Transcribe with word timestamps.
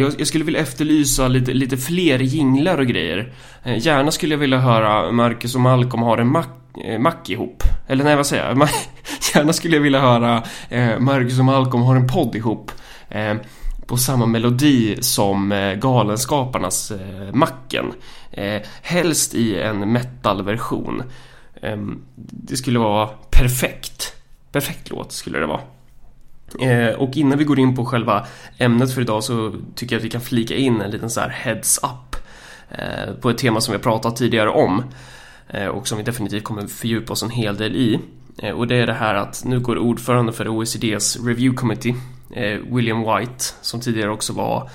Jag, 0.00 0.12
jag 0.18 0.26
skulle 0.26 0.44
vilja 0.44 0.60
efterlysa 0.60 1.28
lite, 1.28 1.52
lite 1.52 1.76
fler 1.76 2.18
jinglar 2.18 2.78
och 2.78 2.86
grejer. 2.86 3.32
Eh, 3.62 3.86
gärna 3.86 4.10
skulle 4.10 4.34
jag 4.34 4.38
vilja 4.38 4.58
höra 4.58 5.12
Marcus 5.12 5.54
och 5.54 5.60
Malcolm 5.60 6.02
har 6.02 6.18
en 6.18 6.28
mack, 6.32 6.48
eh, 6.84 6.98
mack 6.98 7.30
ihop. 7.30 7.62
Eller 7.86 8.04
nej, 8.04 8.16
vad 8.16 8.26
säger 8.26 8.48
jag? 8.48 8.58
Gärna 9.34 9.52
skulle 9.52 9.76
jag 9.76 9.82
vilja 9.82 10.00
höra 10.00 10.42
eh, 10.68 10.98
Marcus 10.98 11.38
och 11.38 11.44
Malcolm 11.44 11.82
har 11.82 11.96
en 11.96 12.06
podd 12.06 12.36
ihop. 12.36 12.72
På 13.86 13.96
samma 13.96 14.26
melodi 14.26 14.96
som 15.00 15.72
Galenskaparnas 15.80 16.92
Macken. 17.32 17.92
Helst 18.82 19.34
i 19.34 19.60
en 19.60 19.92
metalversion. 19.92 21.02
Ehm, 21.62 22.02
det 22.14 22.56
skulle 22.56 22.78
vara 22.78 23.06
perfekt. 23.30 24.14
Perfekt 24.52 24.90
låt 24.90 25.12
skulle 25.12 25.38
det 25.38 25.46
vara. 25.46 25.60
Eh, 26.60 26.94
och 26.94 27.16
innan 27.16 27.38
vi 27.38 27.44
går 27.44 27.58
in 27.58 27.76
på 27.76 27.84
själva 27.84 28.26
ämnet 28.58 28.94
för 28.94 29.00
idag 29.00 29.24
så 29.24 29.54
tycker 29.74 29.94
jag 29.94 30.00
att 30.00 30.04
vi 30.04 30.10
kan 30.10 30.20
flika 30.20 30.54
in 30.54 30.80
en 30.80 30.90
liten 30.90 31.10
så 31.10 31.20
här 31.20 31.28
heads 31.28 31.78
up 31.78 32.16
eh, 32.70 33.14
på 33.20 33.30
ett 33.30 33.38
tema 33.38 33.60
som 33.60 33.72
vi 33.72 33.76
har 33.76 33.82
pratat 33.82 34.16
tidigare 34.16 34.50
om 34.50 34.82
eh, 35.48 35.66
och 35.66 35.88
som 35.88 35.98
vi 35.98 36.04
definitivt 36.04 36.44
kommer 36.44 36.66
fördjupa 36.66 37.12
oss 37.12 37.22
en 37.22 37.30
hel 37.30 37.56
del 37.56 37.76
i. 37.76 38.00
Och 38.54 38.66
det 38.66 38.76
är 38.76 38.86
det 38.86 38.92
här 38.92 39.14
att 39.14 39.42
nu 39.44 39.60
går 39.60 39.78
ordförande 39.78 40.32
för 40.32 40.48
OECDs 40.48 41.16
Review 41.16 41.56
Committee, 41.56 41.94
William 42.70 42.98
White, 43.00 43.44
som 43.60 43.80
tidigare 43.80 44.10
också 44.10 44.32
var 44.32 44.70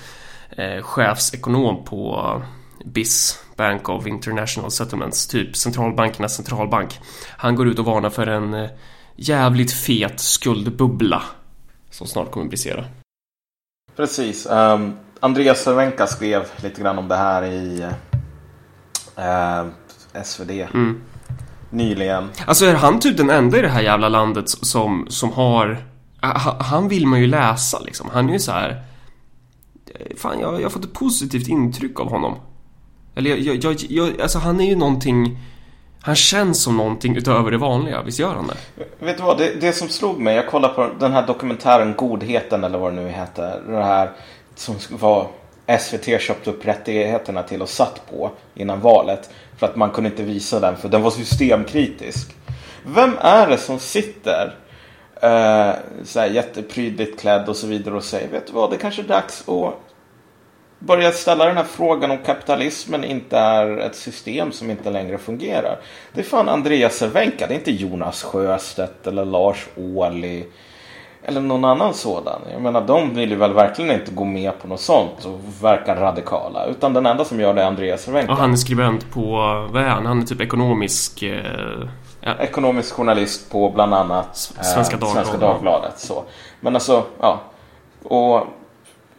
chefsekonom 0.82 1.84
på 1.84 2.42
BIS, 2.84 3.44
Bank 3.56 3.88
of 3.88 4.06
International 4.06 4.70
Settlements, 4.70 5.26
typ 5.26 5.56
centralbankernas 5.56 6.36
centralbank. 6.36 7.00
Han 7.36 7.54
går 7.54 7.68
ut 7.68 7.78
och 7.78 7.84
varnar 7.84 8.10
för 8.10 8.26
en 8.26 8.68
jävligt 9.16 9.72
fet 9.72 10.20
skuldbubbla 10.20 11.22
som 11.94 12.06
snart 12.06 12.30
kommer 12.30 12.46
brisera. 12.46 12.84
Precis. 13.96 14.46
Um, 14.50 14.96
Andreas 15.20 15.62
Cervenka 15.62 16.06
skrev 16.06 16.46
lite 16.62 16.80
grann 16.80 16.98
om 16.98 17.08
det 17.08 17.16
här 17.16 17.42
i 17.44 17.86
uh, 19.18 20.22
SvD. 20.24 20.50
Mm. 20.50 21.00
Nyligen. 21.70 22.28
Alltså 22.46 22.64
är 22.64 22.74
han 22.74 23.00
typ 23.00 23.16
den 23.16 23.30
enda 23.30 23.58
i 23.58 23.62
det 23.62 23.68
här 23.68 23.82
jävla 23.82 24.08
landet 24.08 24.48
som, 24.48 25.06
som 25.08 25.32
har... 25.32 25.84
Han 26.60 26.88
vill 26.88 27.06
man 27.06 27.20
ju 27.20 27.26
läsa 27.26 27.80
liksom. 27.80 28.10
Han 28.12 28.28
är 28.28 28.32
ju 28.32 28.38
så 28.38 28.52
här... 28.52 28.84
Fan, 30.16 30.40
jag, 30.40 30.54
jag 30.54 30.62
har 30.62 30.70
fått 30.70 30.84
ett 30.84 30.92
positivt 30.92 31.48
intryck 31.48 32.00
av 32.00 32.10
honom. 32.10 32.38
Eller 33.14 33.36
jag, 33.36 33.64
jag, 33.64 33.76
jag, 33.88 34.20
alltså 34.20 34.38
han 34.38 34.60
är 34.60 34.68
ju 34.68 34.76
någonting 34.76 35.38
han 36.04 36.16
känns 36.16 36.62
som 36.62 36.76
någonting 36.76 37.16
utöver 37.16 37.50
det 37.50 37.58
vanliga, 37.58 38.02
visst 38.02 38.18
gör 38.18 38.34
han 38.34 38.46
det? 38.46 38.84
Vet 39.04 39.16
du 39.16 39.22
vad, 39.22 39.38
det, 39.38 39.60
det 39.60 39.72
som 39.72 39.88
slog 39.88 40.20
mig, 40.20 40.36
jag 40.36 40.46
kollade 40.46 40.74
på 40.74 40.90
den 41.00 41.12
här 41.12 41.26
dokumentären 41.26 41.94
Godheten 41.96 42.64
eller 42.64 42.78
vad 42.78 42.92
det 42.92 43.02
nu 43.02 43.08
heter. 43.08 43.62
Det 43.68 43.84
här 43.84 44.10
som 44.54 44.76
var 44.90 45.28
SVT 45.80 46.20
köpte 46.20 46.50
upp 46.50 46.66
rättigheterna 46.66 47.42
till 47.42 47.62
och 47.62 47.68
satt 47.68 48.10
på 48.10 48.30
innan 48.54 48.80
valet. 48.80 49.30
För 49.56 49.66
att 49.66 49.76
man 49.76 49.90
kunde 49.90 50.10
inte 50.10 50.22
visa 50.22 50.60
den 50.60 50.76
för 50.76 50.88
den 50.88 51.02
var 51.02 51.10
systemkritisk. 51.10 52.34
Vem 52.86 53.16
är 53.20 53.46
det 53.46 53.58
som 53.58 53.78
sitter 53.78 54.54
eh, 55.22 55.72
så 56.04 56.20
här 56.20 56.26
jätteprydligt 56.26 57.20
klädd 57.20 57.48
och 57.48 57.56
så 57.56 57.66
vidare 57.66 57.94
och 57.94 58.04
säger 58.04 58.28
vet 58.28 58.46
du 58.46 58.52
vad 58.52 58.70
det 58.70 58.76
kanske 58.76 59.02
är 59.02 59.08
dags 59.08 59.48
att 59.48 59.74
börja 60.86 61.12
ställa 61.12 61.46
den 61.46 61.56
här 61.56 61.64
frågan 61.64 62.10
om 62.10 62.18
kapitalismen 62.18 63.04
inte 63.04 63.38
är 63.38 63.78
ett 63.78 63.96
system 63.96 64.52
som 64.52 64.70
inte 64.70 64.90
längre 64.90 65.18
fungerar. 65.18 65.78
Det 66.12 66.20
är 66.20 66.24
fan 66.24 66.48
Andreas 66.48 66.94
Cervenka, 66.94 67.46
det 67.46 67.54
är 67.54 67.58
inte 67.58 67.72
Jonas 67.72 68.22
Sjöstedt 68.22 69.06
eller 69.06 69.24
Lars 69.24 69.66
Ohly 69.76 70.44
eller 71.26 71.40
någon 71.40 71.64
annan 71.64 71.94
sådan. 71.94 72.40
Jag 72.52 72.62
menar 72.62 72.80
de 72.80 73.14
vill 73.14 73.30
ju 73.30 73.36
väl 73.36 73.52
verkligen 73.52 73.90
inte 74.00 74.12
gå 74.12 74.24
med 74.24 74.58
på 74.58 74.68
något 74.68 74.80
sånt 74.80 75.24
och 75.24 75.40
verka 75.62 75.94
radikala. 75.94 76.66
Utan 76.66 76.92
den 76.92 77.06
enda 77.06 77.24
som 77.24 77.40
gör 77.40 77.54
det 77.54 77.62
är 77.62 77.66
Andreas 77.66 78.02
Cervenka. 78.02 78.32
Och 78.32 78.38
han 78.38 78.52
är 78.52 78.56
skribent 78.56 79.10
på, 79.10 79.30
vad 79.72 79.82
är 79.82 79.88
han? 79.88 80.06
Han 80.06 80.22
är 80.22 80.26
typ 80.26 80.40
ekonomisk... 80.40 81.22
Eh, 81.22 81.88
ja. 82.20 82.34
Ekonomisk 82.40 82.94
journalist 82.94 83.50
på 83.50 83.70
bland 83.70 83.94
annat 83.94 84.36
Svenska 84.36 84.96
Dagbladet. 84.96 85.26
Svenska 85.26 85.46
Dagbladet 85.46 85.98
så. 85.98 86.24
Men 86.60 86.74
alltså, 86.74 87.02
ja. 87.20 87.40
Och 88.02 88.46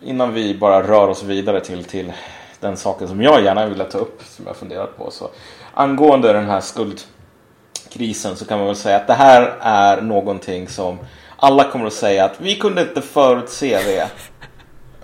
innan 0.05 0.33
vi 0.33 0.57
bara 0.57 0.87
rör 0.87 1.07
oss 1.07 1.23
vidare 1.23 1.61
till, 1.61 1.83
till 1.83 2.13
den 2.59 2.77
saken 2.77 3.07
som 3.07 3.21
jag 3.21 3.43
gärna 3.43 3.65
ville 3.65 3.83
ta 3.83 3.97
upp 3.97 4.21
som 4.25 4.47
jag 4.47 4.55
funderat 4.55 4.97
på. 4.97 5.11
Så, 5.11 5.29
angående 5.73 6.33
den 6.33 6.45
här 6.45 6.61
skuldkrisen 6.61 8.35
så 8.35 8.45
kan 8.45 8.57
man 8.57 8.67
väl 8.67 8.75
säga 8.75 8.97
att 8.97 9.07
det 9.07 9.13
här 9.13 9.55
är 9.59 10.01
någonting 10.01 10.67
som 10.67 10.97
alla 11.37 11.63
kommer 11.71 11.85
att 11.85 11.93
säga 11.93 12.25
att 12.25 12.41
vi 12.41 12.55
kunde 12.55 12.81
inte 12.81 13.01
förutse 13.01 13.79
det 13.85 14.09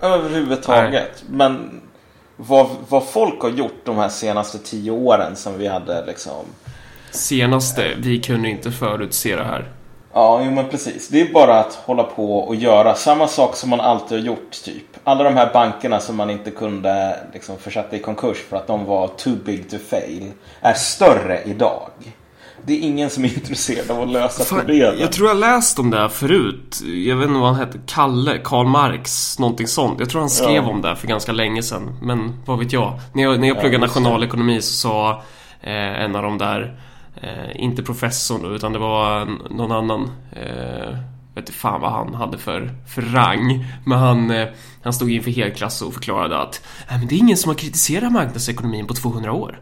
överhuvudtaget. 0.06 1.24
Nej. 1.28 1.38
Men 1.38 1.80
vad, 2.36 2.66
vad 2.88 3.08
folk 3.08 3.42
har 3.42 3.50
gjort 3.50 3.84
de 3.84 3.96
här 3.96 4.08
senaste 4.08 4.58
tio 4.58 4.90
åren 4.90 5.36
som 5.36 5.58
vi 5.58 5.66
hade 5.66 6.06
liksom 6.06 6.44
Senaste, 7.10 7.94
vi 7.98 8.20
kunde 8.20 8.48
inte 8.48 8.70
förutse 8.70 9.36
det 9.36 9.44
här. 9.44 9.72
Ja, 10.14 10.42
jo, 10.44 10.50
men 10.50 10.68
precis. 10.68 11.08
Det 11.08 11.20
är 11.20 11.32
bara 11.32 11.60
att 11.60 11.74
hålla 11.74 12.02
på 12.02 12.38
och 12.38 12.54
göra 12.54 12.94
samma 12.94 13.28
sak 13.28 13.56
som 13.56 13.70
man 13.70 13.80
alltid 13.80 14.18
har 14.18 14.26
gjort. 14.26 14.50
typ. 14.64 14.84
Alla 15.04 15.24
de 15.24 15.36
här 15.36 15.52
bankerna 15.52 16.00
som 16.00 16.16
man 16.16 16.30
inte 16.30 16.50
kunde 16.50 17.16
liksom, 17.32 17.58
försätta 17.58 17.96
i 17.96 17.98
konkurs 17.98 18.38
för 18.48 18.56
att 18.56 18.66
de 18.66 18.84
var 18.84 19.08
too 19.08 19.36
big 19.44 19.70
to 19.70 19.76
fail 19.88 20.32
är 20.60 20.74
större 20.74 21.42
idag. 21.44 21.90
Det 22.64 22.72
är 22.72 22.80
ingen 22.80 23.10
som 23.10 23.24
är 23.24 23.28
intresserad 23.34 23.90
av 23.90 24.02
att 24.02 24.08
lösa 24.08 24.44
Fan, 24.44 24.58
problemen. 24.58 25.00
Jag 25.00 25.12
tror 25.12 25.28
jag 25.28 25.36
läst 25.36 25.78
om 25.78 25.90
det 25.90 25.98
här 25.98 26.08
förut. 26.08 26.80
Jag 26.84 27.16
vet 27.16 27.28
inte 27.28 27.40
vad 27.40 27.54
han 27.54 27.66
hette. 27.66 27.78
Kalle, 27.86 28.38
Karl 28.38 28.66
Marx, 28.66 29.38
någonting 29.38 29.66
sånt. 29.66 30.00
Jag 30.00 30.10
tror 30.10 30.20
han 30.20 30.30
skrev 30.30 30.64
ja. 30.64 30.70
om 30.70 30.82
det 30.82 30.96
för 30.96 31.08
ganska 31.08 31.32
länge 31.32 31.62
sedan. 31.62 31.98
Men 32.02 32.42
vad 32.46 32.58
vet 32.58 32.72
jag. 32.72 33.00
När 33.12 33.22
jag, 33.22 33.40
när 33.40 33.48
jag 33.48 33.60
pluggade 33.60 33.84
ja, 33.84 33.86
nationalekonomi 33.86 34.62
så 34.62 34.72
sa 34.72 35.22
eh, 35.60 36.02
en 36.04 36.16
av 36.16 36.22
de 36.22 36.38
där 36.38 36.80
Eh, 37.14 37.62
inte 37.62 37.82
professorn 37.82 38.54
utan 38.54 38.72
det 38.72 38.78
var 38.78 39.24
någon 39.50 39.72
annan 39.72 40.10
eh, 40.32 40.96
vet 41.34 41.42
inte 41.42 41.52
fan 41.52 41.80
vad 41.80 41.92
han 41.92 42.14
hade 42.14 42.38
för, 42.38 42.70
för 42.88 43.02
rang. 43.02 43.64
Men 43.84 43.98
han, 43.98 44.30
eh, 44.30 44.48
han 44.82 44.92
stod 44.92 45.10
inför 45.10 45.30
helklass 45.30 45.82
och 45.82 45.94
förklarade 45.94 46.38
att 46.38 46.62
äh, 46.88 46.98
men 46.98 47.06
det 47.06 47.14
är 47.14 47.18
ingen 47.18 47.36
som 47.36 47.48
har 47.48 47.56
kritiserat 47.56 48.12
marknadsekonomin 48.12 48.86
på 48.86 48.94
200 48.94 49.32
år. 49.32 49.60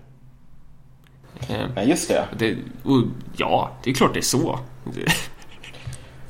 Eh, 1.49 1.66
ja, 1.77 1.83
just 1.83 2.09
det. 2.09 2.25
det 2.39 2.56
och, 2.84 3.03
ja, 3.37 3.71
det 3.83 3.91
är 3.91 3.94
klart 3.94 4.15
det 4.15 4.21
är 4.21 4.22
så. 4.22 4.59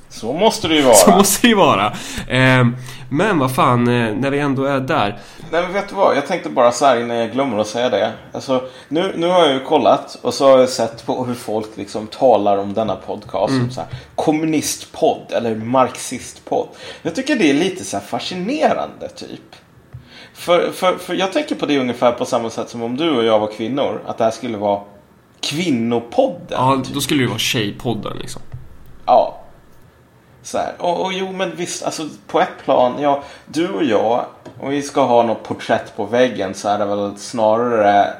Så 0.08 0.32
måste 0.32 0.68
det 0.68 0.74
ju 0.74 0.82
vara. 0.82 0.94
Så 0.94 1.10
måste 1.10 1.46
det 1.46 1.48
ju 1.48 1.54
vara. 1.54 1.86
Eh, 2.28 2.68
men 3.08 3.38
vad 3.38 3.54
fan, 3.54 3.88
eh, 3.88 4.14
när 4.14 4.30
vi 4.30 4.38
ändå 4.38 4.64
är 4.64 4.80
där. 4.80 5.18
Nej 5.52 5.62
men 5.62 5.72
vet 5.72 5.88
du 5.88 5.94
vad, 5.94 6.16
jag 6.16 6.26
tänkte 6.26 6.48
bara 6.48 6.72
så 6.72 6.86
här 6.86 7.00
innan 7.00 7.16
jag 7.16 7.32
glömmer 7.32 7.58
att 7.58 7.66
säga 7.66 7.88
det. 7.88 8.12
Alltså, 8.32 8.68
nu, 8.88 9.14
nu 9.16 9.26
har 9.26 9.40
jag 9.40 9.52
ju 9.52 9.60
kollat 9.60 10.18
och 10.22 10.34
så 10.34 10.50
har 10.50 10.58
jag 10.58 10.68
sett 10.68 11.06
på 11.06 11.24
hur 11.24 11.34
folk 11.34 11.76
liksom 11.76 12.06
talar 12.06 12.58
om 12.58 12.74
denna 12.74 12.96
podcast. 12.96 13.50
Mm. 13.50 13.64
Som 13.64 13.70
så 13.70 13.80
här, 13.80 13.90
kommunistpodd 14.14 15.32
eller 15.32 15.54
marxistpodd. 15.54 16.68
Jag 17.02 17.14
tycker 17.14 17.36
det 17.36 17.50
är 17.50 17.54
lite 17.54 17.84
så 17.84 18.00
fascinerande 18.00 19.08
typ. 19.08 19.56
För, 20.34 20.70
för, 20.72 20.98
för 20.98 21.14
jag 21.14 21.32
tänker 21.32 21.54
på 21.54 21.66
det 21.66 21.78
ungefär 21.78 22.12
på 22.12 22.24
samma 22.24 22.50
sätt 22.50 22.68
som 22.68 22.82
om 22.82 22.96
du 22.96 23.10
och 23.10 23.24
jag 23.24 23.38
var 23.38 23.52
kvinnor. 23.52 24.02
Att 24.06 24.18
det 24.18 24.24
här 24.24 24.30
skulle 24.30 24.58
vara 24.58 24.80
kvinnopodden. 25.40 26.46
Ja, 26.50 26.82
då 26.94 27.00
skulle 27.00 27.20
det 27.20 27.24
ju 27.24 27.28
vara 27.28 27.38
tjejpodden 27.38 28.16
liksom. 28.18 28.42
Ja, 29.06 29.39
så 30.42 30.58
här. 30.58 30.72
Och, 30.78 31.04
och 31.04 31.12
jo 31.12 31.32
men 31.32 31.56
visst, 31.56 31.82
alltså 31.82 32.08
på 32.26 32.40
ett 32.40 32.64
plan, 32.64 32.94
ja, 33.00 33.22
du 33.46 33.68
och 33.68 33.84
jag, 33.84 34.24
om 34.60 34.70
vi 34.70 34.82
ska 34.82 35.04
ha 35.04 35.22
något 35.22 35.42
porträtt 35.42 35.96
på 35.96 36.04
väggen 36.04 36.54
så 36.54 36.68
är 36.68 36.78
det 36.78 36.84
väl 36.84 37.16
snarare 37.16 38.14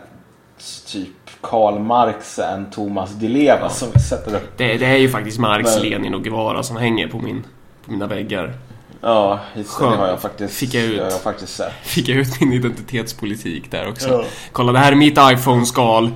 typ 0.87 1.09
Karl 1.41 1.79
Marx 1.79 2.39
än 2.39 2.71
Thomas 2.71 3.11
Di 3.11 3.29
Leva 3.29 3.61
ja. 3.61 3.69
som 3.69 3.89
vi 3.95 4.01
sätter 4.01 4.35
upp. 4.35 4.53
Det, 4.57 4.77
det 4.77 4.87
är 4.87 4.97
ju 4.97 5.09
faktiskt 5.09 5.39
Marx, 5.39 5.75
men... 5.75 5.91
Lenin 5.91 6.15
och 6.15 6.25
Guevara 6.25 6.63
som 6.63 6.77
hänger 6.77 7.09
på, 7.09 7.19
min, 7.19 7.45
på 7.85 7.93
mina 7.93 8.07
väggar. 8.07 8.55
Ja, 9.01 9.41
just 9.55 9.79
det, 9.79 9.85
det 9.85 9.97
har 9.97 10.09
jag 10.09 10.21
faktiskt, 10.21 10.55
fick 10.55 10.75
jag 10.75 10.85
ut, 10.85 10.97
jag 10.97 11.21
faktiskt 11.21 11.57
sett. 11.57 11.73
Fick 11.83 12.09
jag 12.09 12.19
ut 12.19 12.41
min 12.41 12.53
identitetspolitik 12.53 13.71
där 13.71 13.89
också. 13.89 14.09
Ja. 14.09 14.25
Kolla, 14.53 14.73
det 14.73 14.78
här 14.78 14.93
är 14.93 14.97
mitt 14.97 15.19
iPhone-skal. 15.33 16.11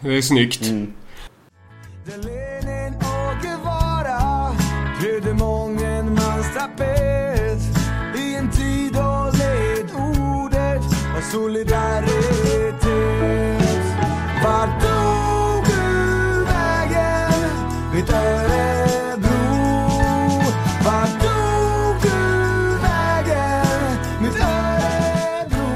Det 0.00 0.16
är 0.16 0.22
snyggt. 0.22 0.62
Mm. 0.62 0.92
Solidaritet 11.32 12.84
Vart 14.44 14.80
tog 14.80 15.64
du 15.64 16.44
vägen, 16.44 17.32
mitt 17.94 18.10
Örebro? 18.10 19.38
Vart 20.84 21.20
tog 21.20 22.02
du 22.02 22.18
vägen, 22.82 23.98
mitt 24.22 24.36
Örebro? 24.36 25.68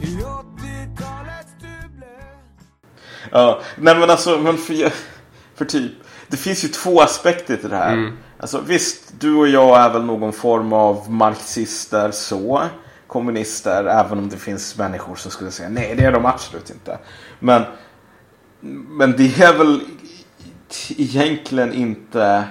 I 0.00 0.06
80-talets 0.06 1.52
Duble 1.60 2.06
Ja, 3.30 3.60
nej 3.76 3.98
men 3.98 4.10
alltså, 4.10 4.38
men 4.38 4.58
för, 4.58 4.92
för 5.54 5.64
typ 5.64 5.92
det 6.28 6.36
finns 6.36 6.64
ju 6.64 6.68
två 6.68 7.00
aspekter 7.00 7.56
till 7.56 7.70
det 7.70 7.76
här. 7.76 7.92
Mm. 7.92 8.18
Alltså 8.38 8.60
visst, 8.60 9.12
du 9.20 9.34
och 9.34 9.48
jag 9.48 9.80
är 9.80 9.90
väl 9.90 10.04
någon 10.04 10.32
form 10.32 10.72
av 10.72 11.10
marxister 11.10 12.10
så. 12.10 12.62
Kommunister. 13.12 13.84
Även 13.84 14.18
om 14.18 14.28
det 14.28 14.36
finns 14.36 14.78
människor 14.78 15.16
som 15.16 15.30
skulle 15.30 15.50
säga 15.50 15.68
nej 15.68 15.94
det 15.96 16.04
är 16.04 16.12
de 16.12 16.26
absolut 16.26 16.70
inte. 16.70 16.98
Men, 17.38 17.62
men 18.88 19.12
det 19.16 19.40
är 19.40 19.58
väl 19.58 19.80
egentligen 20.96 21.72
inte 21.72 22.44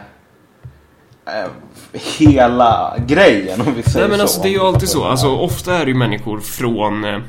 eh, 1.25 1.51
hela 1.93 2.97
grejen 3.07 3.61
om 3.61 3.73
vi 3.73 3.83
säger 3.83 3.99
Nej 3.99 4.09
men 4.09 4.17
så. 4.17 4.21
alltså 4.21 4.41
det 4.41 4.49
är 4.49 4.51
ju 4.51 4.59
alltid 4.59 4.89
så. 4.89 5.03
Alltså 5.03 5.27
ofta 5.27 5.75
är 5.75 5.85
det 5.85 5.91
ju 5.91 5.97
människor 5.97 6.39
från 6.39 7.03
eh, 7.03 7.19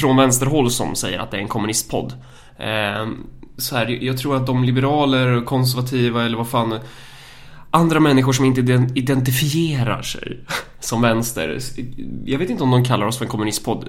från 0.00 0.16
vänsterhåll 0.16 0.70
som 0.70 0.94
säger 0.94 1.18
att 1.18 1.30
det 1.30 1.36
är 1.36 1.40
en 1.40 1.48
kommunistpodd. 1.48 2.12
Eh, 2.58 3.08
så 3.58 3.76
här, 3.76 3.86
jag 3.86 4.18
tror 4.18 4.36
att 4.36 4.46
de 4.46 4.64
liberaler, 4.64 5.44
konservativa 5.44 6.24
eller 6.24 6.36
vad 6.36 6.48
fan 6.48 6.78
andra 7.76 8.00
människor 8.00 8.32
som 8.32 8.44
inte 8.44 8.60
identifierar 8.94 10.02
sig 10.02 10.40
som 10.80 11.02
vänster. 11.02 11.58
Jag 12.24 12.38
vet 12.38 12.50
inte 12.50 12.62
om 12.62 12.70
de 12.70 12.84
kallar 12.84 13.06
oss 13.06 13.18
för 13.18 13.24
en 13.24 13.30
kommunistpodd. 13.30 13.88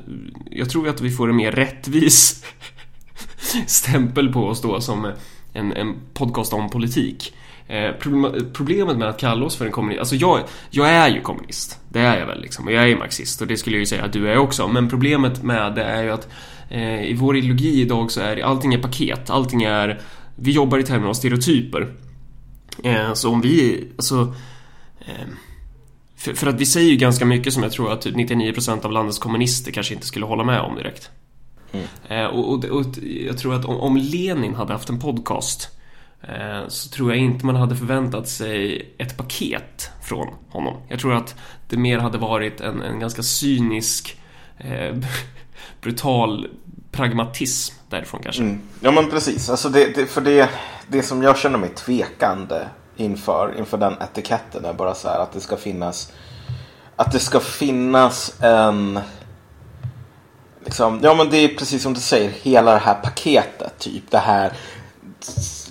Jag 0.52 0.70
tror 0.70 0.90
att 0.90 1.02
vi 1.02 1.12
får 1.12 1.30
en 1.30 1.36
mer 1.36 1.52
rättvis 1.52 2.46
stämpel 3.68 4.34
på 4.34 4.46
oss 4.46 4.62
då 4.62 4.82
som 4.82 5.12
en, 5.54 5.74
en 5.74 5.96
podcast 6.14 6.54
om 6.54 6.70
politik. 6.70 7.34
Eh, 7.68 7.92
problemet 8.54 8.98
med 8.98 9.08
att 9.08 9.20
kalla 9.20 9.46
oss 9.46 9.56
för 9.56 9.66
en 9.66 9.72
kommunist, 9.72 10.00
alltså 10.00 10.16
jag, 10.16 10.40
jag 10.70 10.90
är 10.90 11.10
ju 11.10 11.22
kommunist. 11.22 11.80
Det 11.90 12.00
är 12.00 12.20
jag 12.20 12.28
väl 12.28 12.42
liksom. 12.42 12.66
Och 12.66 12.72
jag 12.72 12.84
är 12.84 12.88
ju 12.88 12.98
marxist 12.98 13.42
och 13.42 13.48
det 13.48 13.58
skulle 13.58 13.76
jag 13.76 13.80
ju 13.80 13.86
säga 13.86 14.04
att 14.04 14.14
du 14.14 14.30
är 14.30 14.38
också. 14.38 14.68
Men 14.68 14.90
problemet 14.90 15.44
med 15.44 15.76
det 15.76 15.84
är 15.84 16.04
ju 16.04 16.12
att 16.12 16.28
eh, 16.70 17.04
i 17.04 17.14
vår 17.14 17.38
ideologi 17.38 17.82
idag 17.82 18.12
så 18.12 18.22
är 18.22 18.44
allting 18.44 18.74
är 18.74 18.82
paket. 18.82 19.30
Allting 19.30 19.64
är, 19.64 20.02
vi 20.36 20.52
jobbar 20.52 20.78
i 20.78 20.84
termer 20.84 21.08
av 21.08 21.14
stereotyper. 21.14 21.88
Eh, 22.84 23.14
så 23.14 23.32
om 23.32 23.42
vi, 23.42 23.88
alltså 23.98 24.34
eh, 25.00 25.28
för, 26.16 26.34
för 26.34 26.48
att 26.48 26.62
vi 26.62 26.66
säger 26.66 26.90
ju 26.90 26.98
ganska 26.98 27.26
mycket 27.26 27.54
som 27.54 27.64
jag 27.64 27.72
tror 27.72 27.92
att 27.92 28.02
typ 28.02 28.16
99% 28.16 28.86
av 28.86 28.92
landets 28.92 29.20
kommunister 29.20 29.72
kanske 29.72 29.94
inte 29.94 30.08
skulle 30.08 30.26
hålla 30.26 30.44
med 30.44 30.62
om 30.62 30.76
direkt. 30.76 31.10
Eh, 32.08 32.26
och, 32.26 32.54
och, 32.54 32.66
och 32.66 32.86
jag 33.02 33.38
tror 33.38 33.56
att 33.56 33.66
om, 33.66 33.78
om 33.78 33.98
Lenin 33.98 34.56
hade 34.56 34.74
haft 34.74 34.90
en 34.90 35.00
podcast 35.00 35.70
så 36.68 36.90
tror 36.90 37.12
jag 37.12 37.20
inte 37.20 37.46
man 37.46 37.56
hade 37.56 37.76
förväntat 37.76 38.30
sig 38.30 38.90
ett 38.98 39.18
paket 39.18 39.92
från 40.04 40.28
honom. 40.50 40.78
Jag 40.88 41.00
tror 41.00 41.14
att 41.14 41.36
det 41.70 41.78
mer 41.78 41.98
hade 41.98 42.18
varit 42.18 42.62
en, 42.62 42.82
en 42.82 43.00
ganska 43.00 43.24
cynisk, 43.24 44.22
eh, 44.58 44.96
brutal 45.82 46.48
pragmatism 46.98 47.76
därifrån 47.90 48.22
kanske. 48.24 48.42
Mm. 48.42 48.62
Ja 48.80 48.92
men 48.92 49.10
precis. 49.10 49.50
Alltså 49.50 49.70
det, 49.70 49.96
det, 49.96 50.06
för 50.06 50.22
det, 50.22 50.50
det 50.88 51.04
som 51.04 51.24
jag 51.24 51.38
känner 51.38 51.58
mig 51.58 51.70
tvekande 51.70 52.68
inför, 52.96 53.56
inför 53.58 53.78
den 53.78 53.94
etiketten 54.02 54.66
är 54.66 54.74
bara 54.74 54.96
så 54.96 55.08
här 55.08 55.20
att 55.20 55.32
det 55.32 55.42
ska 55.42 55.58
finnas 55.58 56.12
att 56.96 57.12
det 57.12 57.20
ska 57.20 57.40
finnas 57.40 58.42
en 58.42 59.00
liksom, 60.66 61.00
ja 61.04 61.14
men 61.14 61.30
det 61.30 61.38
är 61.38 61.48
precis 61.48 61.84
som 61.84 61.94
du 61.94 62.00
säger, 62.00 62.30
hela 62.30 62.72
det 62.72 62.80
här 62.80 62.94
paketet 62.94 63.80
typ 63.80 64.12
det 64.12 64.18
här 64.18 64.54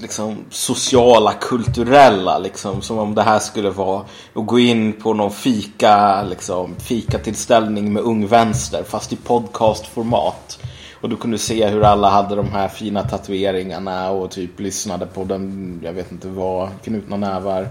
liksom 0.01 0.45
sociala, 0.51 1.33
kulturella 1.33 2.39
liksom 2.39 2.83
som 2.83 2.99
om 2.99 3.15
det 3.15 3.23
här 3.23 3.39
skulle 3.39 3.71
vara 3.71 4.05
att 4.35 4.47
gå 4.47 4.59
in 4.59 4.93
på 4.93 5.15
någon 5.15 5.31
fika 5.31 6.23
liksom 6.23 6.75
fikatillställning 6.79 7.93
med 7.93 8.03
Ung 8.03 8.27
Vänster 8.27 8.83
fast 8.83 9.13
i 9.13 9.17
podcastformat. 9.17 10.59
Och 11.01 11.09
du 11.09 11.17
kunde 11.17 11.39
se 11.39 11.67
hur 11.69 11.83
alla 11.83 12.11
hade 12.11 12.35
de 12.37 12.49
här 12.49 12.69
fina 12.69 13.03
tatueringarna 13.03 14.11
och 14.11 14.31
typ 14.31 14.61
lyssnade 14.61 15.07
på 15.07 15.25
den, 15.25 15.81
jag 15.85 15.93
vet 15.93 16.13
inte 16.13 16.29
vad, 16.29 16.69
knutna 16.85 17.17
nävar. 17.17 17.69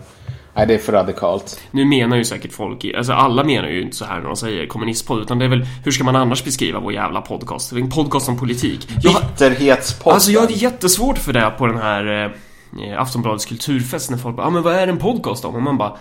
Nej, 0.58 0.68
det 0.68 0.74
är 0.74 0.78
för 0.78 0.94
radikalt. 0.94 1.60
Nu 1.72 1.86
menar 1.86 2.18
ju 2.18 2.26
säkert 2.26 2.54
folk, 2.54 2.86
alltså 2.98 3.14
alla 3.14 3.44
menar 3.44 3.68
ju 3.68 3.82
inte 3.82 3.96
så 3.96 4.06
här 4.06 4.20
när 4.20 4.28
de 4.28 4.36
säger 4.36 4.68
kommunistpodd 4.68 5.22
utan 5.22 5.40
det 5.40 5.46
är 5.46 5.50
väl, 5.50 5.66
hur 5.84 5.92
ska 5.92 6.04
man 6.04 6.16
annars 6.16 6.44
beskriva 6.44 6.80
vår 6.80 6.94
jävla 6.94 7.22
podcast? 7.22 7.70
Det 7.70 7.80
är 7.80 7.82
en 7.82 7.90
podcast 7.90 8.30
om 8.30 8.38
politik. 8.40 8.88
Bitterhetspodden. 9.04 10.14
alltså 10.14 10.32
jag 10.32 10.42
hade 10.42 10.54
jättesvårt 10.54 11.18
för 11.18 11.34
det 11.34 11.54
på 11.58 11.68
den 11.68 11.78
här 11.78 12.26
eh, 12.26 13.02
Aftonbladets 13.02 13.46
kulturfest 13.46 14.10
när 14.12 14.18
folk 14.18 14.36
bara, 14.36 14.48
ah, 14.48 14.50
men 14.50 14.64
vad 14.64 14.74
är 14.76 14.88
en 14.88 14.98
podcast 14.98 15.46
om? 15.46 15.56
Och 15.56 15.62
man 15.62 15.78
bara 15.78 15.98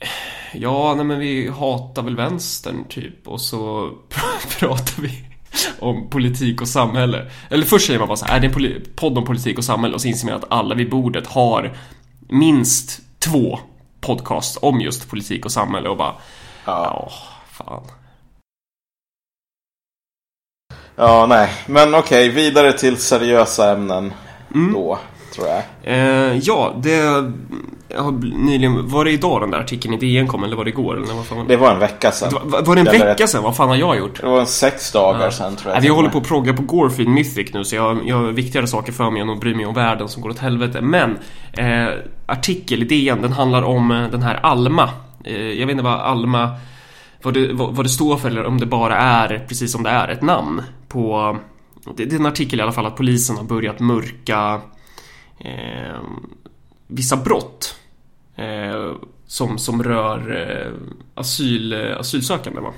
"Eh, 0.00 0.08
Ja, 0.54 0.94
nej 0.96 1.04
men 1.04 1.18
vi 1.18 1.48
hatar 1.58 2.02
väl 2.02 2.16
vänstern 2.16 2.84
typ 2.88 3.28
och 3.28 3.40
så 3.40 3.90
pratar 4.58 5.02
vi 5.02 5.24
om 5.78 6.10
politik 6.10 6.60
och 6.60 6.68
samhälle. 6.68 7.30
Eller 7.50 7.64
först 7.66 7.86
säger 7.86 7.98
man 7.98 8.08
bara 8.08 8.16
så 8.16 8.26
här, 8.26 8.36
är 8.36 8.40
det 8.40 8.46
en 8.46 8.82
podd 8.96 9.18
om 9.18 9.24
politik 9.24 9.58
och 9.58 9.64
samhälle? 9.64 9.94
Och 9.94 10.00
så 10.00 10.08
inser 10.08 10.26
man 10.26 10.36
att 10.36 10.44
alla 10.52 10.74
vid 10.74 10.90
bordet 10.90 11.26
har 11.26 11.76
minst 12.28 13.00
två 13.18 13.58
podcast 14.00 14.56
om 14.56 14.80
just 14.80 15.10
politik 15.10 15.44
och 15.44 15.52
samhälle 15.52 15.88
och 15.88 15.96
bara 15.96 16.14
Ja. 16.64 16.84
Ja, 16.84 17.12
fan. 17.50 17.84
Ja, 20.96 21.26
nej. 21.26 21.50
Men 21.66 21.94
okej, 21.94 22.28
vidare 22.28 22.72
till 22.72 22.96
seriösa 22.96 23.72
ämnen 23.72 24.12
Mm. 24.54 24.72
då, 24.72 24.98
tror 25.34 25.48
jag. 25.48 25.62
Eh, 25.82 26.38
ja, 26.42 26.74
det 26.82 27.32
har 27.96 28.12
nyligen... 28.12 28.88
Var 28.88 29.04
det 29.04 29.10
idag 29.10 29.40
den 29.40 29.50
där 29.50 29.58
artikeln 29.58 29.94
i 29.94 29.96
DN 29.96 30.26
kom 30.26 30.44
eller 30.44 30.56
var 30.56 30.64
det 30.64 30.70
igår? 30.70 30.96
Eller 30.96 31.14
vad 31.14 31.26
fan 31.26 31.38
var 31.38 31.44
det? 31.44 31.52
Det 31.52 31.56
var 31.56 31.72
en 31.72 31.78
vecka 31.78 32.12
sedan. 32.12 32.32
Var, 32.44 32.62
var 32.62 32.74
det 32.74 32.80
en 32.80 32.88
Eller 32.88 33.06
vecka 33.06 33.26
sedan? 33.26 33.42
Vad 33.42 33.56
fan 33.56 33.68
har 33.68 33.76
jag 33.76 33.98
gjort? 33.98 34.20
Det 34.20 34.26
var 34.26 34.40
en 34.40 34.46
sex 34.46 34.92
dagar 34.92 35.30
sedan 35.30 35.56
tror 35.56 35.74
jag. 35.74 35.80
Vi 35.80 35.88
håller 35.88 36.08
på 36.08 36.18
att 36.18 36.28
progga 36.28 36.52
på 36.52 36.62
Gorefeed 36.62 37.08
Mythic 37.08 37.52
nu 37.52 37.64
så 37.64 37.76
jag, 37.76 38.08
jag 38.08 38.16
har 38.16 38.24
viktigare 38.24 38.66
saker 38.66 38.92
för 38.92 39.10
mig 39.10 39.22
än 39.22 39.30
att 39.30 39.40
bry 39.40 39.54
mig 39.54 39.66
om 39.66 39.74
världen 39.74 40.08
som 40.08 40.22
går 40.22 40.30
åt 40.30 40.38
helvete. 40.38 40.80
Men 40.80 41.18
eh, 41.52 41.88
artikel 42.26 42.82
i 42.82 42.84
DN, 42.84 43.22
den 43.22 43.32
handlar 43.32 43.62
om 43.62 43.90
eh, 43.90 44.10
den 44.10 44.22
här 44.22 44.34
Alma. 44.42 44.90
Eh, 45.24 45.36
jag 45.36 45.66
vet 45.66 45.70
inte 45.70 45.84
vad 45.84 46.00
Alma 46.00 46.50
vad 47.22 47.34
det, 47.34 47.52
vad, 47.52 47.74
vad 47.74 47.84
det 47.84 47.90
står 47.90 48.16
för 48.16 48.28
eller 48.28 48.44
om 48.44 48.60
det 48.60 48.66
bara 48.66 48.96
är 48.96 49.44
precis 49.48 49.72
som 49.72 49.82
det 49.82 49.90
är 49.90 50.08
ett 50.08 50.22
namn 50.22 50.62
på 50.88 51.36
det, 51.96 52.04
det 52.04 52.16
är 52.16 52.20
en 52.20 52.26
artikel 52.26 52.58
i 52.58 52.62
alla 52.62 52.72
fall 52.72 52.86
att 52.86 52.96
polisen 52.96 53.36
har 53.36 53.44
börjat 53.44 53.80
mörka 53.80 54.60
eh, 55.38 56.00
vissa 56.88 57.16
brott 57.16 57.74
eh, 58.36 58.92
som, 59.26 59.58
som 59.58 59.82
rör 59.82 60.36
eh, 60.36 60.72
asyl, 61.14 61.72
eh, 61.72 62.00
asylsökande 62.00 62.60
va? 62.60 62.72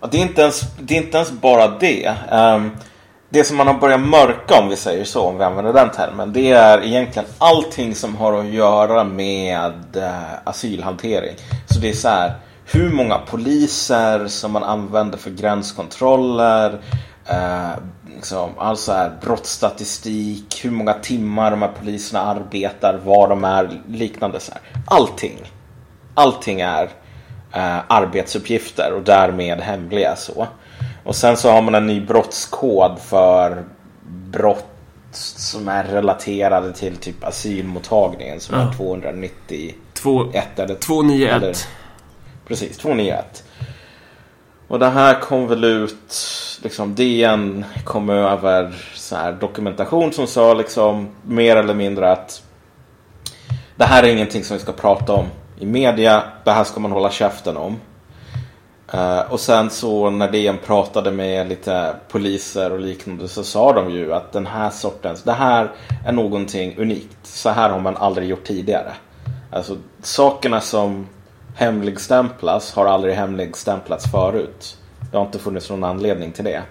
Ja, 0.00 0.08
det, 0.10 0.18
är 0.18 0.22
inte 0.22 0.42
ens, 0.42 0.60
det 0.80 0.94
är 0.94 1.02
inte 1.02 1.16
ens 1.16 1.32
bara 1.32 1.68
det. 1.68 2.14
Um, 2.32 2.70
det 3.28 3.44
som 3.44 3.56
man 3.56 3.66
har 3.66 3.74
börjat 3.74 4.00
mörka 4.00 4.60
om 4.60 4.68
vi 4.68 4.76
säger 4.76 5.04
så, 5.04 5.20
om 5.22 5.38
vi 5.38 5.44
använder 5.44 5.72
den 5.72 5.90
termen. 5.90 6.32
Det 6.32 6.52
är 6.52 6.84
egentligen 6.84 7.28
allting 7.38 7.94
som 7.94 8.16
har 8.16 8.32
att 8.40 8.46
göra 8.46 9.04
med 9.04 9.96
uh, 9.96 10.48
asylhantering. 10.48 11.36
Så 11.66 11.80
det 11.80 11.88
är 11.88 11.94
så 11.94 12.08
här, 12.08 12.32
hur 12.64 12.90
många 12.90 13.18
poliser 13.18 14.26
som 14.26 14.52
man 14.52 14.64
använder 14.64 15.18
för 15.18 15.30
gränskontroller. 15.30 16.80
Uh, 17.30 17.72
liksom, 18.14 18.50
all 18.58 18.76
så 18.76 18.92
här 18.92 19.12
brottsstatistik, 19.20 20.60
hur 20.64 20.70
många 20.70 20.92
timmar 20.94 21.50
de 21.50 21.62
här 21.62 21.72
poliserna 21.80 22.20
arbetar, 22.22 23.00
var 23.04 23.28
de 23.28 23.44
är, 23.44 23.80
liknande 23.88 24.40
så 24.40 24.52
här. 24.52 24.62
Allting. 24.86 25.38
Allting 26.14 26.60
är 26.60 26.82
eh, 27.52 27.78
arbetsuppgifter 27.86 28.92
och 28.92 29.02
därmed 29.02 29.60
hemliga 29.60 30.16
så. 30.16 30.46
Och 31.04 31.16
sen 31.16 31.36
så 31.36 31.50
har 31.50 31.62
man 31.62 31.74
en 31.74 31.86
ny 31.86 32.00
brottskod 32.00 32.98
för 32.98 33.64
brott 34.30 34.66
som 35.12 35.68
är 35.68 35.84
relaterade 35.84 36.72
till 36.72 36.96
typ 36.96 37.24
asylmottagningen 37.24 38.40
som 38.40 38.58
Ja. 38.60 38.68
är 38.68 38.72
291 38.72 39.74
Två, 39.94 40.24
eller 40.56 40.74
291. 40.74 41.32
eller- 41.42 41.56
Precis, 42.48 42.76
291. 42.78 43.44
Och 44.68 44.78
det 44.78 44.88
här 44.88 45.20
kom 45.20 45.46
väl 45.46 45.64
ut, 45.64 46.16
liksom 46.62 46.94
DN 46.94 47.64
kom 47.84 48.10
över 48.10 48.74
så 48.94 49.16
här 49.16 49.32
dokumentation 49.32 50.12
som 50.12 50.26
sa 50.26 50.54
liksom 50.54 51.08
mer 51.22 51.56
eller 51.56 51.74
mindre 51.74 52.12
att 52.12 52.42
det 53.76 53.84
här 53.84 54.02
är 54.02 54.12
ingenting 54.12 54.44
som 54.44 54.56
vi 54.56 54.62
ska 54.62 54.72
prata 54.72 55.12
om 55.12 55.26
i 55.58 55.66
media, 55.66 56.22
det 56.44 56.50
här 56.50 56.64
ska 56.64 56.80
man 56.80 56.92
hålla 56.92 57.10
käften 57.10 57.56
om. 57.56 57.76
Uh, 58.94 59.32
och 59.32 59.40
sen 59.40 59.70
så 59.70 60.10
när 60.10 60.32
DN 60.32 60.58
pratade 60.66 61.10
med 61.10 61.48
lite 61.48 61.96
poliser 62.08 62.72
och 62.72 62.80
liknande 62.80 63.28
så 63.28 63.44
sa 63.44 63.72
de 63.72 63.90
ju 63.90 64.14
att 64.14 64.32
den 64.32 64.46
här 64.46 64.70
sortens, 64.70 65.22
det 65.22 65.32
här 65.32 65.72
är 66.06 66.12
någonting 66.12 66.74
unikt. 66.78 67.16
Så 67.22 67.50
här 67.50 67.70
har 67.70 67.80
man 67.80 67.96
aldrig 67.96 68.28
gjort 68.28 68.44
tidigare. 68.44 68.92
Alltså 69.50 69.76
sakerna 70.02 70.60
som 70.60 71.06
hemligstämplas 71.54 72.74
har 72.74 72.86
aldrig 72.86 73.14
hemligstämplats 73.14 74.10
förut. 74.10 74.78
Det 75.10 75.16
har 75.16 75.24
inte 75.26 75.38
funnits 75.38 75.70
någon 75.70 75.84
anledning 75.84 76.32
till 76.32 76.44
det. 76.44 76.62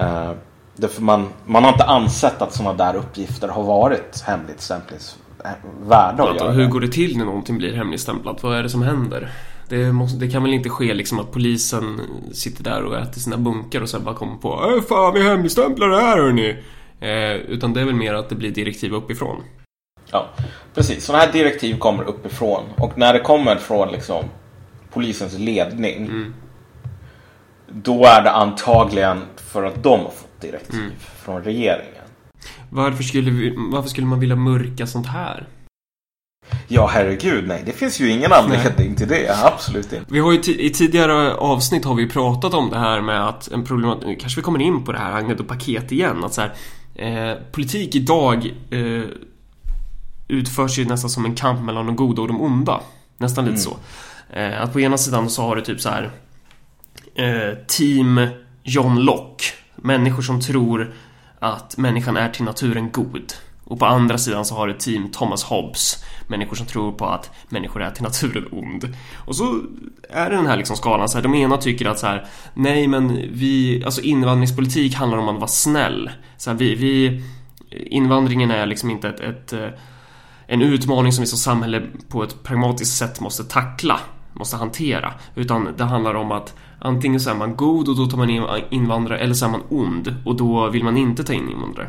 Uh, 0.00 0.30
därför 0.76 1.02
man, 1.02 1.28
man 1.44 1.64
har 1.64 1.72
inte 1.72 1.84
ansett 1.84 2.42
att 2.42 2.52
sådana 2.54 2.84
där 2.84 2.96
uppgifter 2.96 3.48
har 3.48 3.62
varit 3.62 4.20
hemligstämplings 4.26 5.16
eh, 5.44 5.50
värda 5.82 6.22
att 6.22 6.28
Vänta, 6.30 6.44
göra. 6.44 6.52
hur 6.52 6.66
går 6.66 6.80
det 6.80 6.88
till 6.88 7.18
när 7.18 7.24
någonting 7.24 7.58
blir 7.58 7.74
hemligstämplat? 7.74 8.42
Vad 8.42 8.58
är 8.58 8.62
det 8.62 8.70
som 8.70 8.82
händer? 8.82 9.30
Det, 9.68 9.92
måste, 9.92 10.18
det 10.18 10.30
kan 10.30 10.42
väl 10.42 10.54
inte 10.54 10.68
ske 10.68 10.94
liksom 10.94 11.18
att 11.18 11.32
polisen 11.32 12.00
sitter 12.32 12.64
där 12.64 12.84
och 12.84 12.98
äter 12.98 13.20
sina 13.20 13.36
bunkar 13.36 13.80
och 13.80 13.88
sen 13.88 14.04
bara 14.04 14.14
kommer 14.14 14.36
på 14.36 14.74
äh, 14.76 14.82
fan 14.82 15.14
vi 15.14 15.22
hemligstämplar 15.22 15.88
det 15.88 16.00
här 16.00 16.16
hörni. 16.16 16.56
Eh, 17.00 17.32
utan 17.34 17.72
det 17.72 17.80
är 17.80 17.84
väl 17.84 17.94
mer 17.94 18.14
att 18.14 18.28
det 18.28 18.34
blir 18.34 18.50
direktiv 18.50 18.94
uppifrån. 18.94 19.42
Ja, 20.14 20.28
precis. 20.74 21.04
Sådana 21.04 21.24
här 21.24 21.32
direktiv 21.32 21.78
kommer 21.78 22.04
uppifrån. 22.04 22.64
Och 22.76 22.98
när 22.98 23.12
det 23.12 23.20
kommer 23.20 23.56
från 23.56 23.92
liksom, 23.92 24.24
polisens 24.92 25.38
ledning. 25.38 26.32
då 27.68 28.04
är 28.04 28.22
det 28.22 28.30
antagligen 28.30 29.22
för 29.36 29.64
att 29.64 29.82
de 29.82 30.00
har 30.00 30.10
fått 30.10 30.40
direktiv 30.40 30.80
mm. 30.80 30.92
från 31.24 31.42
regeringen. 31.42 32.04
Varför 32.70 33.02
skulle, 33.02 33.30
vi, 33.30 33.54
varför 33.56 33.88
skulle 33.88 34.06
man 34.06 34.20
vilja 34.20 34.36
mörka 34.36 34.86
sånt 34.86 35.06
här? 35.06 35.46
Ja, 36.68 36.86
herregud, 36.86 37.48
nej. 37.48 37.62
Det 37.66 37.72
finns 37.72 38.00
ju 38.00 38.10
ingen 38.10 38.32
anledning 38.32 38.88
nej. 38.88 38.96
till 38.96 39.08
det. 39.08 39.44
Absolut 39.44 39.92
inte. 39.92 40.12
Vi 40.12 40.20
har 40.20 40.32
ju 40.32 40.38
i 40.38 40.70
tidigare 40.70 41.34
avsnitt 41.34 41.84
har 41.84 41.94
vi 41.94 42.08
pratat 42.08 42.54
om 42.54 42.70
det 42.70 42.78
här 42.78 43.00
med 43.00 43.28
att 43.28 43.52
en 43.52 43.64
problem... 43.64 44.16
Kanske 44.20 44.40
vi 44.40 44.44
kommer 44.44 44.62
in 44.62 44.84
på 44.84 44.92
det 44.92 44.98
här 44.98 45.12
Agnet 45.12 45.40
och 45.40 45.48
paket 45.48 45.92
igen. 45.92 46.24
Att 46.24 46.34
så 46.34 46.40
här, 46.40 46.54
eh, 46.94 47.38
politik 47.52 47.94
idag 47.94 48.54
eh, 48.70 49.04
utförs 50.28 50.78
ju 50.78 50.84
nästan 50.84 51.10
som 51.10 51.24
en 51.24 51.34
kamp 51.34 51.60
mellan 51.60 51.86
de 51.86 51.96
goda 51.96 52.22
och 52.22 52.28
de 52.28 52.40
onda. 52.40 52.80
Nästan 53.18 53.44
lite 53.44 53.54
mm. 53.54 53.62
så. 53.62 53.76
Eh, 54.30 54.62
att 54.62 54.72
på 54.72 54.80
ena 54.80 54.98
sidan 54.98 55.30
så 55.30 55.42
har 55.42 55.56
du 55.56 55.62
typ 55.62 55.80
så 55.80 55.88
här 55.88 56.10
eh, 57.14 57.58
Team 57.66 58.28
John 58.62 59.00
Locke. 59.00 59.44
Människor 59.76 60.22
som 60.22 60.40
tror 60.40 60.94
att 61.38 61.76
människan 61.76 62.16
är 62.16 62.28
till 62.28 62.44
naturen 62.44 62.90
god. 62.92 63.32
Och 63.64 63.78
på 63.78 63.86
andra 63.86 64.18
sidan 64.18 64.44
så 64.44 64.54
har 64.54 64.66
du 64.66 64.74
Team 64.74 65.10
Thomas 65.10 65.44
Hobbes. 65.44 66.04
Människor 66.26 66.56
som 66.56 66.66
tror 66.66 66.92
på 66.92 67.06
att 67.06 67.30
människor 67.48 67.82
är 67.82 67.90
till 67.90 68.02
naturen 68.02 68.48
ond. 68.52 68.96
Och 69.14 69.36
så 69.36 69.60
är 70.10 70.30
det 70.30 70.36
den 70.36 70.46
här 70.46 70.56
liksom 70.56 70.76
skalan 70.76 71.08
så 71.08 71.18
här, 71.18 71.22
de 71.22 71.34
ena 71.34 71.56
tycker 71.56 71.86
att 71.86 71.98
så 71.98 72.06
här, 72.06 72.26
nej 72.54 72.88
men 72.88 73.08
vi, 73.32 73.82
alltså 73.84 74.00
invandringspolitik 74.00 74.94
handlar 74.94 75.18
om 75.18 75.28
att 75.28 75.34
vara 75.34 75.46
snäll. 75.46 76.10
Så 76.36 76.50
här, 76.50 76.56
vi, 76.56 76.74
vi, 76.74 77.22
invandringen 77.70 78.50
är 78.50 78.66
liksom 78.66 78.90
inte 78.90 79.08
ett, 79.08 79.20
ett 79.20 79.52
eh, 79.52 79.68
en 80.46 80.62
utmaning 80.62 81.12
som 81.12 81.22
vi 81.22 81.26
som 81.26 81.38
samhälle 81.38 81.82
på 82.08 82.22
ett 82.22 82.42
pragmatiskt 82.42 82.96
sätt 82.96 83.20
måste 83.20 83.44
tackla, 83.44 84.00
måste 84.32 84.56
hantera. 84.56 85.14
Utan 85.34 85.68
det 85.76 85.84
handlar 85.84 86.14
om 86.14 86.32
att 86.32 86.54
antingen 86.78 87.20
så 87.20 87.30
är 87.30 87.34
man 87.34 87.56
god 87.56 87.88
och 87.88 87.96
då 87.96 88.06
tar 88.06 88.18
man 88.18 88.30
in 88.30 88.42
invandrare 88.70 89.18
eller 89.18 89.34
så 89.34 89.46
är 89.46 89.50
man 89.50 89.62
ond 89.68 90.16
och 90.24 90.36
då 90.36 90.68
vill 90.68 90.84
man 90.84 90.96
inte 90.96 91.24
ta 91.24 91.32
in 91.32 91.50
invandrare. 91.50 91.88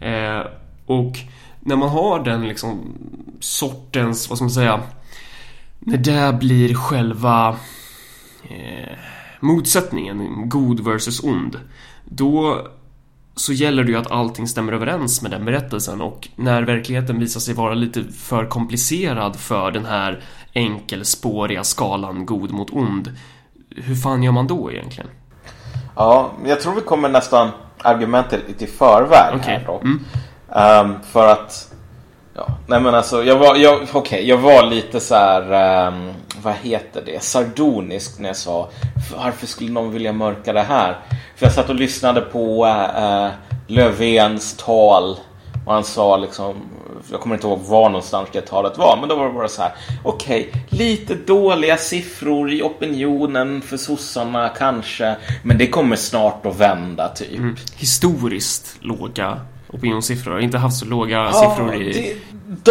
Eh, 0.00 0.46
och 0.86 1.12
när 1.60 1.76
man 1.76 1.88
har 1.88 2.24
den 2.24 2.48
liksom 2.48 2.80
sortens, 3.40 4.28
vad 4.28 4.38
ska 4.38 4.44
man 4.44 4.50
säga, 4.50 4.80
när 5.78 5.98
det 5.98 6.38
blir 6.38 6.74
själva 6.74 7.56
eh, 8.42 8.96
motsättningen, 9.40 10.48
god 10.48 10.80
versus 10.80 11.24
ond, 11.24 11.60
då 12.04 12.66
så 13.34 13.52
gäller 13.52 13.84
det 13.84 13.90
ju 13.90 13.98
att 13.98 14.10
allting 14.10 14.48
stämmer 14.48 14.72
överens 14.72 15.22
med 15.22 15.30
den 15.30 15.44
berättelsen 15.44 16.00
och 16.00 16.28
när 16.36 16.62
verkligheten 16.62 17.18
visar 17.18 17.40
sig 17.40 17.54
vara 17.54 17.74
lite 17.74 18.04
för 18.04 18.46
komplicerad 18.46 19.36
för 19.36 19.70
den 19.70 19.84
här 19.84 20.22
enkelspåriga 20.54 21.64
skalan 21.64 22.26
god 22.26 22.50
mot 22.50 22.70
ond, 22.70 23.16
hur 23.76 23.94
fan 23.94 24.22
gör 24.22 24.32
man 24.32 24.46
då 24.46 24.72
egentligen? 24.72 25.10
Ja, 25.96 26.32
jag 26.44 26.60
tror 26.60 26.74
vi 26.74 26.80
kommer 26.80 27.08
nästan 27.08 27.50
argumentet 27.78 28.40
lite 28.48 28.64
i 28.64 28.66
förväg 28.66 29.34
okay. 29.34 29.58
här 29.58 29.66
dock. 29.66 29.82
Mm. 29.82 30.04
Um, 30.86 30.96
för 31.12 31.28
att 31.28 31.71
Ja, 32.34 32.48
nej 32.66 32.80
men 32.80 32.94
alltså 32.94 33.24
jag 33.24 33.38
var, 33.38 33.56
jag, 33.56 33.96
okay, 33.96 34.22
jag 34.22 34.38
var 34.38 34.66
lite 34.66 35.00
så 35.00 35.14
här, 35.14 35.86
um, 35.88 36.12
vad 36.42 36.54
heter 36.54 37.02
det, 37.06 37.22
sardonisk 37.22 38.18
när 38.18 38.28
jag 38.28 38.36
sa 38.36 38.68
varför 39.16 39.46
skulle 39.46 39.72
någon 39.72 39.92
vilja 39.92 40.12
mörka 40.12 40.52
det 40.52 40.62
här? 40.62 40.98
För 41.36 41.46
jag 41.46 41.52
satt 41.52 41.68
och 41.68 41.74
lyssnade 41.74 42.20
på 42.20 42.66
uh, 42.66 43.28
Löfvens 43.66 44.56
tal 44.56 45.16
och 45.66 45.72
han 45.72 45.84
sa 45.84 46.16
liksom, 46.16 46.54
jag 47.10 47.20
kommer 47.20 47.34
inte 47.34 47.46
ihåg 47.46 47.60
var 47.60 47.88
någonstans 47.88 48.28
det 48.32 48.40
talet 48.40 48.78
var, 48.78 48.96
men 49.00 49.08
då 49.08 49.16
var 49.16 49.26
det 49.26 49.32
bara 49.32 49.48
så 49.48 49.62
här, 49.62 49.72
okej, 50.04 50.48
okay, 50.48 50.78
lite 50.78 51.14
dåliga 51.14 51.76
siffror 51.76 52.52
i 52.52 52.62
opinionen 52.62 53.62
för 53.62 53.76
sossarna 53.76 54.48
kanske, 54.48 55.16
men 55.42 55.58
det 55.58 55.66
kommer 55.66 55.96
snart 55.96 56.46
att 56.46 56.56
vända 56.56 57.08
typ. 57.08 57.38
Mm. 57.38 57.56
Historiskt 57.76 58.76
låga 58.80 59.40
opinionssiffror. 59.72 60.40
Inte 60.40 60.58
haft 60.58 60.76
så 60.76 60.84
låga 60.84 61.16
ja, 61.16 61.32
siffror 61.32 61.74
i... 61.74 61.92
Det, 61.92 62.16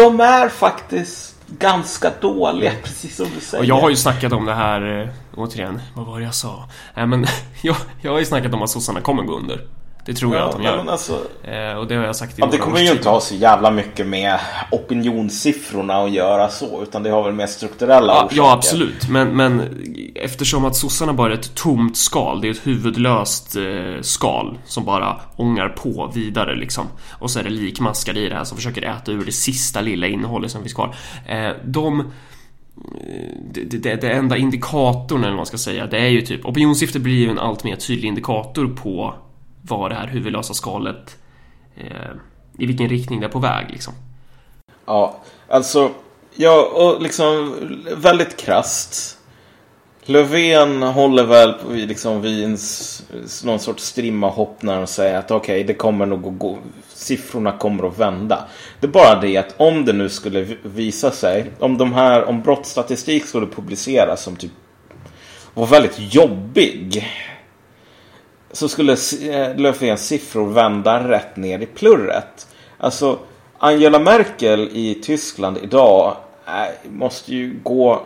de 0.00 0.20
är 0.20 0.48
faktiskt 0.48 1.36
ganska 1.58 2.12
dåliga, 2.20 2.72
precis 2.82 3.16
som 3.16 3.26
du 3.34 3.40
säger. 3.40 3.62
Och 3.62 3.66
jag 3.66 3.80
har 3.80 3.90
ju 3.90 3.96
snackat 3.96 4.32
om 4.32 4.44
det 4.44 4.54
här, 4.54 5.00
äh, 5.02 5.08
återigen, 5.34 5.80
vad 5.94 6.06
var 6.06 6.18
det 6.18 6.24
jag 6.24 6.34
sa? 6.34 6.68
Äh, 6.94 7.06
men 7.06 7.26
jag, 7.62 7.76
jag 8.00 8.12
har 8.12 8.18
ju 8.18 8.24
snackat 8.24 8.54
om 8.54 8.62
att 8.62 8.70
sossarna 8.70 9.00
kommer 9.00 9.22
gå 9.22 9.36
under. 9.36 9.66
Det 10.04 10.14
tror 10.14 10.36
jag 10.36 10.48
att 10.48 10.52
de 10.52 10.62
gör. 10.62 10.86
Alltså, 10.88 11.12
eh, 11.44 11.78
och 11.78 11.86
det 11.86 11.94
har 11.94 12.04
jag 12.04 12.16
sagt 12.16 12.38
i 12.38 12.40
ja, 12.40 12.48
Det 12.52 12.58
kommer 12.58 12.80
ju 12.80 12.92
inte 12.92 13.08
ha 13.08 13.20
så 13.20 13.34
jävla 13.34 13.70
mycket 13.70 14.06
med 14.06 14.40
opinionssiffrorna 14.70 16.04
att 16.04 16.10
göra 16.10 16.48
så. 16.48 16.82
Utan 16.82 17.02
det 17.02 17.10
har 17.10 17.24
väl 17.24 17.32
mer 17.32 17.46
strukturella 17.46 18.12
ja, 18.12 18.18
orsaker. 18.18 18.36
Ja, 18.36 18.52
absolut. 18.52 19.08
Men, 19.08 19.36
men 19.36 19.84
eftersom 20.14 20.64
att 20.64 20.76
sossarna 20.76 21.12
bara 21.12 21.32
är 21.32 21.34
ett 21.36 21.54
tomt 21.54 21.96
skal. 21.96 22.40
Det 22.40 22.48
är 22.48 22.50
ett 22.50 22.66
huvudlöst 22.66 23.56
eh, 23.56 24.00
skal 24.00 24.58
som 24.64 24.84
bara 24.84 25.20
ångar 25.36 25.68
på 25.68 26.10
vidare 26.14 26.54
liksom. 26.54 26.86
Och 27.18 27.30
så 27.30 27.38
är 27.38 27.44
det 27.44 27.50
likmaskar 27.50 28.16
i 28.18 28.28
det 28.28 28.34
här 28.34 28.44
som 28.44 28.56
försöker 28.56 28.82
äta 28.82 29.12
ur 29.12 29.24
det 29.24 29.32
sista 29.32 29.80
lilla 29.80 30.06
innehållet 30.06 30.50
som 30.50 30.60
finns 30.60 30.74
kvar. 30.74 30.94
Eh, 31.26 31.50
de 31.64 32.00
eh, 32.00 32.06
det, 33.52 33.78
det, 33.78 34.00
det, 34.00 34.10
enda 34.10 34.36
indikatorn 34.36 35.20
eller 35.20 35.30
vad 35.30 35.36
man 35.36 35.46
ska 35.46 35.58
säga 35.58 35.86
det 35.86 35.98
är 35.98 36.08
ju 36.08 36.20
typ 36.20 36.46
opinionssiffror 36.46 37.00
blir 37.00 37.14
ju 37.14 37.30
en 37.30 37.38
allt 37.38 37.64
mer 37.64 37.76
tydlig 37.76 38.08
indikator 38.08 38.66
på 38.66 39.14
vad 39.62 39.90
det 39.90 39.94
här 39.94 40.06
huvudlösa 40.06 40.54
skalet 40.54 41.16
eh, 41.76 42.10
i 42.58 42.66
vilken 42.66 42.88
riktning 42.88 43.20
det 43.20 43.26
är 43.26 43.30
på 43.30 43.38
väg 43.38 43.66
liksom. 43.70 43.94
Ja, 44.86 45.16
alltså 45.48 45.90
ja, 46.34 46.70
och 46.74 47.02
liksom 47.02 47.54
väldigt 47.96 48.36
krast. 48.36 49.18
Löfven 50.04 50.82
håller 50.82 51.24
väl 51.24 51.54
liksom 51.70 52.22
vid 52.22 52.44
en, 52.44 52.58
någon 53.44 53.58
sorts 53.58 53.84
strimma 53.84 54.28
hopp 54.28 54.62
när 54.62 54.76
de 54.76 54.86
säger 54.86 55.18
att 55.18 55.30
okej, 55.30 55.54
okay, 55.54 55.66
det 55.66 55.74
kommer 55.74 56.06
nog 56.06 56.26
att 56.26 56.38
gå, 56.38 56.58
siffrorna 56.94 57.58
kommer 57.58 57.88
att 57.88 57.98
vända. 57.98 58.48
Det 58.80 58.86
är 58.86 58.90
bara 58.90 59.20
det 59.20 59.36
att 59.36 59.54
om 59.56 59.84
det 59.84 59.92
nu 59.92 60.08
skulle 60.08 60.46
visa 60.62 61.10
sig, 61.10 61.50
om 61.58 61.78
de 61.78 61.92
här, 61.92 62.24
om 62.24 62.42
brottsstatistik 62.42 63.26
skulle 63.26 63.46
publiceras 63.46 64.22
som 64.22 64.36
typ 64.36 64.52
var 65.54 65.66
väldigt 65.66 66.14
jobbig 66.14 67.06
så 68.52 68.68
skulle 68.68 68.92
eh, 69.30 69.56
Löfvens 69.56 70.06
siffror 70.06 70.52
vända 70.52 71.08
rätt 71.08 71.36
ner 71.36 71.58
i 71.58 71.66
plurret. 71.66 72.46
Alltså 72.78 73.18
Angela 73.58 73.98
Merkel 73.98 74.68
i 74.72 74.94
Tyskland 74.94 75.58
idag 75.62 76.16
eh, 76.46 76.90
måste 76.90 77.34
ju 77.34 77.60
gå 77.62 78.02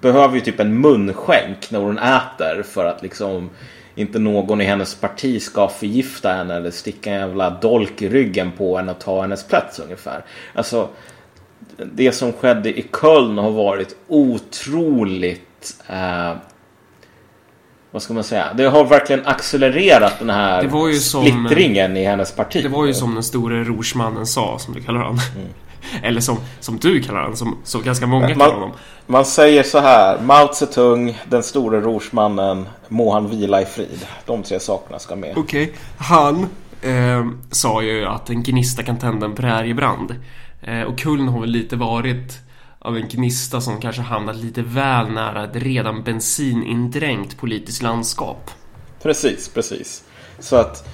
behöver 0.00 0.34
ju 0.34 0.40
typ 0.40 0.60
en 0.60 0.80
munskänk 0.80 1.70
när 1.70 1.80
hon 1.80 1.98
äter 1.98 2.62
för 2.62 2.84
att 2.84 3.02
liksom 3.02 3.50
inte 3.94 4.18
någon 4.18 4.60
i 4.60 4.64
hennes 4.64 4.94
parti 4.94 5.42
ska 5.42 5.68
förgifta 5.68 6.32
henne 6.32 6.54
eller 6.54 6.70
sticka 6.70 7.12
en 7.12 7.20
jävla 7.20 7.50
dolk 7.50 8.02
i 8.02 8.08
ryggen 8.08 8.52
på 8.52 8.76
henne 8.76 8.92
och 8.92 8.98
ta 8.98 9.20
hennes 9.20 9.44
plats 9.44 9.78
ungefär. 9.78 10.24
Alltså 10.54 10.88
det 11.76 12.12
som 12.12 12.32
skedde 12.32 12.78
i 12.78 12.86
Köln 13.00 13.38
har 13.38 13.50
varit 13.50 13.96
otroligt 14.08 15.76
eh, 15.88 16.32
vad 17.94 18.02
ska 18.02 18.14
man 18.14 18.24
säga? 18.24 18.54
Det 18.54 18.64
har 18.64 18.84
verkligen 18.84 19.26
accelererat 19.26 20.18
den 20.18 20.30
här 20.30 20.62
det 20.62 20.68
var 20.68 20.88
ju 20.88 20.94
som, 20.94 21.24
splittringen 21.24 21.96
i 21.96 22.04
hennes 22.04 22.32
parti. 22.32 22.62
Det 22.62 22.68
var 22.68 22.86
ju 22.86 22.94
som 22.94 23.14
den 23.14 23.22
store 23.22 23.64
rorsmannen 23.64 24.26
sa, 24.26 24.58
som 24.58 24.74
du 24.74 24.80
kallar 24.80 25.00
honom. 25.00 25.18
Mm. 25.36 25.48
Eller 26.02 26.20
som, 26.20 26.38
som 26.60 26.78
du 26.78 27.02
kallar 27.02 27.20
honom, 27.20 27.36
som, 27.36 27.58
som 27.64 27.82
ganska 27.82 28.06
många 28.06 28.28
man, 28.28 28.32
kallar 28.32 28.54
honom. 28.54 28.72
Man 29.06 29.24
säger 29.24 29.62
så 29.62 29.78
här, 29.78 30.20
Mao 30.20 30.52
Zedong, 30.52 31.18
den 31.28 31.42
store 31.42 31.80
rorsmannen, 31.80 32.68
må 32.88 33.12
han 33.12 33.30
vila 33.30 33.62
i 33.62 33.64
frid. 33.64 34.06
De 34.26 34.42
tre 34.42 34.60
sakerna 34.60 34.98
ska 34.98 35.16
med. 35.16 35.32
Okej, 35.36 35.62
okay. 35.62 35.74
han 35.98 36.46
eh, 36.82 37.26
sa 37.50 37.82
ju 37.82 38.04
att 38.04 38.30
en 38.30 38.42
gnista 38.42 38.82
kan 38.82 38.98
tända 38.98 39.26
en 39.26 39.34
präriebrand. 39.34 40.14
Eh, 40.62 40.82
och 40.82 40.98
Kullen 40.98 41.28
har 41.28 41.40
väl 41.40 41.50
lite 41.50 41.76
varit 41.76 42.43
av 42.84 42.96
en 42.96 43.08
gnista 43.08 43.60
som 43.60 43.80
kanske 43.80 44.02
hamnat 44.02 44.36
lite 44.36 44.62
väl 44.62 45.10
nära 45.10 45.44
ett 45.44 45.56
redan 45.56 46.02
bensinindränkt 46.02 47.38
politiskt 47.38 47.82
landskap. 47.82 48.50
Precis, 49.02 49.48
precis. 49.48 50.04
Så 50.38 50.56
att 50.56 50.88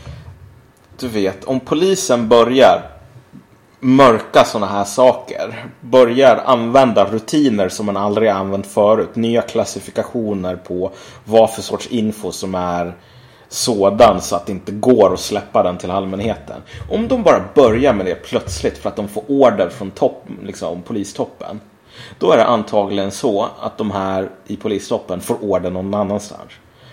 du 0.99 1.09
vet, 1.09 1.45
om 1.45 1.61
polisen 1.61 2.29
börjar 2.29 2.91
mörka 3.81 4.45
sådana 4.45 4.73
här 4.73 4.85
saker. 4.85 5.67
Börjar 5.81 6.37
använda 6.37 7.05
rutiner 7.05 7.69
som 7.69 7.87
man 7.87 7.97
aldrig 7.97 8.29
använt 8.29 8.67
förut. 8.67 9.17
Nya 9.17 9.43
klassifikationer 9.43 10.57
på 10.57 10.93
vad 11.25 11.51
för 11.51 11.63
sorts 11.63 11.87
info 11.87 12.33
som 12.33 12.55
är 12.55 12.95
sådan 13.49 14.21
så 14.21 14.37
att 14.37 14.47
det 14.47 14.53
inte 14.53 14.73
går 14.73 15.15
att 15.15 15.21
släppa 15.21 15.63
den 15.63 15.79
till 15.79 15.91
allmänheten. 15.91 16.63
Om 16.91 17.09
de 17.09 17.23
bara 17.23 17.45
börjar 17.55 17.93
med 17.93 18.07
det 18.07 18.15
plötsligt 18.15 18.79
för 18.79 18.89
att 18.89 18.97
de 18.97 19.09
får 19.09 19.25
order 19.29 19.69
från 19.69 19.91
topp, 19.91 20.29
liksom, 20.43 20.83
polistoppen. 20.83 21.61
Då 22.19 22.33
är 22.33 22.37
det 22.37 22.45
antagligen 22.45 23.11
så 23.11 23.49
att 23.61 23.79
de 23.79 23.91
här 23.91 24.31
i 24.47 24.57
polisstoppen 24.57 25.21
får 25.21 25.45
order 25.45 25.71
någon 25.71 25.95
annanstans. 25.95 26.51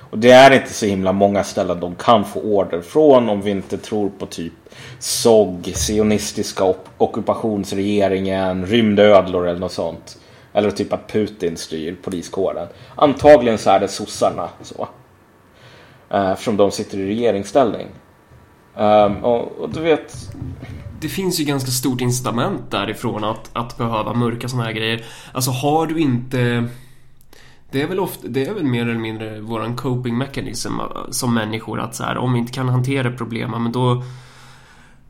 Och 0.10 0.18
det 0.18 0.32
är 0.32 0.51
inte 0.51 0.74
så 0.74 0.86
himla 0.86 1.12
många 1.13 1.44
ställen 1.44 1.80
de 1.80 1.96
kan 1.96 2.25
få 2.25 2.39
order 2.39 2.82
från 2.82 3.30
om 3.30 3.42
vi 3.42 3.51
inte 3.51 3.77
tror 3.77 4.10
på 4.10 4.25
typ 4.25 4.54
SOG, 5.00 5.72
sionistiska 5.75 6.74
ockupationsregeringen, 6.98 8.66
rymdödlor 8.66 9.48
eller 9.48 9.60
något 9.60 9.72
sånt. 9.72 10.18
Eller 10.54 10.72
typ 10.72 10.94
att 10.94 11.12
Putin 11.12 11.58
styr 11.58 11.96
poliskåren. 12.04 12.68
Antagligen 12.96 13.58
så 13.58 13.70
är 13.70 13.80
det 13.80 13.88
sossarna 13.88 14.50
så. 14.62 14.88
Eh, 16.10 16.32
eftersom 16.32 16.58
de 16.58 16.72
sitter 16.72 16.98
i 16.98 17.08
regeringsställning. 17.08 17.88
Um, 18.75 19.24
och, 19.24 19.51
och, 19.51 19.70
du 19.70 19.82
vet... 19.82 20.16
Det 21.00 21.10
finns 21.10 21.39
ju 21.39 21.44
ganska 21.44 21.72
stort 21.72 22.01
incitament 22.01 22.72
därifrån 22.72 23.24
att, 23.24 23.50
att 23.54 23.77
behöva 23.77 24.13
mörka 24.13 24.48
sådana 24.48 24.66
här 24.66 24.74
grejer. 24.74 25.06
Alltså 25.34 25.51
har 25.51 25.88
du 25.88 26.00
inte... 26.00 26.68
Det 27.72 27.82
är 27.82 27.88
väl 27.88 28.00
ofta, 28.00 28.27
det 28.27 28.46
är 28.46 28.54
väl 28.54 28.63
mer 28.63 28.82
eller 28.82 29.00
mindre 29.00 29.39
våran 29.39 29.75
coping 29.75 30.18
mechanism 30.18 30.80
äh, 30.80 30.86
som 31.10 31.34
människor 31.34 31.80
att 31.80 31.96
så 31.96 32.04
här, 32.04 32.18
om 32.18 32.34
vi 32.34 32.39
inte 32.39 32.54
kan 32.54 32.70
hantera 32.70 33.12
problemen 33.12 33.63
men 33.63 33.72
då... 33.72 34.04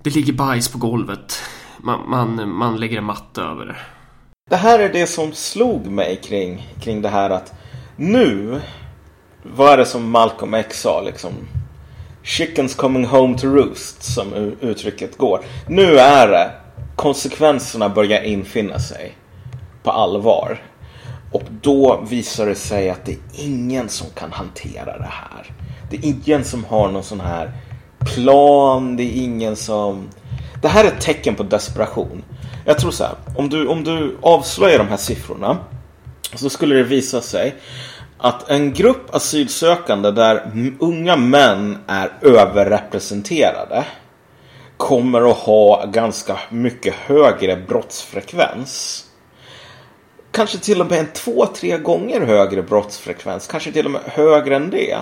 Det 0.01 0.15
ligger 0.15 0.33
bajs 0.33 0.67
på 0.67 0.77
golvet. 0.77 1.41
Man, 1.77 2.09
man, 2.09 2.49
man 2.55 2.79
lägger 2.79 2.97
en 2.97 3.03
matta 3.03 3.41
över 3.41 3.65
det. 3.65 3.75
Det 4.49 4.55
här 4.55 4.79
är 4.79 4.93
det 4.93 5.07
som 5.07 5.31
slog 5.31 5.87
mig 5.87 6.21
kring, 6.23 6.67
kring 6.81 7.01
det 7.01 7.09
här 7.09 7.29
att 7.29 7.53
nu, 7.95 8.61
vad 9.43 9.73
är 9.73 9.77
det 9.77 9.85
som 9.85 10.09
Malcolm 10.09 10.53
X 10.53 10.81
sa 10.81 11.01
liksom? 11.01 11.31
Chickens 12.27 12.75
coming 12.75 13.05
home 13.05 13.37
to 13.37 13.47
roost 13.47 14.03
som 14.03 14.33
uttrycket 14.61 15.17
går. 15.17 15.41
Nu 15.67 15.97
är 15.99 16.27
det 16.27 16.51
konsekvenserna 16.95 17.89
börjar 17.89 18.21
infinna 18.21 18.79
sig 18.79 19.17
på 19.83 19.91
allvar. 19.91 20.61
Och 21.31 21.43
då 21.61 22.05
visar 22.09 22.45
det 22.45 22.55
sig 22.55 22.89
att 22.89 23.05
det 23.05 23.11
är 23.11 23.17
ingen 23.33 23.89
som 23.89 24.07
kan 24.15 24.31
hantera 24.31 24.97
det 24.97 25.09
här. 25.11 25.51
Det 25.89 25.97
är 25.97 26.05
ingen 26.05 26.43
som 26.43 26.65
har 26.65 26.91
någon 26.91 27.03
sån 27.03 27.19
här 27.19 27.51
plan. 27.99 28.95
Det 28.95 29.03
är 29.03 29.23
ingen 29.23 29.55
som... 29.55 30.09
Det 30.61 30.67
här 30.67 30.83
är 30.83 30.87
ett 30.87 31.01
tecken 31.01 31.35
på 31.35 31.43
desperation. 31.43 32.23
Jag 32.65 32.79
tror 32.79 32.91
så 32.91 33.03
här. 33.03 33.13
Om 33.37 33.49
du, 33.49 33.67
om 33.67 33.83
du 33.83 34.17
avslöjar 34.21 34.77
de 34.77 34.87
här 34.87 34.97
siffrorna 34.97 35.57
så 36.35 36.49
skulle 36.49 36.75
det 36.75 36.83
visa 36.83 37.21
sig 37.21 37.55
att 38.17 38.49
en 38.49 38.73
grupp 38.73 39.15
asylsökande 39.15 40.11
där 40.11 40.51
unga 40.79 41.15
män 41.15 41.77
är 41.87 42.11
överrepresenterade 42.21 43.85
kommer 44.77 45.31
att 45.31 45.37
ha 45.37 45.85
ganska 45.85 46.39
mycket 46.49 46.93
högre 46.93 47.55
brottsfrekvens. 47.55 49.03
Kanske 50.31 50.57
till 50.57 50.81
och 50.81 50.89
med 50.89 50.99
en 50.99 51.07
två, 51.13 51.45
tre 51.45 51.77
gånger 51.77 52.21
högre 52.21 52.63
brottsfrekvens. 52.63 53.47
Kanske 53.47 53.71
till 53.71 53.85
och 53.85 53.91
med 53.91 54.01
högre 54.05 54.55
än 54.55 54.69
det. 54.69 54.97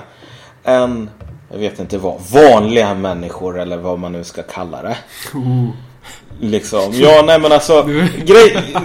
Än, 0.64 1.10
jag 1.52 1.58
vet 1.58 1.80
inte 1.80 1.98
vad, 1.98 2.22
vanliga 2.22 2.94
människor 2.94 3.60
eller 3.60 3.78
vad 3.78 4.00
man 4.00 4.12
nu 4.12 4.24
ska 4.24 4.44
kalla 4.44 4.82
det. 4.82 4.98
Oh. 5.34 5.70
Liksom, 6.40 6.92
ja 6.94 7.24
nej 7.26 7.40
men 7.40 7.52
alltså, 7.52 7.84
grej... 8.26 8.76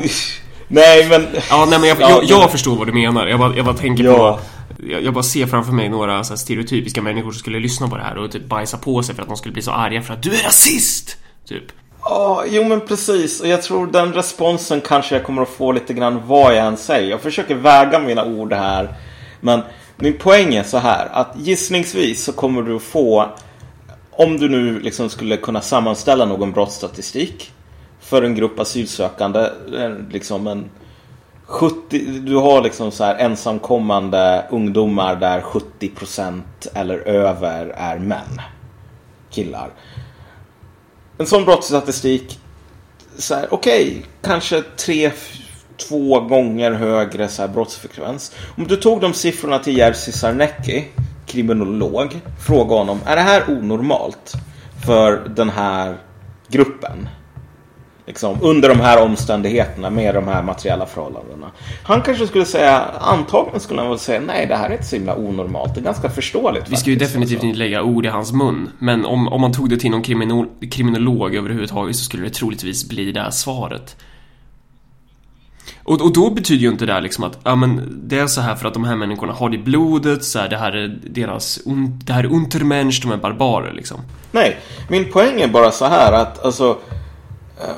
Nej 0.73 1.09
men... 1.09 1.27
Ja, 1.51 1.67
nej, 1.71 1.79
men 1.79 1.89
jag, 1.89 2.01
jag, 2.01 2.25
jag 2.25 2.51
förstår 2.51 2.77
vad 2.77 2.87
du 2.87 2.93
menar. 2.93 3.27
Jag 3.27 3.39
bara, 3.39 3.57
jag 3.57 3.65
bara 3.65 3.77
tänker 3.77 4.05
ja. 4.05 4.17
på... 4.17 4.41
Jag, 4.87 5.03
jag, 5.03 5.15
bara 5.15 5.23
ser 5.23 5.47
framför 5.47 5.73
mig 5.73 5.89
några 5.89 6.25
så 6.25 6.37
stereotypiska 6.37 7.03
människor 7.03 7.31
som 7.31 7.39
skulle 7.39 7.59
lyssna 7.59 7.89
på 7.89 7.97
det 7.97 8.03
här 8.03 8.19
och 8.19 8.31
typ 8.31 8.49
bajsa 8.49 8.77
på 8.77 9.03
sig 9.03 9.15
för 9.15 9.23
att 9.23 9.29
de 9.29 9.37
skulle 9.37 9.53
bli 9.53 9.63
så 9.63 9.71
arga 9.71 10.03
för 10.03 10.15
att 10.15 10.23
du 10.23 10.35
är 10.35 10.43
rasist! 10.43 11.17
Typ. 11.49 11.65
Ja, 12.03 12.45
jo 12.49 12.65
men 12.65 12.81
precis. 12.81 13.41
Och 13.41 13.49
jag 13.49 13.63
tror 13.63 13.87
den 13.87 14.13
responsen 14.13 14.81
kanske 14.81 15.15
jag 15.15 15.25
kommer 15.25 15.43
att 15.43 15.49
få 15.49 15.73
lite 15.73 15.95
grann 15.95 16.23
vad 16.27 16.57
jag 16.57 16.67
än 16.67 16.77
säger. 16.77 17.11
Jag 17.11 17.21
försöker 17.21 17.55
väga 17.55 17.99
mina 17.99 18.25
ord 18.25 18.53
här. 18.53 18.95
Men 19.41 19.63
min 19.97 20.19
poäng 20.19 20.55
är 20.55 20.63
så 20.63 20.79
här 20.79 21.09
att 21.13 21.33
gissningsvis 21.37 22.25
så 22.25 22.33
kommer 22.33 22.63
du 22.63 22.79
få 22.79 23.29
om 24.11 24.39
du 24.39 24.49
nu 24.49 24.81
liksom 24.81 25.11
skulle 25.11 25.37
kunna 25.37 25.61
sammanställa 25.61 26.25
någon 26.25 26.53
brottsstatistik 26.53 27.53
för 28.11 28.23
en 28.23 28.35
grupp 28.35 28.61
asylsökande, 28.61 29.41
eh, 29.79 29.91
liksom 30.11 30.47
en 30.47 30.71
70, 31.47 31.99
du 32.21 32.37
har 32.37 32.63
liksom 32.63 32.91
så 32.91 33.05
här 33.05 33.15
ensamkommande 33.15 34.47
ungdomar 34.51 35.17
där 35.17 35.41
70% 35.41 36.43
eller 36.75 36.99
över 36.99 37.67
är 37.67 37.99
män. 37.99 38.41
Killar. 39.31 39.71
En 41.19 41.27
sån 41.27 41.45
brottsstatistik, 41.45 42.39
så 43.17 43.35
här, 43.35 43.47
okej, 43.51 43.89
okay, 43.89 44.03
kanske 44.23 44.63
tre, 44.63 45.11
två 45.89 46.21
gånger 46.21 46.73
högre 46.73 47.29
så 47.29 47.43
här 47.43 47.49
brottsfrekvens. 47.49 48.33
Om 48.57 48.67
du 48.67 48.77
tog 48.77 49.01
de 49.01 49.15
siffrorna 49.15 49.59
till 49.59 49.79
Jerzy 49.79 50.13
Sarnecki, 50.13 50.85
kriminolog, 51.27 52.21
fråga 52.47 52.77
honom, 52.77 53.01
är 53.07 53.17
det 53.17 53.23
här 53.23 53.45
onormalt 53.49 54.33
för 54.87 55.29
den 55.37 55.51
här 55.51 55.97
gruppen? 56.49 57.09
Liksom, 58.11 58.39
under 58.41 58.69
de 58.69 58.81
här 58.81 59.03
omständigheterna 59.03 59.91
med 59.91 60.15
de 60.15 60.29
här 60.29 60.43
materiella 60.43 60.87
förhållandena. 60.87 61.51
Han 61.83 62.03
kanske 62.03 62.27
skulle 62.27 62.45
säga, 62.45 62.85
antagligen 63.01 63.61
skulle 63.61 63.81
han 63.81 63.91
väl 63.91 63.99
säga 63.99 64.21
nej 64.21 64.47
det 64.47 64.57
här 64.57 64.69
är 64.69 64.73
inte 64.73 64.85
så 64.85 64.97
himla 64.97 65.17
onormalt. 65.17 65.75
Det 65.75 65.81
är 65.81 65.85
ganska 65.85 66.11
förståeligt. 66.11 66.69
Vi 66.69 66.77
ska 66.77 66.91
ju 66.91 66.97
definitivt 66.97 67.43
inte 67.43 67.59
lägga 67.59 67.83
ord 67.83 68.07
i 68.07 68.09
hans 68.09 68.33
mun. 68.33 68.71
Men 68.79 69.07
om, 69.07 69.29
om 69.29 69.41
man 69.41 69.53
tog 69.53 69.71
det 69.71 69.77
till 69.77 69.91
någon 69.91 70.03
kriminol, 70.03 70.49
kriminolog 70.71 71.35
överhuvudtaget 71.35 71.97
så 71.97 72.05
skulle 72.05 72.23
det 72.23 72.31
troligtvis 72.31 72.89
bli 72.89 73.13
det 73.13 73.21
här 73.21 73.31
svaret. 73.31 73.97
Och, 75.83 76.01
och 76.01 76.13
då 76.13 76.31
betyder 76.31 76.63
ju 76.63 76.69
inte 76.69 76.87
det 76.87 77.01
liksom 77.01 77.25
att, 77.25 77.39
ja 77.45 77.55
men 77.57 78.01
det 78.09 78.19
är 78.19 78.27
så 78.27 78.41
här 78.41 78.55
för 78.55 78.69
att 78.69 78.75
de 78.75 78.85
här 78.85 78.97
människorna 78.97 79.33
har 79.33 79.51
det 79.51 79.57
i 79.57 79.63
blodet, 79.63 80.25
så 80.25 80.39
här, 80.39 80.49
det 80.49 80.57
här 80.57 80.73
är 80.73 80.99
deras, 81.11 81.61
det 82.05 82.13
här 82.13 82.25
är 82.25 82.33
untermensch, 82.33 83.01
de 83.03 83.13
är 83.13 83.17
barbarer 83.17 83.73
liksom. 83.73 84.01
Nej, 84.33 84.57
min 84.89 85.13
poäng 85.13 85.41
är 85.41 85.49
bara 85.49 85.71
så 85.71 85.85
här 85.85 86.13
att 86.13 86.45
alltså 86.45 86.79
eh, 87.61 87.77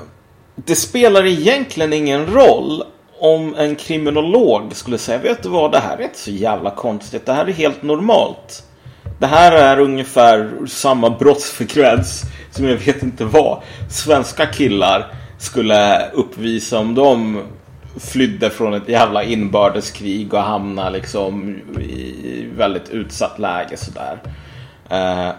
det 0.54 0.76
spelar 0.76 1.26
egentligen 1.26 1.92
ingen 1.92 2.26
roll 2.26 2.84
om 3.18 3.54
en 3.54 3.76
kriminolog 3.76 4.74
skulle 4.74 4.98
säga 4.98 5.18
Vet 5.18 5.42
du 5.42 5.48
vad, 5.48 5.72
det 5.72 5.78
här 5.78 5.98
är 5.98 6.02
inte 6.02 6.18
så 6.18 6.30
jävla 6.30 6.70
konstigt. 6.70 7.26
Det 7.26 7.32
här 7.32 7.46
är 7.46 7.52
helt 7.52 7.82
normalt. 7.82 8.62
Det 9.18 9.26
här 9.26 9.52
är 9.52 9.80
ungefär 9.80 10.50
samma 10.66 11.10
brottsfrekvens 11.10 12.22
som 12.50 12.68
jag 12.68 12.76
vet 12.76 13.02
inte 13.02 13.24
vad 13.24 13.62
svenska 13.90 14.46
killar 14.46 15.14
skulle 15.38 16.10
uppvisa 16.10 16.78
om 16.78 16.94
de 16.94 17.42
flydde 18.00 18.50
från 18.50 18.74
ett 18.74 18.88
jävla 18.88 19.24
inbördeskrig 19.24 20.34
och 20.34 20.42
hamnade 20.42 20.90
liksom 20.90 21.58
i 21.80 22.46
väldigt 22.56 22.90
utsatt 22.90 23.38
läge 23.38 23.76
sådär. 23.76 24.18
Uh, 24.92 25.32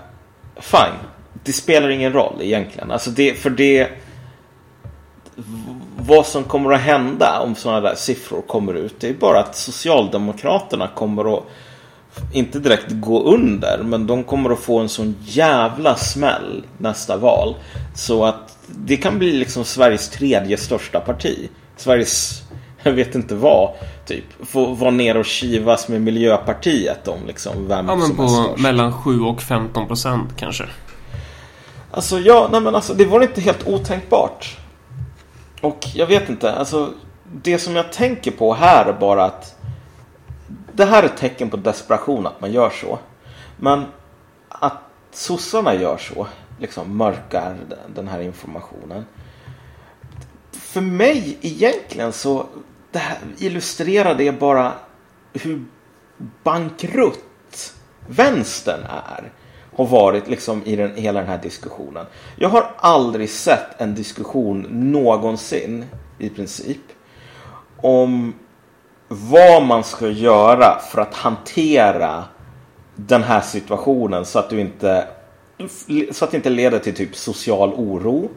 fine. 0.60 0.99
Det 1.43 1.54
spelar 1.54 1.89
ingen 1.89 2.13
roll 2.13 2.36
egentligen. 2.41 2.91
Alltså 2.91 3.10
det, 3.10 3.34
för 3.34 3.49
det 3.49 3.89
vad 5.98 6.26
som 6.26 6.43
kommer 6.43 6.72
att 6.72 6.82
hända 6.82 7.39
om 7.39 7.56
sådana 7.56 7.82
där 7.82 7.96
siffror 7.96 8.41
kommer 8.41 8.74
ut. 8.74 8.96
Det 9.00 9.10
är 9.10 9.13
bara 9.13 9.39
att 9.39 9.56
Socialdemokraterna 9.56 10.88
kommer 10.88 11.38
att 11.38 11.43
inte 12.34 12.60
direkt 12.60 12.88
gå 12.89 13.24
under, 13.24 13.84
men 13.84 14.08
de 14.08 14.24
kommer 14.24 14.50
att 14.50 14.60
få 14.60 14.80
en 14.80 14.89
sån 14.89 15.15
jävla 15.22 15.96
smäll 15.96 16.65
nästa 16.78 17.17
val. 17.17 17.56
Så 17.96 18.26
att 18.26 18.58
det 18.67 18.98
kan 18.98 19.19
bli 19.19 19.32
liksom 19.32 19.63
Sveriges 19.63 20.10
tredje 20.10 20.58
största 20.58 21.00
parti. 21.00 21.50
Sveriges, 21.78 22.43
jag 22.84 22.91
vet 22.91 23.15
inte 23.15 23.36
vad, 23.36 23.69
typ. 24.06 24.24
Få 24.46 24.65
vara 24.65 24.91
ner 24.91 25.17
och 25.17 25.26
kivas 25.26 25.88
med 25.88 26.02
Miljöpartiet 26.02 27.08
om 27.08 27.19
liksom 27.28 27.67
vem 27.67 27.88
ja, 27.88 27.96
men 27.96 28.08
som 28.08 28.17
på 28.17 28.24
är 28.24 28.28
störst. 28.28 28.63
mellan 28.63 28.93
7 28.93 29.22
och 29.22 29.41
15 29.41 29.88
procent 29.88 30.30
kanske. 30.38 30.65
Alltså 31.91 32.19
ja, 32.19 32.50
nej 32.52 32.62
men 32.62 32.76
alltså 32.76 32.93
det 32.93 33.06
var 33.06 33.22
inte 33.22 33.41
helt 33.41 33.67
otänkbart. 33.67 34.58
Och 35.63 35.88
jag 35.93 36.08
vet 36.08 36.30
inte, 36.30 36.54
alltså 36.54 36.93
det 37.23 37.60
som 37.60 37.76
jag 37.76 37.91
tänker 37.91 38.32
på 38.32 38.54
här 38.54 38.86
är 38.86 38.93
bara 38.93 39.26
att 39.26 39.56
det 40.73 40.86
här 40.86 41.04
är 41.04 41.08
ett 41.08 41.17
tecken 41.17 41.49
på 41.49 41.58
desperation 41.58 42.28
att 42.28 42.41
man 42.41 42.52
gör 42.52 42.69
så. 42.69 42.99
Men 43.58 43.86
att 44.49 44.78
sossarna 45.12 45.76
gör 45.76 45.97
så, 45.97 46.28
liksom 46.60 46.97
mörkar 46.97 47.58
den 47.95 48.08
här 48.08 48.19
informationen. 48.19 49.06
För 50.52 50.82
mig 50.82 51.38
egentligen 51.41 52.13
så 52.13 52.45
det 52.91 52.99
här 52.99 53.17
illustrerar 53.38 54.15
det 54.15 54.32
bara 54.32 54.73
hur 55.34 55.65
bankrutt 56.43 57.73
vänstern 58.08 58.84
är 58.84 59.32
har 59.75 59.86
varit 59.86 60.27
liksom 60.27 60.62
i 60.65 60.75
den, 60.75 60.95
hela 60.95 61.19
den 61.19 61.29
här 61.29 61.41
diskussionen. 61.41 62.05
Jag 62.36 62.49
har 62.49 62.71
aldrig 62.77 63.29
sett 63.29 63.81
en 63.81 63.95
diskussion 63.95 64.67
någonsin 64.69 65.86
i 66.19 66.29
princip 66.29 66.81
om 67.77 68.33
vad 69.07 69.63
man 69.63 69.83
ska 69.83 70.09
göra 70.09 70.79
för 70.79 71.01
att 71.01 71.13
hantera 71.13 72.23
den 72.95 73.23
här 73.23 73.41
situationen 73.41 74.25
så 74.25 74.39
att 74.39 74.49
du 74.49 74.59
inte 74.59 75.07
så 76.12 76.25
att 76.25 76.31
det 76.31 76.38
inte 76.38 76.49
leder 76.49 76.79
till 76.79 76.95
typ 76.95 77.15
social 77.15 77.73
oro. 77.73 78.29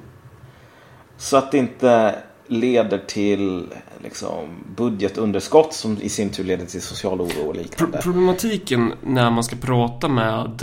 Så 1.16 1.36
att 1.36 1.52
det 1.52 1.58
inte 1.58 2.14
leder 2.46 2.98
till 2.98 3.66
liksom, 4.02 4.64
budgetunderskott 4.76 5.72
som 5.72 5.98
i 6.00 6.08
sin 6.08 6.30
tur 6.30 6.44
leder 6.44 6.66
till 6.66 6.82
social 6.82 7.20
oro 7.20 7.48
och 7.48 7.56
liknande. 7.56 7.98
Problematiken 8.02 8.92
när 9.02 9.30
man 9.30 9.44
ska 9.44 9.56
prata 9.56 10.08
med 10.08 10.62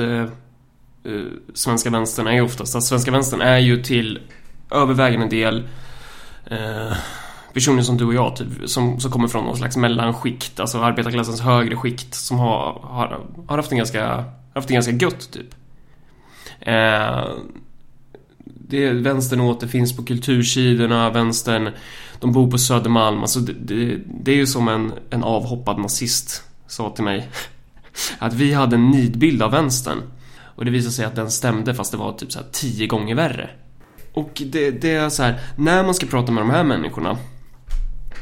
eh, 1.06 1.26
svenska 1.54 1.90
vänstern 1.90 2.28
är 2.28 2.34
ju 2.34 2.42
oftast 2.42 2.76
att 2.76 2.84
svenska 2.84 3.12
vänstern 3.12 3.42
är 3.42 3.58
ju 3.58 3.84
till 3.84 4.20
övervägande 4.72 5.28
del 5.28 5.64
eh, 6.46 6.98
personer 7.54 7.82
som 7.82 7.98
du 7.98 8.06
och 8.06 8.14
jag 8.14 8.36
typ, 8.36 8.70
som, 8.70 9.00
som 9.00 9.12
kommer 9.12 9.28
från 9.28 9.46
någon 9.46 9.58
slags 9.58 9.78
mellanskikt, 9.78 10.60
alltså 10.60 10.80
arbetarklassens 10.80 11.42
högre 11.42 11.76
skikt 11.76 12.16
som 12.16 12.40
har, 12.40 12.80
har, 12.82 13.20
har 13.48 13.58
haft 13.58 13.72
en 13.72 13.78
ganska 13.78 14.26
haft 14.54 14.68
det 14.68 14.74
ganska 14.74 14.92
gött 14.92 15.32
typ. 15.32 15.56
Eh, 16.60 17.26
det, 18.46 18.90
vänstern 18.90 19.40
återfinns 19.40 19.96
på 19.96 20.04
kultursidorna, 20.04 21.10
vänstern, 21.10 21.70
de 22.20 22.32
bor 22.32 22.52
på 22.52 22.58
Södermalm. 22.58 23.22
Alltså 23.22 23.40
det, 23.40 23.54
det, 23.54 24.00
det 24.24 24.32
är 24.32 24.36
ju 24.36 24.48
som 24.48 24.68
en, 24.68 24.94
en 25.10 25.24
avhoppad 25.24 25.80
nazist 25.80 26.44
sa 26.68 26.90
till 26.90 27.04
mig. 27.04 27.30
Att 28.20 28.34
vi 28.34 28.54
hade 28.54 28.76
en 28.76 28.90
nidbild 28.90 29.42
av 29.42 29.52
vänstern. 29.52 29.98
Och 30.56 30.66
det 30.66 30.72
visade 30.72 30.94
sig 30.94 31.06
att 31.06 31.16
den 31.16 31.32
stämde 31.32 31.76
fast 31.76 31.92
det 31.92 31.98
var 31.98 32.14
typ 32.14 32.32
så 32.32 32.40
här 32.40 32.48
tio 32.52 32.88
gånger 32.88 33.16
värre. 33.16 33.50
Och 34.14 34.42
det, 34.46 34.72
det 34.72 34.94
är 34.94 35.10
så 35.10 35.24
här, 35.24 35.40
när 35.56 35.84
man 35.84 35.94
ska 35.94 36.06
prata 36.06 36.32
med 36.32 36.42
de 36.44 36.50
här 36.50 36.64
människorna 36.64 37.18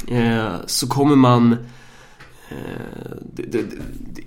eh, 0.07 0.53
så 0.65 0.87
kommer 0.87 1.15
man 1.15 1.53
eh, 2.49 2.57
det, 3.21 3.43
det, 3.43 3.65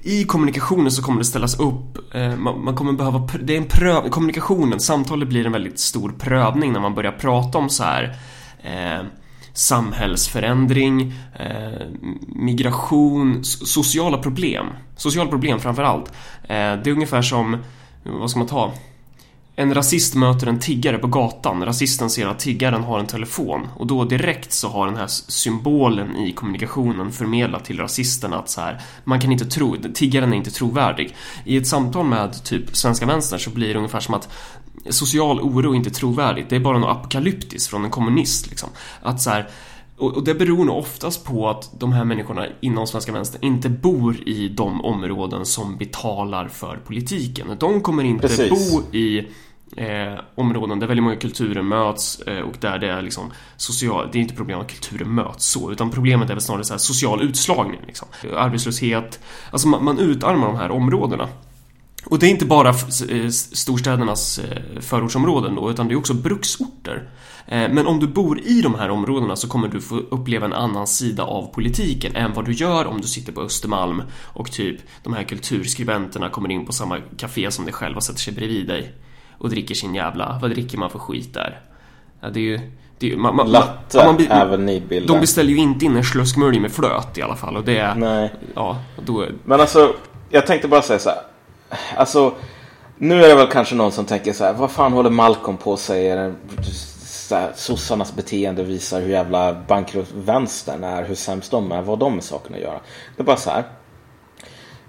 I 0.03 0.25
kommunikationen 0.25 0.91
så 0.91 1.03
kommer 1.03 1.19
det 1.19 1.25
ställas 1.25 1.61
upp 1.61 2.15
eh, 2.15 2.37
man, 2.37 2.65
man, 2.65 2.77
kommer 2.77 2.93
behöva 2.93 3.29
Det 3.43 3.53
är 3.53 3.59
en 3.59 3.69
pröv, 3.69 4.09
Kommunikationen, 4.09 4.81
samtalet 4.81 5.29
blir 5.29 5.47
en 5.47 5.53
väldigt 5.53 5.79
stor 5.79 6.13
prövning 6.19 6.73
när 6.73 6.81
man 6.81 6.95
börjar 6.95 7.13
prata 7.13 7.59
om 7.59 7.69
så 7.69 7.83
här 7.85 8.17
eh, 8.63 9.07
Samhällsförändring 9.53 11.15
eh, 11.39 11.87
Migration 12.27 13.45
Sociala 13.45 14.19
problem 14.19 14.67
Sociala 14.97 15.31
problem 15.31 15.61
framför 15.61 15.83
allt 15.83 16.09
eh, 16.43 16.49
Det 16.49 16.87
är 16.87 16.93
ungefär 16.93 17.23
som 17.23 17.57
vad 18.05 18.31
ska 18.31 18.39
man 18.39 18.49
ta? 18.49 18.73
En 19.57 19.75
rasist 19.75 20.15
möter 20.15 20.47
en 20.47 20.59
tiggare 20.59 20.99
på 20.99 21.07
gatan. 21.07 21.65
Rasisten 21.65 22.11
ser 22.11 22.27
att 22.27 22.39
tiggaren 22.39 22.83
har 22.83 22.99
en 22.99 23.07
telefon 23.07 23.69
och 23.77 23.87
då 23.87 24.05
direkt 24.05 24.53
så 24.53 24.69
har 24.69 24.87
den 24.87 24.97
här 24.97 25.07
symbolen 25.07 26.17
i 26.17 26.33
kommunikationen 26.33 27.13
förmedlat 27.13 27.65
till 27.65 27.79
rasisten 27.79 28.33
att 28.33 28.51
så 28.51 28.61
här, 28.61 28.81
man 29.05 29.21
kan 29.21 29.33
inte 29.33 29.45
tro, 29.45 29.77
tiggaren 29.95 30.33
är 30.33 30.37
inte 30.37 30.51
trovärdig. 30.51 31.17
I 31.45 31.57
ett 31.57 31.67
samtal 31.67 32.07
med 32.07 32.45
typ 32.45 32.77
svenska 32.77 33.07
vänstern 33.07 33.39
så 33.41 33.51
blir 33.51 33.69
det 33.69 33.79
ungefär 33.79 34.01
som 34.01 34.15
att 34.15 34.29
social 34.91 35.41
oro 35.41 35.73
är 35.73 35.77
inte 35.77 35.91
trovärdigt. 35.91 36.51
Det 36.51 36.57
är 36.57 36.61
bara 36.61 36.79
något 36.79 36.97
apokalyptiskt 36.97 37.71
från 37.71 37.85
en 37.85 37.91
kommunist 37.91 38.51
liksom. 38.51 38.69
Att 39.03 39.21
så 39.21 39.31
här, 39.31 39.49
och, 39.99 40.25
det 40.25 40.35
beror 40.35 40.65
nog 40.65 40.79
oftast 40.79 41.25
på 41.25 41.49
att 41.49 41.71
de 41.81 41.93
här 41.93 42.05
människorna 42.05 42.47
inom 42.61 42.87
svenska 42.87 43.13
vänstern 43.13 43.45
inte 43.45 43.69
bor 43.69 44.29
i 44.29 44.49
de 44.49 44.81
områden 44.81 45.47
som 45.47 45.77
betalar 45.77 46.49
för 46.49 46.77
politiken. 46.77 47.57
De 47.61 47.81
kommer 47.81 48.05
inte 48.05 48.29
Precis. 48.29 48.73
bo 48.73 48.97
i 48.97 49.19
eh, 49.77 50.21
områden 50.35 50.79
där 50.79 50.87
väldigt 50.87 51.03
många 51.03 51.17
kulturer 51.17 51.63
möts 51.63 52.21
eh, 52.21 52.41
och 52.41 52.55
där 52.61 52.79
det 52.79 52.89
är 52.89 53.03
liksom 53.03 53.33
social, 53.57 54.09
det 54.13 54.19
är 54.19 54.23
inte 54.23 54.35
problem 54.35 54.61
att 54.61 54.71
kulturer 54.71 55.05
möts 55.05 55.47
så, 55.47 55.73
utan 55.73 55.91
problemet 55.91 56.31
är 56.31 56.35
väl 56.35 56.43
snarare 56.43 56.65
så 56.65 56.79
social 56.79 57.23
utslagning 57.23 57.81
liksom. 57.87 58.09
Arbetslöshet, 58.37 59.21
alltså 59.51 59.69
man, 59.69 59.85
man 59.85 59.99
utarmar 59.99 60.47
de 60.47 60.57
här 60.57 60.71
områdena. 60.71 61.29
Och 62.07 62.19
det 62.19 62.27
är 62.27 62.31
inte 62.31 62.47
bara 62.47 62.69
eh, 62.69 63.29
storstädernas 63.31 64.39
eh, 64.39 64.81
förortsområden 64.81 65.55
då, 65.55 65.71
utan 65.71 65.89
det 65.89 65.95
är 65.95 65.99
också 65.99 66.15
bruksorter. 66.15 67.09
Eh, 67.47 67.71
men 67.71 67.87
om 67.87 68.01
du 68.01 68.07
bor 68.07 68.41
i 68.41 68.61
de 68.63 68.75
här 68.75 68.91
områdena 68.91 69.37
så 69.37 69.49
kommer 69.49 69.69
du 69.69 69.81
få 69.81 69.97
uppleva 69.97 70.47
en 70.47 70.53
annan 70.53 70.87
sida 70.87 71.23
av 71.23 71.53
politiken 71.53 72.17
än 72.17 72.33
vad 72.33 72.45
du 72.45 72.53
gör 72.53 72.87
om 72.87 73.01
du 73.01 73.09
sitter 73.09 73.33
på 73.33 73.41
Östermalm 73.41 74.03
och 74.23 74.53
typ 74.53 74.81
de 75.03 75.15
här 75.15 75.25
kulturskribenterna 75.25 76.29
kommer 76.31 76.51
in 76.51 76.67
på 76.67 76.73
samma 76.73 76.99
café 77.17 77.51
som 77.51 77.65
dig 77.65 77.75
själv 77.75 77.97
och 77.97 78.03
sätter 78.03 78.21
sig 78.21 78.35
bredvid 78.35 78.67
dig 78.67 78.93
och 79.39 79.51
dricker 79.51 79.75
sin 79.75 79.95
jävla, 79.95 80.39
vad 80.43 80.51
dricker 80.51 80.79
man 80.79 80.91
för 80.91 80.99
skit 80.99 81.35
där? 81.35 81.61
Ja, 82.21 82.31
det 82.31 82.41
är 82.41 82.43
ju... 82.43 82.61
Det 82.99 83.13
är 83.13 83.17
man, 83.17 83.37
man, 83.37 83.53
Latte 83.53 83.99
ja, 83.99 84.13
man, 84.13 84.27
även 84.31 84.67
nidbilden. 84.67 85.15
De 85.15 85.21
beställer 85.21 85.51
ju 85.51 85.57
inte 85.57 85.85
in 85.85 85.97
en 85.97 86.05
slöskmölj 86.05 86.61
med 86.61 86.73
flöt 86.73 87.19
i 87.19 87.23
alla 87.23 87.37
fall 87.37 87.57
och 87.57 87.65
det... 87.65 87.95
Nej. 87.95 88.33
Ja, 88.55 88.79
då... 89.07 89.27
Men 89.45 89.61
alltså, 89.61 89.95
jag 90.31 90.47
tänkte 90.47 90.69
bara 90.69 90.83
säga 90.83 90.99
så 90.99 91.09
här. 91.09 91.19
Alltså, 91.97 92.35
nu 92.99 93.25
är 93.25 93.29
det 93.29 93.35
väl 93.35 93.47
kanske 93.47 93.75
någon 93.75 93.93
som 93.93 94.05
tänker 94.05 94.33
så 94.33 94.45
här, 94.45 94.53
vad 94.53 94.71
fan 94.71 94.93
håller 94.93 95.11
Malcolm 95.11 95.57
på 95.57 95.73
och 95.73 95.79
säger? 95.79 96.35
Så 97.29 97.35
här, 97.35 97.53
sossarnas 97.55 98.15
beteende 98.15 98.63
visar 98.63 99.01
hur 99.01 99.11
jävla 99.11 99.53
bankrutt 99.69 100.09
vänstern 100.15 100.85
är, 100.85 101.05
hur 101.05 101.15
sämst 101.15 101.51
de 101.51 101.73
är, 101.73 101.83
vad 101.83 101.99
de 101.99 102.15
med 102.15 102.25
sakerna 102.25 102.57
att 102.57 102.63
göra. 102.63 102.81
Det 103.17 103.23
är 103.23 103.25
bara 103.25 103.37
så 103.37 103.51
här. 103.51 103.65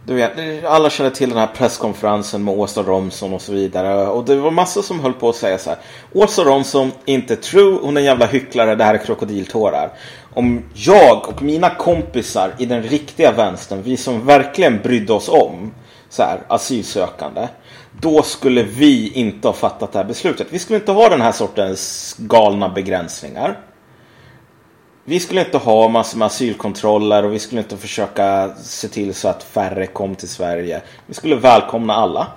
Du 0.06 0.13
vet, 0.13 0.65
alla 0.65 0.89
känner 0.89 1.10
till 1.10 1.30
den 1.30 1.38
här 1.38 1.48
presskonferensen 1.48 2.43
med 2.43 2.54
Åsa 2.54 2.84
Romson 2.84 3.34
och 3.34 3.41
så 3.41 3.54
vidare. 3.54 4.08
Och 4.08 4.26
det 4.26 4.36
var 4.36 4.52
massor 4.52 4.82
som 4.82 5.00
höll 5.00 5.13
på 5.13 5.30
att 5.30 5.36
säga 5.36 5.58
så 5.58 5.69
här. 5.69 5.80
Åsa 6.13 6.43
Romson, 6.43 6.91
inte 7.06 7.36
true, 7.36 7.80
hon 7.82 7.98
är 7.98 8.02
en 8.02 8.06
jävla 8.06 8.26
hycklare, 8.26 8.76
det 8.76 8.84
här 8.84 8.93
är 8.93 9.06
krokodiltårar. 9.06 9.91
Om 10.34 10.63
jag 10.74 11.30
och 11.30 11.41
mina 11.41 11.69
kompisar 11.69 12.52
i 12.58 12.65
den 12.65 12.84
riktiga 12.84 13.32
vänstern, 13.32 13.82
vi 13.84 13.98
som 13.98 14.26
verkligen 14.26 14.82
brydde 14.82 15.13
oss 15.13 15.30
om 15.30 15.74
så 16.10 16.24
här, 16.24 16.39
asylsökande. 16.48 17.48
Då 18.02 18.22
skulle 18.24 18.64
vi 18.64 19.10
inte 19.14 19.48
ha 19.48 19.54
fattat 19.54 19.92
det 19.92 20.00
här 20.00 20.06
beslutet. 20.06 20.48
Vi 20.50 20.60
skulle 20.60 20.80
inte 20.80 20.92
ha 20.92 21.10
den 21.10 21.22
här 21.22 21.32
sortens 21.32 22.16
galna 22.18 22.70
begränsningar. 22.70 23.60
Vi 25.04 25.20
skulle 25.20 25.46
inte 25.46 25.58
ha 25.58 25.88
massor 25.88 26.18
med 26.18 26.26
asylkontroller 26.26 27.26
och 27.26 27.34
vi 27.34 27.40
skulle 27.40 27.62
inte 27.62 27.78
försöka 27.78 28.56
se 28.56 28.88
till 28.88 29.14
så 29.14 29.28
att 29.28 29.44
färre 29.44 29.88
kom 29.88 30.16
till 30.16 30.30
Sverige. 30.30 30.82
Vi 31.06 31.14
skulle 31.14 31.36
välkomna 31.36 31.94
alla. 31.94 32.28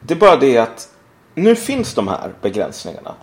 Det 0.00 0.14
är 0.14 0.18
bara 0.18 0.36
det 0.36 0.58
att 0.58 0.88
nu 1.34 1.56
finns 1.56 1.94
de 1.94 2.08
här 2.08 2.32
begränsningarna. 2.42 3.14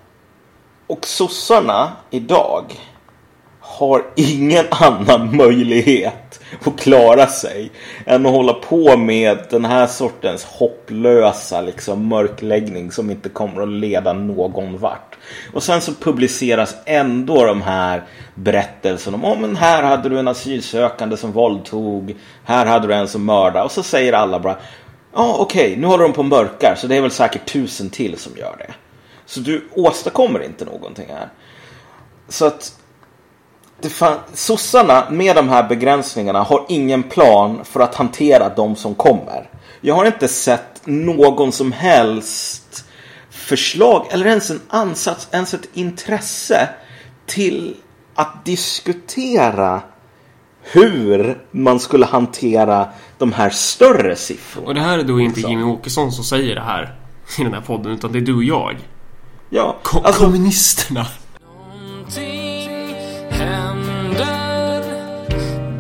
Och 0.88 1.06
sossarna 1.06 1.92
idag 2.10 2.76
har 3.80 4.04
ingen 4.16 4.66
annan 4.72 5.38
möjlighet 5.38 6.40
att 6.66 6.80
klara 6.80 7.28
sig 7.28 7.72
än 8.06 8.26
att 8.26 8.32
hålla 8.32 8.54
på 8.54 8.98
med 8.98 9.38
den 9.50 9.66
här 9.66 9.88
sortens 9.88 10.44
hopplösa 10.44 11.62
liksom, 11.62 12.08
mörkläggning 12.08 12.92
som 12.92 13.12
inte 13.12 13.30
kommer 13.30 13.62
att 13.62 13.70
leda 13.70 14.14
någon 14.14 14.78
vart. 14.78 15.18
Och 15.54 15.64
sen 15.64 15.82
så 15.82 15.94
publiceras 15.94 16.76
ändå 16.86 17.46
de 17.46 17.62
här 17.62 18.04
berättelserna 18.36 19.18
om 19.18 19.26
oh, 19.26 19.40
men 19.40 19.56
här 19.56 19.84
hade 19.84 20.10
du 20.10 20.20
en 20.20 20.28
asylsökande 20.28 21.18
som 21.18 21.32
våldtog, 21.32 22.16
här 22.44 22.66
hade 22.66 22.88
du 22.88 22.94
en 22.94 23.08
som 23.08 23.26
mördade 23.26 23.66
och 23.66 23.72
så 23.72 23.84
säger 23.84 24.14
alla 24.14 24.40
bara 24.40 24.58
ja 25.14 25.24
oh, 25.24 25.42
okej, 25.42 25.68
okay, 25.68 25.82
nu 25.82 25.88
håller 25.88 26.04
de 26.04 26.14
på 26.14 26.22
och 26.22 26.26
mörkar 26.26 26.76
så 26.76 26.88
det 26.88 26.96
är 26.96 27.02
väl 27.02 27.12
säkert 27.12 27.52
tusen 27.52 27.90
till 27.90 28.18
som 28.18 28.38
gör 28.38 28.56
det. 28.58 28.74
Så 29.26 29.40
du 29.40 29.70
åstadkommer 29.72 30.44
inte 30.44 30.66
någonting 30.66 31.08
här. 31.10 31.30
Så 32.30 32.46
att 32.46 32.83
det 33.84 33.90
fan, 33.90 34.20
sossarna 34.34 35.10
med 35.10 35.36
de 35.36 35.50
här 35.50 35.68
begränsningarna 35.68 36.44
har 36.44 36.66
ingen 36.70 37.04
plan 37.04 37.60
för 37.64 37.80
att 37.80 37.96
hantera 37.96 38.50
de 38.50 38.76
som 38.76 38.96
kommer. 38.96 39.50
Jag 39.82 39.96
har 39.96 40.06
inte 40.06 40.28
sett 40.28 40.82
någon 40.86 41.52
som 41.52 41.72
helst 41.72 42.86
förslag 43.30 44.06
eller 44.10 44.26
ens 44.26 44.50
en 44.50 44.62
ansats, 44.68 45.28
ens 45.32 45.54
ett 45.54 45.70
intresse 45.74 46.70
till 47.26 47.76
att 48.16 48.46
diskutera 48.46 49.82
hur 50.62 51.42
man 51.52 51.80
skulle 51.80 52.06
hantera 52.06 52.90
de 53.18 53.34
här 53.34 53.50
större 53.50 54.16
siffrorna. 54.16 54.68
Och 54.68 54.74
det 54.74 54.82
här 54.82 55.00
är 55.00 55.04
då 55.04 55.20
inte 55.20 55.42
Jimmy 55.42 55.64
Åkesson 55.64 56.12
som 56.12 56.24
säger 56.24 56.56
det 56.56 56.62
här 56.62 56.96
i 57.40 57.44
den 57.44 57.54
här 57.54 57.62
podden 57.62 57.92
utan 57.92 58.12
det 58.12 58.20
är 58.20 58.22
du 58.22 58.36
och 58.36 58.44
jag. 58.44 58.78
Ja, 59.50 59.78
Ko 59.84 60.00
alltså, 60.00 60.24
kommunisterna. 60.24 61.08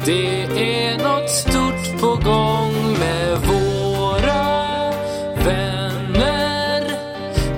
Det 0.05 0.43
är 0.43 0.97
något 0.97 1.29
stort 1.29 2.01
på 2.01 2.07
gång 2.07 2.99
med 2.99 3.37
våra 3.37 4.43
vänner. 5.45 6.97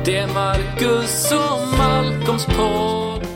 Det 0.06 0.18
är 0.18 0.28
Marcus 0.28 1.32
och 1.32 1.78
Malcolms 1.78 2.46
podd. 2.46 3.28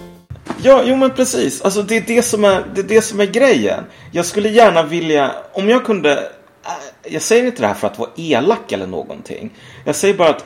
Ja, 0.64 0.84
jo 0.86 0.96
men 0.96 1.10
precis. 1.10 1.62
Alltså 1.62 1.82
det 1.82 1.98
är 1.98 2.02
det 2.02 2.22
som 2.22 2.44
är, 2.44 2.66
det 2.76 2.82
är 2.82 2.88
det 2.88 3.02
som 3.02 3.20
är 3.20 3.26
grejen. 3.26 3.84
Jag 4.12 4.26
skulle 4.26 4.50
gärna 4.50 4.84
vilja, 4.84 5.32
om 5.54 5.70
jag 5.70 5.86
kunde, 5.86 6.14
äh, 6.14 7.12
jag 7.14 7.22
säger 7.22 7.46
inte 7.46 7.62
det 7.62 7.68
här 7.68 7.74
för 7.74 7.88
att 7.88 8.00
vara 8.00 8.10
elak 8.16 8.72
eller 8.72 8.88
någonting. 8.88 9.54
Jag 9.86 9.96
säger 9.96 10.14
bara 10.14 10.30
att 10.30 10.46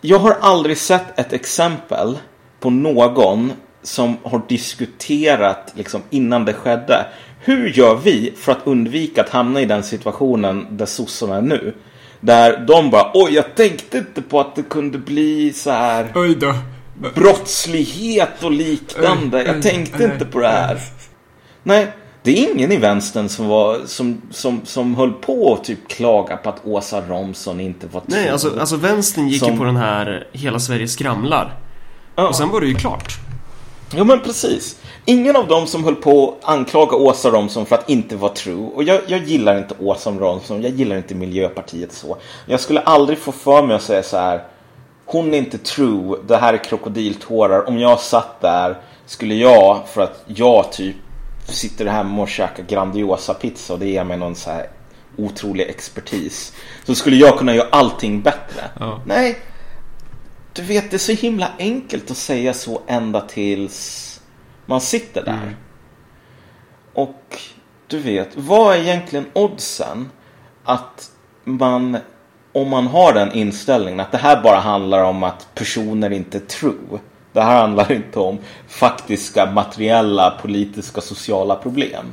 jag 0.00 0.18
har 0.18 0.36
aldrig 0.40 0.78
sett 0.78 1.18
ett 1.18 1.32
exempel 1.32 2.18
på 2.60 2.70
någon 2.70 3.52
som 3.82 4.16
har 4.22 4.42
diskuterat 4.48 5.72
liksom 5.76 6.02
innan 6.10 6.44
det 6.44 6.52
skedde 6.52 7.06
hur 7.44 7.68
gör 7.68 7.94
vi 7.94 8.32
för 8.36 8.52
att 8.52 8.60
undvika 8.64 9.20
att 9.20 9.28
hamna 9.28 9.60
i 9.60 9.64
den 9.64 9.82
situationen 9.82 10.66
där 10.70 10.86
sossarna 10.86 11.36
är 11.36 11.42
nu? 11.42 11.74
Där 12.20 12.64
de 12.66 12.90
bara, 12.90 13.10
oj 13.14 13.34
jag 13.34 13.54
tänkte 13.54 13.98
inte 13.98 14.22
på 14.22 14.40
att 14.40 14.54
det 14.56 14.62
kunde 14.62 14.98
bli 14.98 15.52
så 15.52 15.70
här 15.70 16.12
Oj 16.14 16.34
då. 16.34 16.54
brottslighet 17.14 18.44
och 18.44 18.50
liknande. 18.50 19.44
Jag 19.44 19.62
tänkte 19.62 20.04
inte 20.04 20.24
på 20.24 20.38
det 20.40 20.48
här. 20.48 20.78
Nej, 21.62 21.92
det 22.22 22.30
är 22.30 22.52
ingen 22.52 22.72
i 22.72 22.76
vänstern 22.76 23.28
som, 23.28 23.46
var, 23.48 23.78
som, 23.86 24.22
som, 24.30 24.60
som 24.64 24.94
höll 24.94 25.12
på 25.12 25.42
och 25.46 25.64
typ 25.64 25.88
klaga 25.88 26.36
på 26.36 26.48
att 26.48 26.66
Åsa 26.66 27.00
Romson 27.00 27.60
inte 27.60 27.86
var 27.86 28.02
Nej, 28.06 28.28
alltså, 28.28 28.60
alltså 28.60 28.76
vänstern 28.76 29.28
gick 29.28 29.42
som... 29.42 29.52
ju 29.52 29.58
på 29.58 29.64
den 29.64 29.76
här 29.76 30.28
Hela 30.32 30.58
Sverige 30.58 30.88
skramlar. 30.88 31.54
Ja. 32.16 32.28
Och 32.28 32.36
sen 32.36 32.48
var 32.48 32.60
det 32.60 32.66
ju 32.66 32.74
klart. 32.74 33.18
Ja 33.94 34.04
men 34.04 34.20
precis. 34.20 34.80
Ingen 35.04 35.36
av 35.36 35.48
dem 35.48 35.66
som 35.66 35.84
höll 35.84 35.94
på 35.94 36.34
att 36.42 36.48
anklaga 36.48 36.96
Åsa 36.96 37.30
Romson 37.30 37.66
för 37.66 37.76
att 37.76 37.90
inte 37.90 38.16
vara 38.16 38.32
true. 38.32 38.70
Och 38.74 38.82
jag, 38.82 39.00
jag 39.06 39.22
gillar 39.22 39.58
inte 39.58 39.74
Åsa 39.80 40.10
Romson, 40.10 40.62
jag 40.62 40.72
gillar 40.72 40.96
inte 40.96 41.14
Miljöpartiet 41.14 41.92
så. 41.92 42.16
Jag 42.46 42.60
skulle 42.60 42.80
aldrig 42.80 43.18
få 43.18 43.32
för 43.32 43.62
mig 43.62 43.76
att 43.76 43.82
säga 43.82 44.02
så 44.02 44.16
här. 44.16 44.44
Hon 45.04 45.34
är 45.34 45.38
inte 45.38 45.58
true, 45.58 46.18
det 46.26 46.36
här 46.36 46.54
är 46.54 46.64
krokodiltårar. 46.64 47.68
Om 47.68 47.78
jag 47.78 48.00
satt 48.00 48.40
där 48.40 48.80
skulle 49.06 49.34
jag, 49.34 49.80
för 49.88 50.02
att 50.02 50.24
jag 50.26 50.72
typ 50.72 50.96
sitter 51.48 51.86
hemma 51.86 52.22
och 52.22 52.28
käkar 52.28 52.62
Grandiosa 52.62 53.34
pizza 53.34 53.72
och 53.72 53.78
det 53.78 53.86
ger 53.86 54.04
mig 54.04 54.16
någon 54.16 54.34
så 54.34 54.50
här 54.50 54.66
otrolig 55.16 55.68
expertis. 55.68 56.52
Så 56.84 56.94
skulle 56.94 57.16
jag 57.16 57.38
kunna 57.38 57.54
göra 57.54 57.68
allting 57.70 58.22
bättre. 58.22 58.70
Ja. 58.80 59.00
Nej, 59.06 59.38
du 60.52 60.62
vet 60.62 60.90
det 60.90 60.96
är 60.96 60.98
så 60.98 61.12
himla 61.12 61.50
enkelt 61.58 62.10
att 62.10 62.16
säga 62.16 62.54
så 62.54 62.82
ända 62.86 63.20
tills 63.20 64.20
man 64.66 64.80
sitter 64.80 65.24
där. 65.24 65.32
Mm. 65.42 65.54
Och 66.94 67.38
du 67.86 67.98
vet, 67.98 68.28
vad 68.36 68.76
är 68.76 68.80
egentligen 68.80 69.26
oddsen 69.32 70.10
att 70.64 71.10
man, 71.44 71.98
om 72.52 72.68
man 72.68 72.86
har 72.86 73.12
den 73.12 73.32
inställningen 73.32 74.00
att 74.00 74.12
det 74.12 74.18
här 74.18 74.42
bara 74.42 74.60
handlar 74.60 75.04
om 75.04 75.22
att 75.22 75.48
personer 75.54 76.10
inte 76.10 76.40
true. 76.40 76.98
Det 77.32 77.40
här 77.40 77.60
handlar 77.60 77.92
inte 77.92 78.18
om 78.18 78.38
faktiska 78.68 79.50
materiella, 79.50 80.30
politiska, 80.30 81.00
sociala 81.00 81.54
problem. 81.54 82.12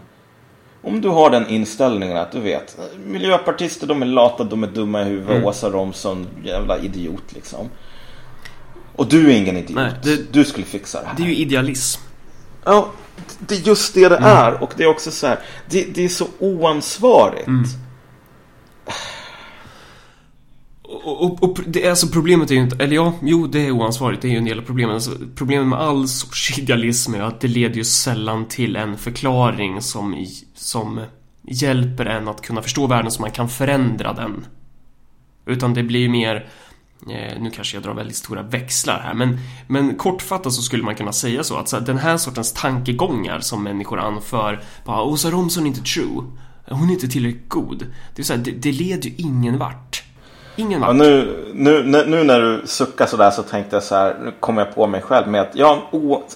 Om 0.81 1.01
du 1.01 1.09
har 1.09 1.29
den 1.29 1.47
inställningen 1.47 2.17
att 2.17 2.31
du 2.31 2.39
vet, 2.39 2.77
miljöpartister 3.05 3.87
de 3.87 4.01
är 4.01 4.05
lata, 4.05 4.43
de 4.43 4.63
är 4.63 4.67
dumma 4.67 5.01
i 5.01 5.03
huvudet, 5.03 5.35
Mm. 5.35 5.45
Åsa 5.45 5.69
Romson, 5.69 6.27
jävla 6.43 6.77
idiot 6.77 7.33
liksom. 7.33 7.69
Och 8.99 9.07
du 9.09 9.31
är 9.31 9.37
ingen 9.37 9.57
idiot. 9.57 9.75
Nej, 9.75 9.91
det- 10.03 10.33
du 10.33 10.45
skulle 10.45 10.65
fixa 10.65 11.01
det 11.01 11.07
här. 11.07 11.15
Det 11.17 11.23
är 11.23 11.27
ju 11.27 11.35
idealism. 11.35 12.01
Ja, 12.65 12.91
det 13.39 13.55
är 13.55 13.67
just 13.67 13.93
det 13.93 14.09
det 14.09 14.17
är. 14.17 14.63
Och 14.63 14.73
det 14.77 14.83
är 14.83 14.87
också 14.87 15.11
så 15.11 15.27
här, 15.27 15.39
det, 15.69 15.83
det 15.95 16.05
är 16.05 16.09
så 16.09 16.27
oansvarigt. 16.39 17.47
Och, 20.81 21.23
och, 21.23 21.43
och 21.43 21.57
det, 21.67 21.85
är 21.85 21.89
alltså 21.89 22.07
problemet 22.07 22.51
är 22.51 22.55
ju 22.55 22.61
inte, 22.61 22.83
eller 22.83 22.95
ja, 22.95 23.13
jo 23.21 23.47
det 23.47 23.65
är 23.67 23.71
oansvarigt, 23.71 24.21
det 24.21 24.27
är 24.27 24.31
ju 24.31 24.37
en 24.37 24.45
del 24.45 24.59
av 24.59 24.63
problemet. 24.63 24.93
Alltså, 24.93 25.11
problemet 25.35 25.67
med 25.67 25.79
all 25.79 26.07
sorts 26.07 26.59
idealism 26.59 27.13
är 27.15 27.21
att 27.21 27.41
det 27.41 27.47
leder 27.47 27.75
ju 27.75 27.83
sällan 27.83 28.45
till 28.47 28.75
en 28.75 28.97
förklaring 28.97 29.81
som, 29.81 30.25
som 30.55 31.01
hjälper 31.47 32.05
en 32.05 32.27
att 32.27 32.41
kunna 32.41 32.61
förstå 32.61 32.87
världen 32.87 33.11
så 33.11 33.21
man 33.21 33.31
kan 33.31 33.49
förändra 33.49 34.13
den. 34.13 34.45
Utan 35.45 35.73
det 35.73 35.83
blir 35.83 36.09
mer, 36.09 36.49
nu 37.39 37.51
kanske 37.55 37.77
jag 37.77 37.83
drar 37.83 37.93
väldigt 37.93 38.15
stora 38.15 38.41
växlar 38.41 38.99
här, 38.99 39.13
men, 39.13 39.39
men 39.67 39.95
kortfattat 39.95 40.53
så 40.53 40.61
skulle 40.61 40.83
man 40.83 40.95
kunna 40.95 41.13
säga 41.13 41.43
så 41.43 41.57
att 41.57 41.69
så 41.69 41.79
den 41.79 41.97
här 41.97 42.17
sortens 42.17 42.53
tankegångar 42.53 43.39
som 43.39 43.63
människor 43.63 43.99
anför, 43.99 44.63
bara 44.85 45.01
Åsa 45.01 45.29
Romson 45.29 45.63
är 45.63 45.67
inte 45.67 45.81
true, 45.81 46.23
hon 46.69 46.89
är 46.89 46.93
inte 46.93 47.07
tillräckligt 47.07 47.49
god. 47.49 47.85
Det 48.15 48.21
är 48.21 48.23
så 48.23 48.33
här, 48.33 48.41
det, 48.41 48.51
det 48.51 48.71
leder 48.71 49.09
ju 49.09 49.15
ingen 49.17 49.57
vart. 49.57 50.03
Ingen 50.55 50.81
Ja, 50.81 50.87
vart. 50.87 50.95
nu, 50.95 51.45
nu, 51.53 51.83
nu, 51.83 52.05
nu 52.05 52.23
när 52.23 52.39
du 52.39 52.67
suckar 52.67 53.05
sådär 53.05 53.31
så 53.31 53.43
tänkte 53.43 53.75
jag 53.75 53.83
så 53.83 53.95
här, 53.95 54.17
nu 54.23 54.33
kommer 54.39 54.65
jag 54.65 54.75
på 54.75 54.87
mig 54.87 55.01
själv 55.01 55.27
med 55.27 55.41
att 55.41 55.51
ja, 55.53 55.89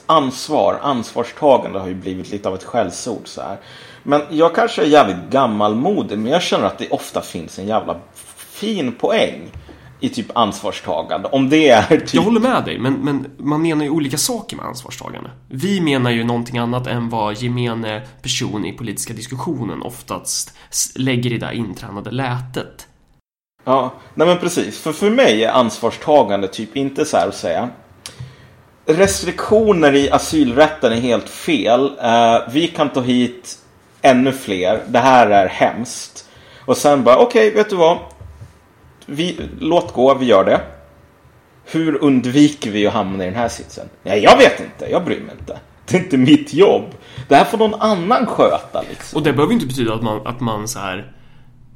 ansvar, 0.05 0.79
ansvarstagande 0.81 1.79
har 1.79 1.87
ju 1.87 1.95
blivit 1.95 2.31
lite 2.31 2.49
av 2.49 2.55
ett 2.55 2.63
skällsord 2.63 3.27
så 3.27 3.41
här. 3.41 3.57
Men 4.03 4.21
jag 4.29 4.55
kanske 4.55 4.81
är 4.81 4.85
jävligt 4.85 5.29
gammalmodig, 5.29 6.17
men 6.17 6.31
jag 6.31 6.41
känner 6.41 6.65
att 6.65 6.77
det 6.77 6.89
ofta 6.89 7.21
finns 7.21 7.59
en 7.59 7.67
jävla 7.67 7.99
fin 8.35 8.91
poäng 8.91 9.51
i 10.03 10.09
typ 10.09 10.37
ansvarstagande. 10.37 11.27
Om 11.27 11.49
det 11.49 11.69
är 11.69 11.97
typ... 11.97 12.13
Jag 12.13 12.21
håller 12.21 12.39
med 12.39 12.63
dig, 12.65 12.79
men, 12.79 12.93
men 12.93 13.31
man 13.37 13.61
menar 13.61 13.83
ju 13.83 13.89
olika 13.89 14.17
saker 14.17 14.57
med 14.57 14.65
ansvarstagande. 14.65 15.29
Vi 15.49 15.81
menar 15.81 16.11
ju 16.11 16.23
någonting 16.23 16.57
annat 16.57 16.87
än 16.87 17.09
vad 17.09 17.37
gemene 17.37 18.01
person 18.21 18.65
i 18.65 18.73
politiska 18.73 19.13
diskussionen 19.13 19.81
oftast 19.81 20.53
lägger 20.95 21.31
i 21.31 21.37
det 21.37 21.45
där 21.45 21.51
intränade 21.51 22.11
lätet. 22.11 22.87
Ja, 23.63 23.93
nej 24.13 24.27
men 24.27 24.37
precis. 24.37 24.79
För 24.79 24.91
för 24.91 25.09
mig 25.09 25.43
är 25.43 25.51
ansvarstagande 25.51 26.47
typ 26.47 26.77
inte 26.77 27.05
så 27.05 27.17
här 27.17 27.27
att 27.27 27.35
säga. 27.35 27.69
Restriktioner 28.85 29.95
i 29.95 30.11
asylrätten 30.11 30.93
är 30.93 31.01
helt 31.01 31.29
fel. 31.29 31.91
Eh, 32.01 32.53
vi 32.53 32.67
kan 32.67 32.89
ta 32.89 33.01
hit 33.01 33.57
ännu 34.01 34.31
fler. 34.31 34.83
Det 34.87 34.99
här 34.99 35.29
är 35.29 35.47
hemskt. 35.47 36.25
Och 36.65 36.77
sen 36.77 37.03
bara, 37.03 37.17
okej, 37.17 37.51
vet 37.51 37.69
du 37.69 37.75
vad? 37.75 37.97
Vi, 39.05 39.49
låt 39.59 39.93
gå, 39.93 40.13
vi 40.13 40.25
gör 40.25 40.45
det. 40.45 40.61
Hur 41.65 42.03
undviker 42.03 42.71
vi 42.71 42.87
att 42.87 42.93
hamna 42.93 43.23
i 43.23 43.27
den 43.27 43.35
här 43.35 43.49
sitsen? 43.49 43.87
Nej, 44.03 44.23
jag 44.23 44.37
vet 44.37 44.59
inte. 44.59 44.91
Jag 44.91 45.05
bryr 45.05 45.21
mig 45.21 45.35
inte. 45.39 45.59
Det 45.85 45.97
är 45.97 46.03
inte 46.03 46.17
mitt 46.17 46.53
jobb. 46.53 46.83
Det 47.27 47.35
här 47.35 47.45
får 47.45 47.57
någon 47.57 47.81
annan 47.81 48.25
sköta 48.25 48.81
liksom. 48.89 49.17
Och 49.17 49.23
det 49.23 49.33
behöver 49.33 49.53
ju 49.53 49.53
inte 49.53 49.67
betyda 49.67 49.93
att 49.93 50.03
man, 50.03 50.27
att 50.27 50.39
man 50.39 50.67
så 50.67 50.79
här... 50.79 51.11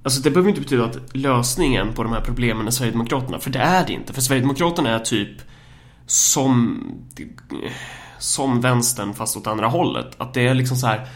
Alltså 0.04 0.22
det 0.22 0.32
behöver 0.32 0.50
inte 0.50 0.62
betyda 0.62 0.86
att 0.86 1.16
lösningen 1.16 1.94
på 1.94 2.04
de 2.04 2.14
här 2.14 2.22
problemen 2.22 2.68
är 2.68 2.72
Sverigedemokraterna, 2.72 3.40
för 3.40 3.50
det 3.50 3.60
är 3.60 3.86
det 3.88 3.94
inte. 3.94 4.14
För 4.14 4.22
Sverigedemokraterna 4.22 4.90
är 4.90 5.00
typ 5.00 5.38
som... 6.06 6.82
Som 8.20 8.62
vänstern 8.62 9.14
fast 9.14 9.38
åt 9.38 9.48
andra 9.48 9.68
hållet. 9.68 10.08
Att 10.18 10.34
det 10.34 10.48
är 10.48 10.54
liksom 10.54 10.78
så 10.78 10.88
här... 10.88 11.08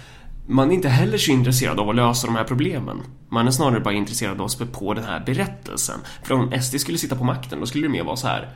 Man 0.51 0.69
är 0.71 0.73
inte 0.73 0.89
heller 0.89 1.17
så 1.17 1.31
intresserad 1.31 1.79
av 1.79 1.89
att 1.89 1.95
lösa 1.95 2.27
de 2.27 2.35
här 2.35 2.43
problemen. 2.43 3.01
Man 3.29 3.47
är 3.47 3.51
snarare 3.51 3.79
bara 3.79 3.93
intresserad 3.93 4.39
av 4.39 4.45
att 4.45 4.51
spä 4.51 4.65
på 4.65 4.93
den 4.93 5.03
här 5.03 5.23
berättelsen. 5.25 5.99
För 6.23 6.33
om 6.33 6.61
SD 6.61 6.79
skulle 6.79 6.97
sitta 6.97 7.15
på 7.15 7.23
makten, 7.23 7.59
då 7.59 7.65
skulle 7.65 7.87
det 7.87 7.91
mer 7.91 8.03
vara 8.03 8.15
så 8.15 8.27
här... 8.27 8.49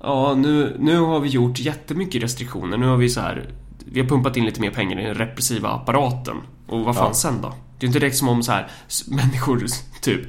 Ja, 0.00 0.34
nu, 0.34 0.76
nu 0.78 0.98
har 0.98 1.20
vi 1.20 1.28
gjort 1.28 1.58
jättemycket 1.58 2.22
restriktioner. 2.22 2.76
Nu 2.76 2.86
har 2.86 2.96
vi 2.96 3.08
så 3.08 3.20
här... 3.20 3.50
Vi 3.84 4.00
har 4.00 4.08
pumpat 4.08 4.36
in 4.36 4.44
lite 4.44 4.60
mer 4.60 4.70
pengar 4.70 5.00
i 5.00 5.04
den 5.04 5.14
repressiva 5.14 5.68
apparaten. 5.68 6.36
Och 6.68 6.80
vad 6.80 6.96
fan 6.96 7.06
Ja. 7.06 7.14
sen 7.14 7.42
då? 7.42 7.54
Det 7.78 7.86
är 7.86 7.86
inte 7.86 7.98
direkt 7.98 8.16
som 8.16 8.28
om 8.28 8.42
så 8.42 8.52
här 8.52 8.70
människor 9.08 9.66
typ 10.00 10.20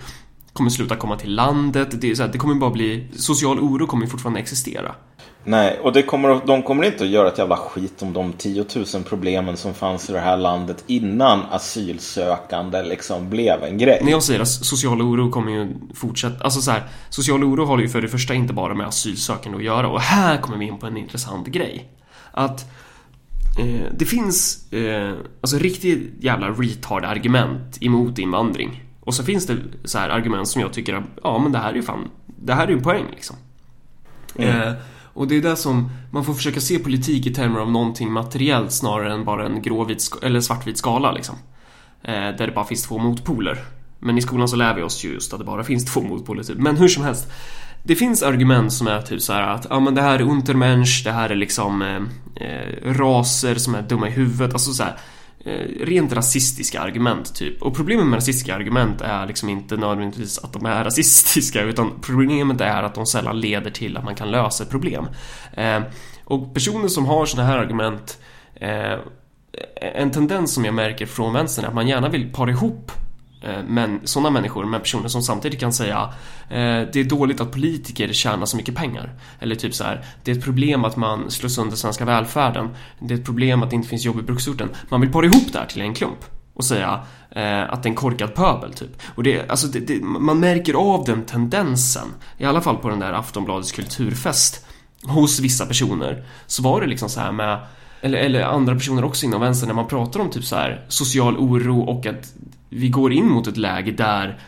kommer 0.53 0.69
sluta 0.69 0.95
komma 0.95 1.15
till 1.15 1.35
landet. 1.35 2.01
Det, 2.01 2.11
är 2.11 2.15
så 2.15 2.23
här, 2.23 2.31
det 2.31 2.37
kommer 2.37 2.55
bara 2.55 2.71
bli... 2.71 3.07
Social 3.15 3.59
oro 3.59 3.87
kommer 3.87 4.07
fortfarande 4.07 4.39
existera. 4.39 4.95
Nej, 5.47 5.79
och 5.79 5.93
det 5.93 6.01
kommer, 6.01 6.41
de 6.45 6.63
kommer 6.63 6.83
inte 6.83 7.03
att 7.03 7.09
göra 7.09 7.27
ett 7.27 7.37
jävla 7.37 7.57
skit 7.57 8.01
om 8.01 8.13
de 8.13 8.33
10 8.33 8.65
000 8.75 8.85
problemen 9.09 9.57
som 9.57 9.73
fanns 9.73 10.09
i 10.09 10.13
det 10.13 10.19
här 10.19 10.37
landet 10.37 10.83
innan 10.87 11.41
asylsökande 11.51 12.83
liksom 12.83 13.29
blev 13.29 13.63
en 13.63 13.77
grej. 13.77 13.99
När 14.03 14.11
jag 14.11 14.23
säger 14.23 14.39
att 14.39 14.47
social 14.47 15.01
oro 15.01 15.31
kommer 15.31 15.51
ju 15.51 15.67
fortsätta... 15.93 16.43
Alltså 16.43 16.61
så 16.61 16.71
här, 16.71 16.83
social 17.09 17.43
oro 17.43 17.65
har 17.65 17.79
ju 17.79 17.89
för 17.89 18.01
det 18.01 18.07
första 18.07 18.33
inte 18.33 18.53
bara 18.53 18.73
med 18.73 18.87
asylsökande 18.87 19.57
att 19.57 19.63
göra. 19.63 19.89
Och 19.89 20.01
här 20.01 20.37
kommer 20.37 20.57
vi 20.57 20.65
in 20.65 20.77
på 20.77 20.87
en 20.87 20.97
intressant 20.97 21.47
grej. 21.47 21.89
Att 22.31 22.65
eh, 23.59 23.91
det 23.97 24.05
finns 24.05 24.71
eh, 24.73 25.13
alltså 25.41 25.57
riktigt 25.57 26.23
jävla 26.23 26.49
retard 26.49 27.05
argument 27.05 27.77
emot 27.81 28.19
invandring. 28.19 28.83
Och 28.99 29.13
så 29.13 29.23
finns 29.23 29.47
det 29.47 29.57
så 29.83 29.97
här 29.97 30.09
argument 30.09 30.47
som 30.47 30.61
jag 30.61 30.73
tycker 30.73 30.93
att, 30.93 31.03
ja 31.23 31.39
men 31.39 31.51
det 31.51 31.57
här 31.57 31.69
är 31.69 31.75
ju 31.75 31.83
fan, 31.83 32.09
det 32.25 32.53
här 32.53 32.63
är 32.63 32.67
ju 32.67 32.77
en 32.77 32.83
poäng 32.83 33.05
liksom. 33.11 33.35
Eh, 34.35 34.71
och 35.15 35.27
det 35.27 35.37
är 35.37 35.41
det 35.41 35.55
som, 35.55 35.89
man 36.11 36.25
får 36.25 36.33
försöka 36.33 36.59
se 36.59 36.79
politik 36.79 37.25
i 37.25 37.33
termer 37.33 37.59
av 37.59 37.71
någonting 37.71 38.11
materiellt 38.11 38.71
snarare 38.71 39.13
än 39.13 39.25
bara 39.25 39.45
en 39.45 39.61
gråvit 39.61 40.11
eller 40.23 40.41
svartvit 40.41 40.77
skala 40.77 41.11
liksom. 41.11 41.35
Eh, 42.03 42.13
där 42.13 42.47
det 42.47 42.51
bara 42.51 42.65
finns 42.65 42.83
två 42.83 42.97
motpoler. 42.97 43.59
Men 43.99 44.17
i 44.17 44.21
skolan 44.21 44.47
så 44.47 44.55
lär 44.55 44.75
vi 44.75 44.81
oss 44.81 45.05
ju 45.05 45.13
just 45.13 45.33
att 45.33 45.39
det 45.39 45.45
bara 45.45 45.63
finns 45.63 45.85
två 45.85 46.01
motpoler 46.01 46.43
typ. 46.43 46.57
Men 46.57 46.77
hur 46.77 46.87
som 46.87 47.03
helst. 47.03 47.31
Det 47.83 47.95
finns 47.95 48.23
argument 48.23 48.73
som 48.73 48.87
är 48.87 49.01
typ 49.01 49.21
så 49.21 49.33
här 49.33 49.41
att 49.41 49.67
ja 49.69 49.79
men 49.79 49.95
det 49.95 50.01
här 50.01 50.19
är 50.19 50.23
untermensch, 50.23 51.01
det 51.03 51.11
här 51.11 51.29
är 51.29 51.35
liksom 51.35 51.81
eh, 51.81 52.47
eh 52.47 52.93
raser 52.93 53.55
som 53.55 53.75
är 53.75 53.81
dumma 53.81 54.07
i 54.07 54.11
huvudet, 54.11 54.53
alltså 54.53 54.73
så 54.73 54.83
här 54.83 54.97
Eh, 55.47 55.85
rent 55.85 56.13
rasistiska 56.13 56.81
argument 56.81 57.35
typ. 57.35 57.61
Och 57.61 57.75
problemet 57.75 58.05
med 58.05 58.17
rasistiska 58.17 58.55
argument 58.55 59.01
är 59.01 59.25
liksom 59.27 59.49
inte 59.49 59.77
nödvändigtvis 59.77 60.37
att 60.39 60.53
de 60.53 60.65
är 60.65 60.83
rasistiska 60.83 61.61
utan 61.61 61.91
problemet 62.01 62.61
är 62.61 62.83
att 62.83 62.95
de 62.95 63.05
sällan 63.05 63.39
leder 63.39 63.71
till 63.71 63.97
att 63.97 64.03
man 64.03 64.15
kan 64.15 64.31
lösa 64.31 64.63
ett 64.63 64.69
problem. 64.69 65.07
Eh, 65.53 65.79
och 66.23 66.53
personer 66.53 66.87
som 66.87 67.05
har 67.05 67.25
sådana 67.25 67.49
här 67.49 67.57
argument 67.57 68.19
eh, 68.55 68.99
en 69.75 70.11
tendens 70.11 70.53
som 70.53 70.65
jag 70.65 70.73
märker 70.73 71.05
från 71.05 71.33
vänstern 71.33 71.65
är 71.65 71.69
att 71.69 71.75
man 71.75 71.87
gärna 71.87 72.09
vill 72.09 72.33
para 72.33 72.51
ihop 72.51 72.91
Eh, 73.45 73.63
men, 73.67 73.99
sådana 74.03 74.29
människor 74.29 74.65
men 74.65 74.81
personer 74.81 75.07
som 75.07 75.21
samtidigt 75.21 75.59
kan 75.59 75.73
säga 75.73 76.13
eh, 76.49 76.81
det 76.93 76.95
är 76.95 77.03
dåligt 77.03 77.41
att 77.41 77.51
politiker 77.51 78.13
tjänar 78.13 78.45
så 78.45 78.57
mycket 78.57 78.75
pengar. 78.75 79.13
Eller 79.39 79.55
typ 79.55 79.73
så 79.73 79.83
här, 79.83 80.05
det 80.23 80.31
är 80.31 80.35
ett 80.35 80.43
problem 80.43 80.85
att 80.85 80.95
man 80.95 81.31
slår 81.31 81.49
sönder 81.49 81.75
svenska 81.75 82.05
välfärden. 82.05 82.69
Det 82.99 83.13
är 83.13 83.17
ett 83.17 83.25
problem 83.25 83.63
att 83.63 83.69
det 83.69 83.75
inte 83.75 83.87
finns 83.87 84.05
jobb 84.05 84.19
i 84.19 84.21
bruksorten. 84.21 84.69
Man 84.89 85.01
vill 85.01 85.11
para 85.11 85.25
ihop 85.25 85.53
det 85.53 85.59
här 85.59 85.65
till 85.65 85.81
en 85.81 85.93
klump 85.93 86.25
och 86.53 86.65
säga 86.65 86.99
eh, 87.31 87.73
att 87.73 87.83
det 87.83 87.87
är 87.87 87.91
en 87.91 87.95
korkad 87.95 88.35
pöbel 88.35 88.73
typ. 88.73 89.01
Och 89.15 89.23
det, 89.23 89.49
alltså 89.49 89.67
det, 89.67 89.79
det, 89.79 90.01
man 90.03 90.39
märker 90.39 90.73
av 90.73 91.05
den 91.05 91.25
tendensen, 91.25 92.07
i 92.37 92.45
alla 92.45 92.61
fall 92.61 92.77
på 92.77 92.89
den 92.89 92.99
där 92.99 93.13
Aftonbladets 93.13 93.71
kulturfest 93.71 94.65
hos 95.03 95.39
vissa 95.39 95.65
personer, 95.65 96.23
så 96.47 96.63
var 96.63 96.81
det 96.81 96.87
liksom 96.87 97.09
så 97.09 97.19
här 97.19 97.31
med 97.31 97.59
eller, 98.01 98.17
eller 98.17 98.41
andra 98.41 98.75
personer 98.75 99.03
också 99.03 99.25
inom 99.25 99.41
vänstern 99.41 99.67
när 99.67 99.75
man 99.75 99.87
pratar 99.87 100.19
om 100.19 100.29
typ 100.29 100.43
så 100.43 100.55
här 100.55 100.85
social 100.87 101.37
oro 101.37 101.81
och 101.81 102.05
att 102.05 102.33
vi 102.69 102.89
går 102.89 103.13
in 103.13 103.29
mot 103.29 103.47
ett 103.47 103.57
läge 103.57 103.91
där 103.91 104.39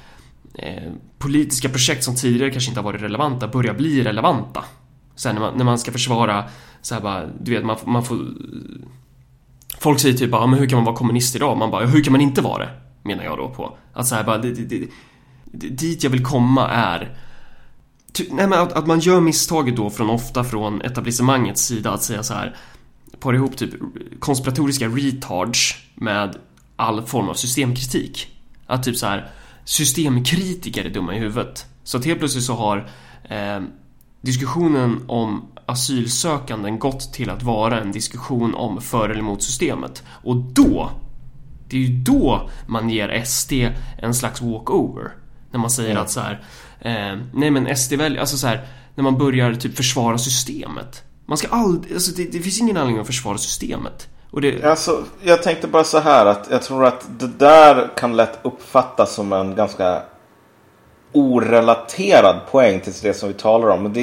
eh, 0.53 0.91
politiska 1.17 1.69
projekt 1.69 2.03
som 2.03 2.15
tidigare 2.15 2.51
kanske 2.51 2.71
inte 2.71 2.79
har 2.79 2.85
varit 2.85 3.01
relevanta 3.01 3.47
börjar 3.47 3.73
bli 3.73 4.03
relevanta. 4.03 4.65
Sen 5.15 5.35
när, 5.35 5.41
man, 5.41 5.57
när 5.57 5.65
man 5.65 5.79
ska 5.79 5.91
försvara, 5.91 6.43
så 6.81 6.95
här 6.95 7.01
bara, 7.01 7.25
du 7.41 7.51
vet, 7.51 7.65
man, 7.65 7.77
man 7.85 8.03
får... 8.03 8.19
Folk 9.79 9.99
säger 9.99 10.17
typ 10.17 10.31
bara, 10.31 10.47
men 10.47 10.59
hur 10.59 10.69
kan 10.69 10.77
man 10.77 10.85
vara 10.85 10.95
kommunist 10.95 11.35
idag? 11.35 11.57
Man 11.57 11.71
bara, 11.71 11.85
hur 11.85 12.03
kan 12.03 12.11
man 12.11 12.21
inte 12.21 12.41
vara 12.41 12.65
det? 12.65 12.69
Menar 13.03 13.23
jag 13.23 13.37
då 13.37 13.49
på. 13.49 13.77
Att 13.93 14.07
så 14.07 14.15
här 14.15 14.23
bara, 14.23 14.37
det, 14.37 14.51
det, 14.51 14.87
det, 15.45 15.67
dit 15.69 16.03
jag 16.03 16.09
vill 16.09 16.23
komma 16.23 16.69
är 16.69 17.17
ty, 18.11 18.25
nej, 18.31 18.47
men 18.47 18.59
att, 18.59 18.73
att, 18.73 18.87
man 18.87 18.99
gör 18.99 19.19
misstaget 19.19 19.75
då 19.75 19.89
från 19.89 20.09
ofta 20.09 20.43
från 20.43 20.81
etablissemangets 20.81 21.61
sida 21.61 21.91
att 21.91 22.03
säga 22.03 22.23
så 22.23 22.33
här 22.33 22.55
par 23.19 23.33
ihop 23.33 23.57
typ 23.57 23.73
konspiratoriska 24.19 24.87
retards 24.87 25.75
med 25.95 26.35
all 26.77 27.01
form 27.05 27.29
av 27.29 27.33
systemkritik. 27.33 28.27
Att 28.65 28.83
typ 28.83 28.97
så 28.97 29.05
här 29.05 29.31
systemkritiker 29.65 30.85
är 30.85 30.89
dumma 30.89 31.15
i 31.15 31.19
huvudet. 31.19 31.65
Så 31.83 31.97
att 31.97 32.05
helt 32.05 32.19
plötsligt 32.19 32.43
så 32.43 32.53
har 32.53 32.89
eh, 33.23 33.59
diskussionen 34.21 35.03
om 35.07 35.47
asylsökanden 35.65 36.79
gått 36.79 37.13
till 37.13 37.29
att 37.29 37.43
vara 37.43 37.81
en 37.81 37.91
diskussion 37.91 38.55
om 38.55 38.81
för 38.81 39.09
eller 39.09 39.19
emot 39.19 39.43
systemet. 39.43 40.03
Och 40.07 40.35
då, 40.35 40.91
det 41.69 41.77
är 41.77 41.81
ju 41.81 42.03
då 42.03 42.49
man 42.67 42.89
ger 42.89 43.23
SD 43.25 43.53
en 43.97 44.13
slags 44.13 44.41
walkover. 44.41 45.11
När 45.51 45.59
man 45.59 45.69
säger 45.69 45.91
mm. 45.91 46.03
att 46.03 46.11
så 46.11 46.19
här, 46.19 46.43
eh, 46.79 47.19
nej 47.33 47.51
men 47.51 47.77
SD 47.77 47.93
väljer, 47.93 48.19
alltså 48.19 48.37
så 48.37 48.47
här, 48.47 48.67
när 48.95 49.03
man 49.03 49.17
börjar 49.17 49.53
typ 49.53 49.77
försvara 49.77 50.17
systemet. 50.17 51.03
Man 51.25 51.37
ska 51.37 51.47
aldrig, 51.47 51.93
alltså 51.93 52.11
det, 52.11 52.31
det 52.31 52.39
finns 52.39 52.61
ingen 52.61 52.77
anledning 52.77 53.01
att 53.01 53.07
försvara 53.07 53.37
systemet. 53.37 54.07
Och 54.31 54.41
det... 54.41 54.63
alltså, 54.63 55.03
jag 55.21 55.43
tänkte 55.43 55.67
bara 55.67 55.83
så 55.83 55.99
här 55.99 56.25
att 56.25 56.47
jag 56.51 56.61
tror 56.61 56.85
att 56.85 57.07
det 57.19 57.27
där 57.27 57.89
kan 57.95 58.15
lätt 58.15 58.39
uppfattas 58.41 59.13
som 59.13 59.33
en 59.33 59.55
ganska 59.55 60.01
orelaterad 61.11 62.39
poäng 62.51 62.79
till 62.79 62.93
det 63.01 63.13
som 63.13 63.29
vi 63.29 63.35
talar 63.35 63.67
om. 63.67 63.93
Det, 63.93 64.01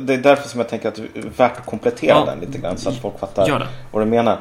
det 0.00 0.14
är 0.14 0.18
därför 0.18 0.48
som 0.48 0.60
jag 0.60 0.68
tänker 0.68 0.88
att 0.88 0.94
det 0.94 1.02
är 1.02 1.22
värt 1.36 1.58
att 1.58 1.66
komplettera 1.66 2.16
ja. 2.16 2.24
den 2.24 2.40
lite 2.40 2.58
grann 2.58 2.78
så 2.78 2.88
att 2.88 3.00
folk 3.00 3.18
fattar 3.18 3.68
vad 3.92 4.02
du 4.02 4.06
menar. 4.06 4.38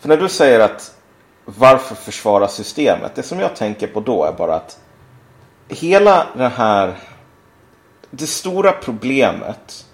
För 0.00 0.08
när 0.08 0.16
du 0.16 0.28
säger 0.28 0.60
att 0.60 0.96
varför 1.44 1.94
försvara 1.94 2.48
systemet? 2.48 3.14
Det 3.14 3.22
som 3.22 3.40
jag 3.40 3.56
tänker 3.56 3.86
på 3.86 4.00
då 4.00 4.24
är 4.24 4.32
bara 4.32 4.54
att 4.54 4.78
hela 5.68 6.26
den 6.36 6.50
här 6.50 6.94
det 8.10 8.26
stora 8.26 8.72
problemet 8.72 9.86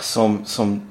som, 0.00 0.44
som 0.44 0.89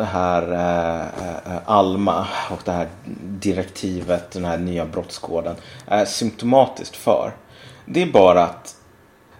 det 0.00 0.06
här 0.06 0.52
eh, 0.52 1.54
eh, 1.54 1.60
Alma 1.64 2.26
och 2.50 2.60
det 2.64 2.72
här 2.72 2.88
direktivet, 3.20 4.30
den 4.30 4.44
här 4.44 4.58
nya 4.58 4.86
brottskoden 4.86 5.54
är 5.86 6.04
symptomatiskt 6.04 6.96
för. 6.96 7.32
Det 7.84 8.02
är 8.02 8.06
bara 8.06 8.42
att 8.42 8.76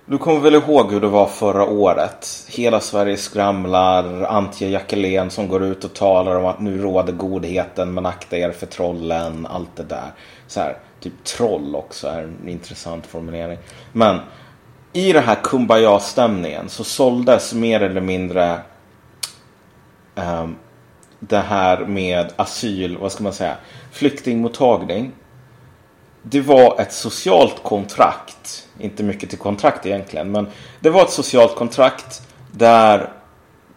du 0.06 0.18
kommer 0.18 0.40
väl 0.40 0.54
ihåg 0.54 0.92
hur 0.92 1.00
det 1.00 1.08
var 1.08 1.26
förra 1.26 1.64
året? 1.64 2.46
Hela 2.48 2.80
Sverige 2.80 3.16
skramlar, 3.16 4.22
Antje 4.22 4.68
Jackelén 4.68 5.30
som 5.30 5.48
går 5.48 5.64
ut 5.64 5.84
och 5.84 5.94
talar 5.94 6.36
om 6.36 6.46
att 6.46 6.60
nu 6.60 6.82
råder 6.82 7.12
godheten 7.12 7.94
men 7.94 8.06
akta 8.06 8.36
er 8.36 8.52
för 8.52 8.66
trollen, 8.66 9.46
allt 9.46 9.76
det 9.76 9.82
där. 9.82 10.12
Så 10.46 10.60
här, 10.60 10.76
typ 11.00 11.24
troll 11.24 11.76
också 11.76 12.08
är 12.08 12.22
en 12.22 12.48
intressant 12.48 13.06
formulering. 13.06 13.58
Men 13.92 14.18
i 14.92 15.12
den 15.12 15.24
här 15.24 15.38
Kumbaya-stämningen 15.42 16.68
så 16.68 16.84
såldes 16.84 17.54
mer 17.54 17.80
eller 17.80 18.00
mindre 18.00 18.58
um, 20.14 20.56
det 21.20 21.38
här 21.38 21.86
med 21.86 22.32
asyl, 22.36 22.96
vad 22.96 23.12
ska 23.12 23.22
man 23.22 23.32
säga, 23.32 23.56
flyktingmottagning. 23.92 25.12
Det 26.22 26.40
var 26.40 26.80
ett 26.80 26.92
socialt 26.92 27.62
kontrakt, 27.62 28.68
inte 28.78 29.02
mycket 29.02 29.30
till 29.30 29.38
kontrakt 29.38 29.86
egentligen, 29.86 30.32
men 30.32 30.46
det 30.80 30.90
var 30.90 31.02
ett 31.02 31.10
socialt 31.10 31.56
kontrakt 31.56 32.22
där 32.52 33.12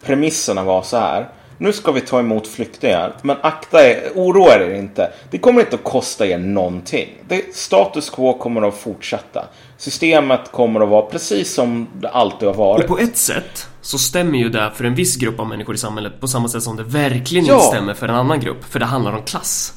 premisserna 0.02 0.62
var 0.62 0.82
så 0.82 0.96
här. 0.96 1.28
Nu 1.58 1.72
ska 1.72 1.92
vi 1.92 2.00
ta 2.00 2.20
emot 2.20 2.46
flyktingar, 2.46 3.16
men 3.22 3.36
akta 3.42 3.88
er, 3.88 4.12
oroa 4.14 4.54
er 4.54 4.74
inte. 4.74 5.12
Det 5.30 5.38
kommer 5.38 5.60
inte 5.60 5.76
att 5.76 5.84
kosta 5.84 6.26
er 6.26 6.38
någonting. 6.38 7.08
Det, 7.28 7.56
status 7.56 8.10
quo 8.10 8.38
kommer 8.38 8.68
att 8.68 8.74
fortsätta. 8.74 9.44
Systemet 9.76 10.52
kommer 10.52 10.80
att 10.80 10.88
vara 10.88 11.02
precis 11.02 11.54
som 11.54 11.88
det 11.94 12.08
alltid 12.08 12.48
har 12.48 12.54
varit. 12.54 12.84
Och 12.84 12.96
på 12.96 12.98
ett 12.98 13.16
sätt 13.16 13.68
så 13.84 13.98
stämmer 13.98 14.38
ju 14.38 14.48
det 14.48 14.70
för 14.74 14.84
en 14.84 14.94
viss 14.94 15.16
grupp 15.16 15.40
av 15.40 15.48
människor 15.48 15.74
i 15.74 15.78
samhället 15.78 16.20
på 16.20 16.28
samma 16.28 16.48
sätt 16.48 16.62
som 16.62 16.76
det 16.76 16.82
verkligen 16.82 17.44
ja. 17.44 17.54
inte 17.54 17.66
stämmer 17.66 17.94
för 17.94 18.08
en 18.08 18.14
annan 18.14 18.40
grupp. 18.40 18.64
För 18.64 18.78
det 18.78 18.84
handlar 18.84 19.12
om 19.12 19.22
klass. 19.22 19.74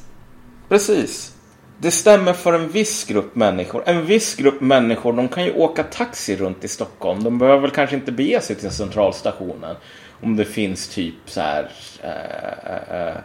Precis. 0.68 1.32
Det 1.78 1.90
stämmer 1.90 2.32
för 2.32 2.52
en 2.52 2.68
viss 2.68 3.04
grupp 3.04 3.34
människor. 3.34 3.82
En 3.86 4.06
viss 4.06 4.36
grupp 4.36 4.60
människor, 4.60 5.12
de 5.12 5.28
kan 5.28 5.44
ju 5.44 5.52
åka 5.52 5.82
taxi 5.82 6.36
runt 6.36 6.64
i 6.64 6.68
Stockholm. 6.68 7.24
De 7.24 7.38
behöver 7.38 7.60
väl 7.60 7.70
kanske 7.70 7.96
inte 7.96 8.12
bege 8.12 8.40
sig 8.40 8.56
till 8.56 8.70
centralstationen. 8.70 9.76
Om 10.22 10.36
det 10.36 10.44
finns 10.44 10.88
typ 10.88 11.14
så 11.26 11.40
här 11.40 11.70
äh, 12.02 13.08
äh, 13.08 13.16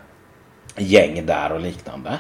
gäng 0.78 1.26
där 1.26 1.52
och 1.52 1.60
liknande. 1.60 2.18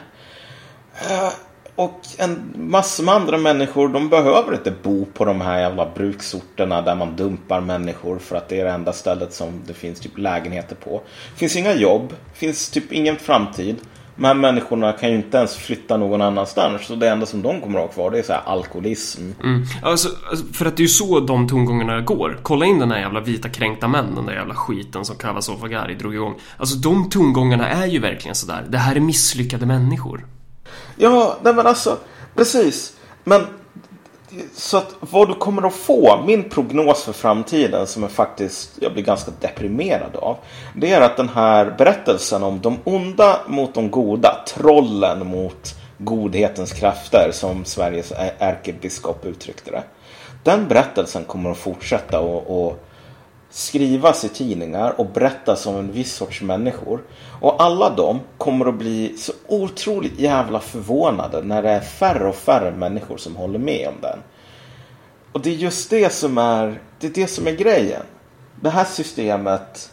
Äh, 1.10 1.34
och 1.75 1.99
en 2.17 2.53
massa 2.57 3.03
med 3.03 3.13
andra 3.13 3.38
människor, 3.38 3.89
de 3.89 4.09
behöver 4.09 4.53
inte 4.53 4.73
bo 4.83 5.05
på 5.05 5.25
de 5.25 5.41
här 5.41 5.59
jävla 5.59 5.89
bruksorterna 5.95 6.81
där 6.81 6.95
man 6.95 7.15
dumpar 7.15 7.62
människor 7.62 8.19
för 8.19 8.36
att 8.36 8.49
det 8.49 8.59
är 8.59 8.65
det 8.65 8.71
enda 8.71 8.93
stället 8.93 9.33
som 9.33 9.62
det 9.67 9.73
finns 9.73 9.99
typ 9.99 10.17
lägenheter 10.17 10.75
på. 10.75 11.01
Det 11.33 11.39
finns 11.39 11.55
inga 11.55 11.73
jobb, 11.73 12.13
finns 12.33 12.69
typ 12.69 12.91
ingen 12.91 13.15
framtid. 13.15 13.75
De 14.15 14.25
här 14.25 14.33
människorna 14.33 14.91
kan 14.91 15.09
ju 15.09 15.15
inte 15.15 15.38
ens 15.38 15.55
flytta 15.55 15.97
någon 15.97 16.21
annanstans. 16.21 16.86
Så 16.86 16.95
det 16.95 17.09
enda 17.09 17.25
som 17.25 17.41
de 17.41 17.62
kommer 17.62 17.79
att 17.79 17.86
ha 17.86 17.93
kvar 17.93 18.12
det 18.12 18.19
är 18.19 18.23
så 18.23 18.33
här 18.33 18.41
alkoholism. 18.45 19.21
Mm. 19.43 19.63
Alltså, 19.81 20.09
alltså 20.29 20.45
för 20.53 20.65
att 20.65 20.77
det 20.77 20.81
är 20.81 20.86
ju 20.86 20.89
så 20.89 21.19
de 21.19 21.47
tongångarna 21.47 22.01
går. 22.01 22.39
Kolla 22.41 22.65
in 22.65 22.79
den 22.79 22.91
här 22.91 22.99
jävla 22.99 23.19
vita 23.19 23.49
kränkta 23.49 23.88
män, 23.88 24.15
den 24.15 24.25
där 24.25 24.33
jävla 24.33 24.55
skiten 24.55 25.05
som 25.05 25.15
Kavasofagari 25.15 25.95
drog 25.95 26.15
igång. 26.15 26.36
Alltså 26.57 26.75
de 26.75 27.09
tongångarna 27.09 27.69
är 27.69 27.88
ju 27.88 27.99
verkligen 27.99 28.36
sådär. 28.36 28.65
Det 28.69 28.77
här 28.77 28.95
är 28.95 28.99
misslyckade 28.99 29.65
människor. 29.65 30.25
Ja, 30.95 31.38
nej 31.43 31.53
men 31.53 31.67
alltså, 31.67 31.97
precis. 32.36 32.93
Men 33.23 33.47
så 34.53 34.77
att 34.77 34.95
vad 34.99 35.27
du 35.27 35.34
kommer 35.34 35.67
att 35.67 35.73
få, 35.73 36.23
min 36.25 36.49
prognos 36.49 37.03
för 37.03 37.13
framtiden 37.13 37.88
som 37.88 38.03
jag 38.03 38.12
faktiskt, 38.12 38.71
jag 38.79 38.93
blir 38.93 39.03
ganska 39.03 39.32
deprimerad 39.39 40.15
av. 40.15 40.38
Det 40.75 40.91
är 40.91 41.01
att 41.01 41.17
den 41.17 41.29
här 41.29 41.75
berättelsen 41.77 42.43
om 42.43 42.62
de 42.62 42.77
onda 42.84 43.39
mot 43.47 43.73
de 43.73 43.91
goda, 43.91 44.43
trollen 44.47 45.27
mot 45.27 45.75
godhetens 45.97 46.71
krafter 46.71 47.29
som 47.34 47.65
Sveriges 47.65 48.13
ärkebiskop 48.39 49.25
uttryckte 49.25 49.71
det. 49.71 49.84
Den 50.43 50.67
berättelsen 50.67 51.23
kommer 51.23 51.51
att 51.51 51.58
fortsätta 51.58 52.19
och, 52.19 52.65
och 52.65 52.88
skrivas 53.56 54.26
i 54.26 54.30
tidningar 54.30 55.00
och 55.00 55.06
berättas 55.06 55.66
om 55.66 55.76
en 55.76 55.92
viss 55.92 56.13
sorts 56.13 56.42
människor. 56.42 57.02
Och 57.42 57.63
alla 57.63 57.89
de 57.89 58.20
kommer 58.38 58.66
att 58.66 58.76
bli 58.76 59.18
så 59.18 59.34
otroligt 59.48 60.20
jävla 60.20 60.60
förvånade 60.60 61.42
när 61.42 61.63
det 61.63 61.70
är 61.70 61.80
färre 61.80 62.28
och 62.28 62.36
färre 62.36 62.72
människor 62.72 63.18
som 63.18 63.36
håller 63.36 63.60
med 63.60 63.88
om 63.88 63.94
den. 64.02 64.20
Och 65.32 65.42
det 65.42 65.50
är 65.50 65.54
just 65.54 65.89
det 65.89 66.13
som 66.13 66.38
är, 66.38 66.82
det 67.00 67.08
är, 67.08 67.12
det 67.12 67.28
som 67.28 67.48
är 67.48 67.52
grejen. 67.52 68.02
Det 68.62 68.70
här 68.70 68.86
systemet 68.86 69.92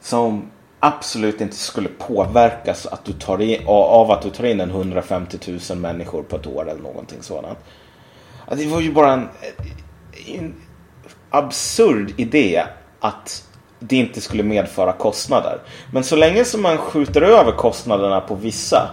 som 0.00 0.50
absolut 0.80 1.40
inte 1.40 1.56
skulle 1.56 1.88
påverkas 1.88 2.86
att 2.86 3.04
du 3.04 3.12
tar 3.12 3.42
in, 3.42 3.62
av 3.66 4.10
att 4.10 4.22
du 4.22 4.30
tar 4.30 4.44
in 4.44 4.60
en 4.60 4.70
150 4.70 5.58
000 5.70 5.78
människor 5.78 6.22
på 6.22 6.36
ett 6.36 6.46
år 6.46 6.70
eller 6.70 6.82
någonting 6.82 7.22
sådant. 7.22 7.58
Det 8.50 8.66
var 8.66 8.80
ju 8.80 8.92
bara 8.92 9.12
en, 9.12 9.28
en 10.26 10.54
absurd 11.36 12.14
idé 12.16 12.64
att 13.00 13.42
det 13.78 13.96
inte 13.96 14.20
skulle 14.20 14.42
medföra 14.42 14.92
kostnader. 14.92 15.58
Men 15.92 16.04
så 16.04 16.16
länge 16.16 16.44
som 16.44 16.62
man 16.62 16.78
skjuter 16.78 17.22
över 17.22 17.52
kostnaderna 17.52 18.20
på 18.20 18.34
vissa 18.34 18.90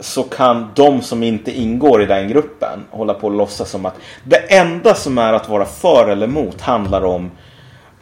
så 0.00 0.22
kan 0.22 0.70
de 0.74 1.02
som 1.02 1.22
inte 1.22 1.50
ingår 1.52 2.02
i 2.02 2.06
den 2.06 2.28
gruppen 2.28 2.84
hålla 2.90 3.14
på 3.14 3.26
och 3.26 3.34
låtsas 3.34 3.70
som 3.70 3.86
att 3.86 3.96
det 4.24 4.36
enda 4.36 4.94
som 4.94 5.18
är 5.18 5.32
att 5.32 5.48
vara 5.48 5.64
för 5.64 6.08
eller 6.08 6.26
emot 6.26 6.60
handlar 6.60 7.04
om 7.04 7.30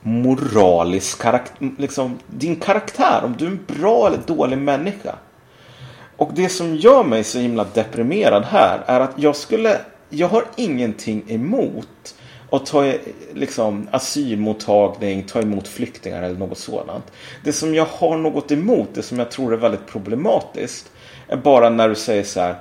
moralisk 0.02 1.22
karaktär, 1.22 1.70
liksom 1.78 2.18
din 2.26 2.56
karaktär, 2.56 3.20
om 3.24 3.34
du 3.38 3.46
är 3.46 3.50
en 3.50 3.64
bra 3.66 4.06
eller 4.06 4.18
dålig 4.26 4.58
människa. 4.58 5.14
Och 6.16 6.30
det 6.34 6.49
som 6.49 6.76
gör 6.76 7.05
mig 7.05 7.24
så 7.24 7.38
himla 7.38 7.66
deprimerad 7.74 8.44
här 8.44 8.80
är 8.86 9.01
att 9.01 9.12
jag 9.16 9.36
skulle, 9.36 9.80
jag 10.09 10.28
har 10.28 10.44
ingenting 10.57 11.24
emot 11.28 12.14
och 12.51 12.66
ta 12.66 12.92
liksom, 13.34 13.88
asylmottagning, 13.90 15.22
ta 15.22 15.40
emot 15.40 15.68
flyktingar 15.68 16.22
eller 16.22 16.38
något 16.38 16.59
sådant. 16.59 17.05
Det 17.44 17.53
som 17.53 17.74
jag 17.74 17.86
har 17.90 18.16
något 18.16 18.53
emot, 18.53 18.88
det 18.94 19.03
som 19.03 19.18
jag 19.18 19.30
tror 19.30 19.53
är 19.53 19.57
väldigt 19.57 19.86
problematiskt, 19.86 20.90
är 21.28 21.36
bara 21.36 21.70
när 21.70 21.88
du 21.88 21.94
säger 21.94 22.24
så 22.24 22.40
här. 22.40 22.55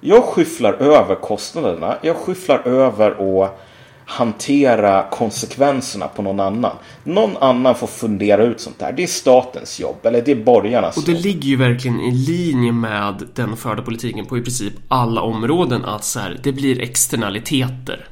Jag 0.00 0.24
skyfflar 0.24 0.72
över 0.72 1.14
kostnaderna. 1.14 1.98
Jag 2.02 2.16
skyfflar 2.16 2.68
över 2.68 3.20
och 3.20 3.58
hantera 4.04 5.06
konsekvenserna 5.10 6.08
på 6.08 6.22
någon 6.22 6.40
annan. 6.40 6.76
Någon 7.04 7.36
annan 7.36 7.74
får 7.74 7.86
fundera 7.86 8.42
ut 8.44 8.60
sånt 8.60 8.78
där. 8.78 8.92
Det 8.92 9.02
är 9.02 9.06
statens 9.06 9.80
jobb, 9.80 9.96
eller 10.02 10.22
det 10.22 10.32
är 10.32 10.44
borgarnas 10.44 10.96
jobb. 10.96 11.08
Och 11.08 11.14
det 11.14 11.20
ligger 11.20 11.48
ju 11.48 11.56
verkligen 11.56 12.00
i 12.00 12.10
linje 12.10 12.72
med 12.72 13.28
den 13.34 13.56
förda 13.56 13.82
politiken 13.82 14.26
på 14.26 14.38
i 14.38 14.42
princip 14.42 14.74
alla 14.88 15.20
områden 15.20 15.84
att 15.84 16.04
så 16.04 16.20
här, 16.20 16.40
det 16.42 16.52
blir 16.52 16.80
externaliteter. 16.80 18.08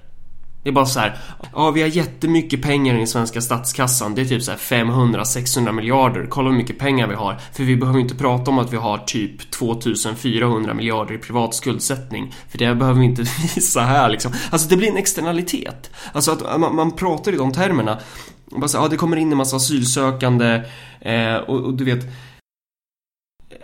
Det 0.67 0.71
är 0.71 0.73
bara 0.73 0.87
så 0.87 1.01
här, 1.01 1.19
ja 1.55 1.71
vi 1.71 1.83
har 1.83 1.89
jättemycket 1.89 2.63
pengar 2.63 2.95
i 2.95 2.99
den 2.99 3.07
svenska 3.07 3.41
statskassan. 3.41 4.15
Det 4.15 4.21
är 4.23 4.25
typ 4.25 4.43
så 4.43 4.51
här 4.51 4.59
500-600 4.59 5.73
miljarder. 5.73 6.27
Kolla 6.31 6.51
hur 6.51 6.57
mycket 6.57 6.79
pengar 6.79 7.07
vi 7.07 7.15
har. 7.15 7.37
För 7.53 7.65
vi 7.65 7.77
behöver 7.77 8.01
inte 8.01 8.15
prata 8.15 8.51
om 8.51 8.59
att 8.59 8.73
vi 8.73 8.77
har 8.77 8.99
typ 8.99 9.51
2400 9.51 10.75
miljarder 10.75 11.15
i 11.15 11.19
privat 11.19 11.55
skuldsättning. 11.55 12.35
För 12.49 12.59
det 12.59 12.75
behöver 12.75 13.01
vi 13.01 13.07
inte 13.07 13.23
visa 13.55 13.81
här 13.81 14.09
liksom. 14.09 14.33
Alltså 14.51 14.69
det 14.69 14.77
blir 14.77 14.89
en 14.89 14.97
externalitet. 14.97 15.91
Alltså 16.13 16.33
att 16.33 16.61
man, 16.61 16.75
man 16.75 16.93
pratar 16.93 17.33
i 17.33 17.37
de 17.37 17.53
termerna. 17.53 17.99
Bara 18.51 18.69
så, 18.69 18.77
ja, 18.77 18.89
det 18.89 18.97
kommer 18.97 19.17
in 19.17 19.33
en 19.33 19.39
massa 19.39 19.57
asylsökande 19.57 20.63
eh, 21.01 21.35
och, 21.35 21.61
och 21.61 21.75
du 21.75 21.85
vet 21.85 22.05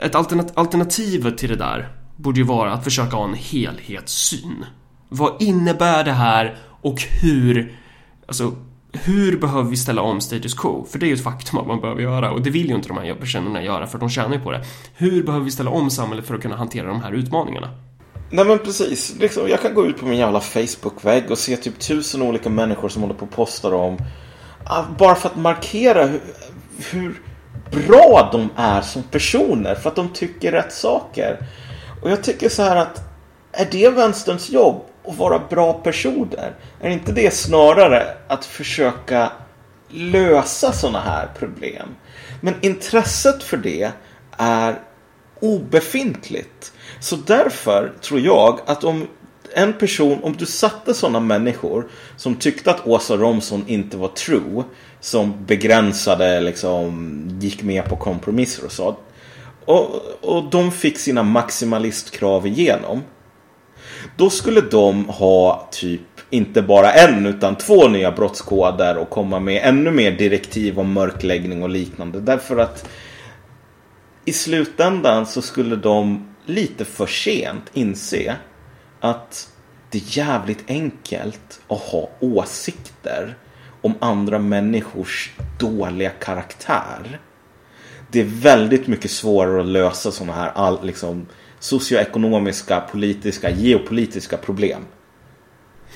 ett 0.01 0.15
alternat 0.55 0.91
till 0.91 1.49
det 1.49 1.57
där 1.57 1.89
borde 2.17 2.41
ju 2.41 2.47
vara 2.47 2.73
att 2.73 2.85
försöka 2.85 3.17
ha 3.17 3.25
en 3.25 3.35
helhetssyn. 3.35 4.65
Vad 5.09 5.43
innebär 5.43 6.05
det 6.05 6.13
här 6.13 6.59
och 6.83 7.03
hur, 7.23 7.79
alltså 8.27 8.53
hur 8.93 9.37
behöver 9.39 9.71
vi 9.71 9.77
ställa 9.77 10.03
om 10.03 10.21
status 10.21 10.55
quo? 10.55 10.87
För 10.91 10.99
det 10.99 11.07
är 11.07 11.09
ju 11.09 11.15
ett 11.15 11.25
faktum 11.25 11.59
att 11.59 11.67
man 11.67 11.81
behöver 11.81 12.03
göra 12.03 12.31
och 12.31 12.43
det 12.43 12.51
vill 12.51 12.69
ju 12.69 12.75
inte 12.75 12.89
de 12.89 12.99
här 12.99 13.15
personerna 13.15 13.63
göra 13.63 13.87
för 13.87 13.99
de 13.99 14.11
tjänar 14.11 14.35
ju 14.35 14.41
på 14.41 14.51
det. 14.51 14.65
Hur 14.95 15.23
behöver 15.23 15.45
vi 15.45 15.51
ställa 15.51 15.71
om 15.71 15.91
samhället 15.91 16.27
för 16.27 16.35
att 16.35 16.43
kunna 16.43 16.57
hantera 16.57 16.87
de 16.87 17.03
här 17.03 17.13
utmaningarna? 17.13 17.69
Nej 18.31 18.45
men 18.45 18.59
precis. 18.59 19.15
Liksom, 19.21 19.49
jag 19.49 19.63
kan 19.63 19.75
gå 19.75 19.87
ut 19.87 20.01
på 20.01 20.07
min 20.07 20.19
jävla 20.19 20.41
Facebook-vägg 20.41 21.31
och 21.31 21.39
se 21.39 21.57
typ 21.57 21.79
tusen 21.79 22.23
olika 22.23 22.49
människor 22.51 22.89
som 22.89 23.03
håller 23.03 23.15
på 23.15 23.25
och 23.25 23.31
postar 23.31 23.75
om 23.75 23.99
ah, 24.65 24.85
bara 24.99 25.15
för 25.15 25.29
att 25.29 25.37
markera 25.37 26.07
hur, 26.07 26.21
hur 26.91 27.21
bra 27.87 28.29
de 28.33 28.49
är 28.57 28.81
som 28.81 29.03
personer 29.03 29.75
för 29.75 29.91
att 29.91 29.97
de 29.97 30.09
tycker 30.09 30.53
rätt 30.53 30.73
saker. 30.73 31.39
Och 32.03 32.11
jag 32.11 32.23
tycker 32.23 32.49
så 32.49 32.63
här 32.63 32.77
att 32.77 33.01
är 33.53 33.69
det 33.71 33.91
vänsterns 33.91 34.51
jobb 34.51 34.85
att 35.07 35.17
vara 35.17 35.39
bra 35.39 35.73
personer? 35.73 36.55
Är 36.81 36.91
inte 36.91 37.13
det 37.13 37.35
snarare 37.35 38.07
att 38.29 38.45
försöka 38.45 39.33
lösa 39.89 40.73
sådana 40.73 41.01
här 41.01 41.29
problem? 41.39 41.89
Men 42.41 42.55
intresset 42.61 43.43
för 43.43 43.57
det 43.57 43.91
är 44.37 44.79
obefintligt. 45.41 46.73
Så 47.01 47.17
därför 47.17 47.93
tror 48.01 48.21
jag 48.21 48.61
att 48.67 48.85
om 48.85 49.07
en 49.55 49.73
person, 49.73 50.19
om 50.23 50.37
du 50.37 50.47
satte 50.47 50.95
sådana 50.95 51.21
människor 51.21 51.89
som 52.17 52.35
tyckte 52.35 52.71
att 52.71 52.87
Åsa 52.87 53.17
Romson 53.17 53.65
inte 53.67 53.97
var 53.97 54.09
true, 54.09 54.65
som 55.01 55.45
begränsade, 55.47 56.41
liksom, 56.41 57.39
gick 57.41 57.63
med 57.63 57.85
på 57.85 57.97
kompromisser 57.97 58.65
och 58.65 58.73
så. 58.73 58.97
Och, 59.65 60.03
och 60.21 60.51
de 60.51 60.73
fick 60.73 60.99
sina 60.99 61.23
maximalistkrav 61.23 62.47
igenom. 62.47 63.03
Då 64.17 64.31
skulle 64.31 64.61
de 64.61 65.05
ha 65.09 65.69
typ 65.71 66.01
inte 66.31 66.63
bara 66.63 66.93
en 66.93 67.27
utan 67.27 67.57
två 67.57 67.89
nya 67.89 68.13
brottskoder 68.13 68.97
och 68.97 69.11
komma 69.11 69.41
med 69.41 69.63
ännu 69.65 69.91
mer 69.91 70.13
direktiv 70.13 70.79
om 70.79 70.93
mörkläggning 70.93 71.63
och 71.63 71.71
liknande. 71.71 72.21
Därför 72.21 72.57
att 72.57 72.89
i 74.25 74.33
slutändan 74.33 75.27
så 75.27 75.43
skulle 75.43 75.77
de 75.77 76.29
lite 76.47 76.85
för 76.85 77.07
sent 77.07 77.71
inse 77.73 78.37
att 79.01 79.49
det 79.91 79.99
är 79.99 80.19
jävligt 80.19 80.65
enkelt 80.69 81.61
att 81.69 81.79
ha 81.79 82.09
åsikter 82.21 83.37
om 83.83 83.95
andra 84.01 84.39
människors 84.39 85.33
dåliga 85.59 86.11
karaktär. 86.11 87.21
Det 88.11 88.21
är 88.21 88.25
väldigt 88.25 88.87
mycket 88.87 89.11
svårare 89.11 89.61
att 89.61 89.67
lösa 89.67 90.13
sådana 90.13 90.33
här 90.33 90.53
all, 90.55 90.87
liksom, 90.87 91.27
socioekonomiska, 91.63 92.81
politiska, 92.81 93.51
geopolitiska 93.51 94.37
problem. 94.37 94.83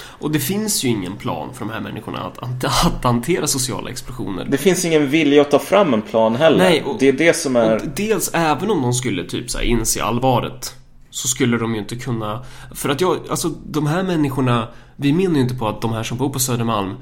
Och 0.02 0.30
det 0.30 0.38
finns 0.38 0.84
ju 0.84 0.88
ingen 0.88 1.16
plan 1.16 1.54
för 1.54 1.64
de 1.64 1.70
här 1.72 1.80
människorna 1.80 2.18
att, 2.18 2.38
att, 2.38 2.64
att 2.64 3.04
hantera 3.04 3.46
sociala 3.46 3.90
explosioner. 3.90 4.44
Det 4.44 4.56
finns 4.56 4.84
ingen 4.84 5.08
vilja 5.08 5.42
att 5.42 5.50
ta 5.50 5.58
fram 5.58 5.94
en 5.94 6.02
plan 6.02 6.36
heller. 6.36 6.58
Nej, 6.58 6.82
och, 6.82 6.96
det 6.98 7.08
är 7.08 7.12
det 7.12 7.36
som 7.36 7.56
är... 7.56 7.92
dels, 7.96 8.30
även 8.34 8.70
om 8.70 8.82
de 8.82 8.92
skulle 8.92 9.24
typ 9.24 9.50
så 9.50 9.58
här, 9.58 9.64
inse 9.64 10.02
allvaret 10.02 10.74
så 11.10 11.28
skulle 11.28 11.58
de 11.58 11.74
ju 11.74 11.80
inte 11.80 11.96
kunna... 11.96 12.44
För 12.74 12.88
att 12.88 13.00
jag, 13.00 13.18
alltså 13.30 13.48
de 13.48 13.86
här 13.86 14.02
människorna, 14.02 14.68
vi 14.96 15.12
menar 15.12 15.34
ju 15.34 15.40
inte 15.40 15.54
på 15.54 15.68
att 15.68 15.80
de 15.80 15.92
här 15.92 16.02
som 16.02 16.18
bor 16.18 16.30
på 16.30 16.38
Södermalm 16.38 16.94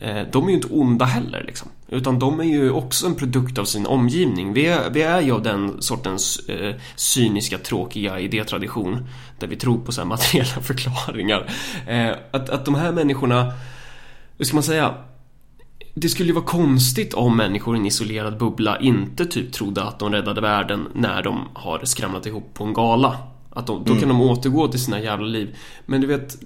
Eh, 0.00 0.22
de 0.32 0.44
är 0.44 0.48
ju 0.48 0.54
inte 0.54 0.68
onda 0.68 1.04
heller 1.04 1.44
liksom. 1.46 1.68
Utan 1.88 2.18
de 2.18 2.40
är 2.40 2.44
ju 2.44 2.70
också 2.70 3.06
en 3.06 3.14
produkt 3.14 3.58
av 3.58 3.64
sin 3.64 3.86
omgivning. 3.86 4.52
Vi 4.52 4.66
är, 4.66 4.90
vi 4.90 5.02
är 5.02 5.20
ju 5.20 5.32
av 5.32 5.42
den 5.42 5.82
sortens 5.82 6.48
eh, 6.48 6.74
cyniska, 6.96 7.58
tråkiga 7.58 8.20
idétradition. 8.20 9.08
Där 9.38 9.46
vi 9.46 9.56
tror 9.56 9.78
på 9.78 9.92
så 9.92 10.00
här 10.00 10.08
materiella 10.08 10.46
förklaringar. 10.62 11.50
Eh, 11.86 12.10
att, 12.30 12.50
att 12.50 12.64
de 12.64 12.74
här 12.74 12.92
människorna, 12.92 13.52
hur 14.38 14.44
ska 14.44 14.56
man 14.56 14.62
säga? 14.62 14.94
Det 15.94 16.08
skulle 16.08 16.28
ju 16.28 16.34
vara 16.34 16.44
konstigt 16.44 17.14
om 17.14 17.36
människor 17.36 17.76
i 17.76 17.78
en 17.78 17.86
isolerad 17.86 18.38
bubbla 18.38 18.80
inte 18.80 19.26
typ 19.26 19.52
trodde 19.52 19.82
att 19.82 19.98
de 19.98 20.12
räddade 20.12 20.40
världen 20.40 20.88
när 20.94 21.22
de 21.22 21.48
har 21.54 21.84
skramlat 21.84 22.26
ihop 22.26 22.54
på 22.54 22.64
en 22.64 22.74
gala. 22.74 23.18
Att 23.58 23.66
de, 23.66 23.84
då 23.84 23.90
mm. 23.90 24.00
kan 24.00 24.08
de 24.08 24.20
återgå 24.20 24.68
till 24.68 24.84
sina 24.84 25.00
jävla 25.00 25.26
liv. 25.26 25.56
Men 25.86 26.00
du 26.00 26.06
vet, 26.06 26.38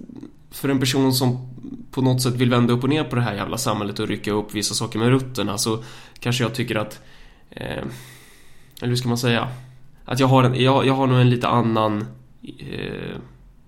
för 0.50 0.68
en 0.68 0.80
person 0.80 1.14
som 1.14 1.48
på 1.90 2.02
något 2.02 2.22
sätt 2.22 2.34
vill 2.34 2.50
vända 2.50 2.72
upp 2.72 2.82
och 2.82 2.88
ner 2.88 3.04
på 3.04 3.16
det 3.16 3.22
här 3.22 3.34
jävla 3.34 3.58
samhället 3.58 3.98
och 3.98 4.08
rycka 4.08 4.32
upp 4.32 4.54
vissa 4.54 4.74
saker 4.74 4.98
med 4.98 5.08
rutterna 5.08 5.58
så 5.58 5.84
kanske 6.18 6.44
jag 6.44 6.54
tycker 6.54 6.76
att... 6.76 7.00
Eh, 7.50 7.84
eller 8.80 8.88
hur 8.88 8.96
ska 8.96 9.08
man 9.08 9.18
säga? 9.18 9.48
Att 10.04 10.20
jag 10.20 10.26
har, 10.26 10.44
en, 10.44 10.62
jag, 10.62 10.86
jag 10.86 10.94
har 10.94 11.06
nog 11.06 11.20
en 11.20 11.30
lite 11.30 11.48
annan 11.48 12.06
eh, 12.58 13.16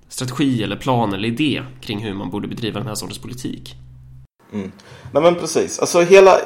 strategi 0.09 0.63
eller 0.63 0.77
plan 0.77 1.13
eller 1.13 1.29
idé 1.29 1.63
kring 1.81 1.99
hur 1.99 2.15
man 2.15 2.31
borde 2.31 2.49
bedriva 2.49 2.79
den 2.79 2.89
här 2.89 2.95
sortens 2.95 3.19
politik. 3.19 3.75
Mm. 4.53 4.73
Nej 5.13 5.23
men 5.23 5.35
precis, 5.35 5.79
alltså 5.79 6.01
hela... 6.01 6.37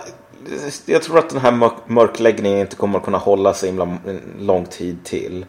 Jag 0.87 1.03
tror 1.03 1.19
att 1.19 1.31
den 1.31 1.41
här 1.41 1.71
mörkläggningen 1.87 2.59
inte 2.59 2.77
kommer 2.77 2.99
att 2.99 3.05
kunna 3.05 3.19
hålla 3.19 3.55
så 3.55 3.67
himla 3.67 3.99
lång 4.39 4.67
tid 4.67 5.05
till 5.05 5.45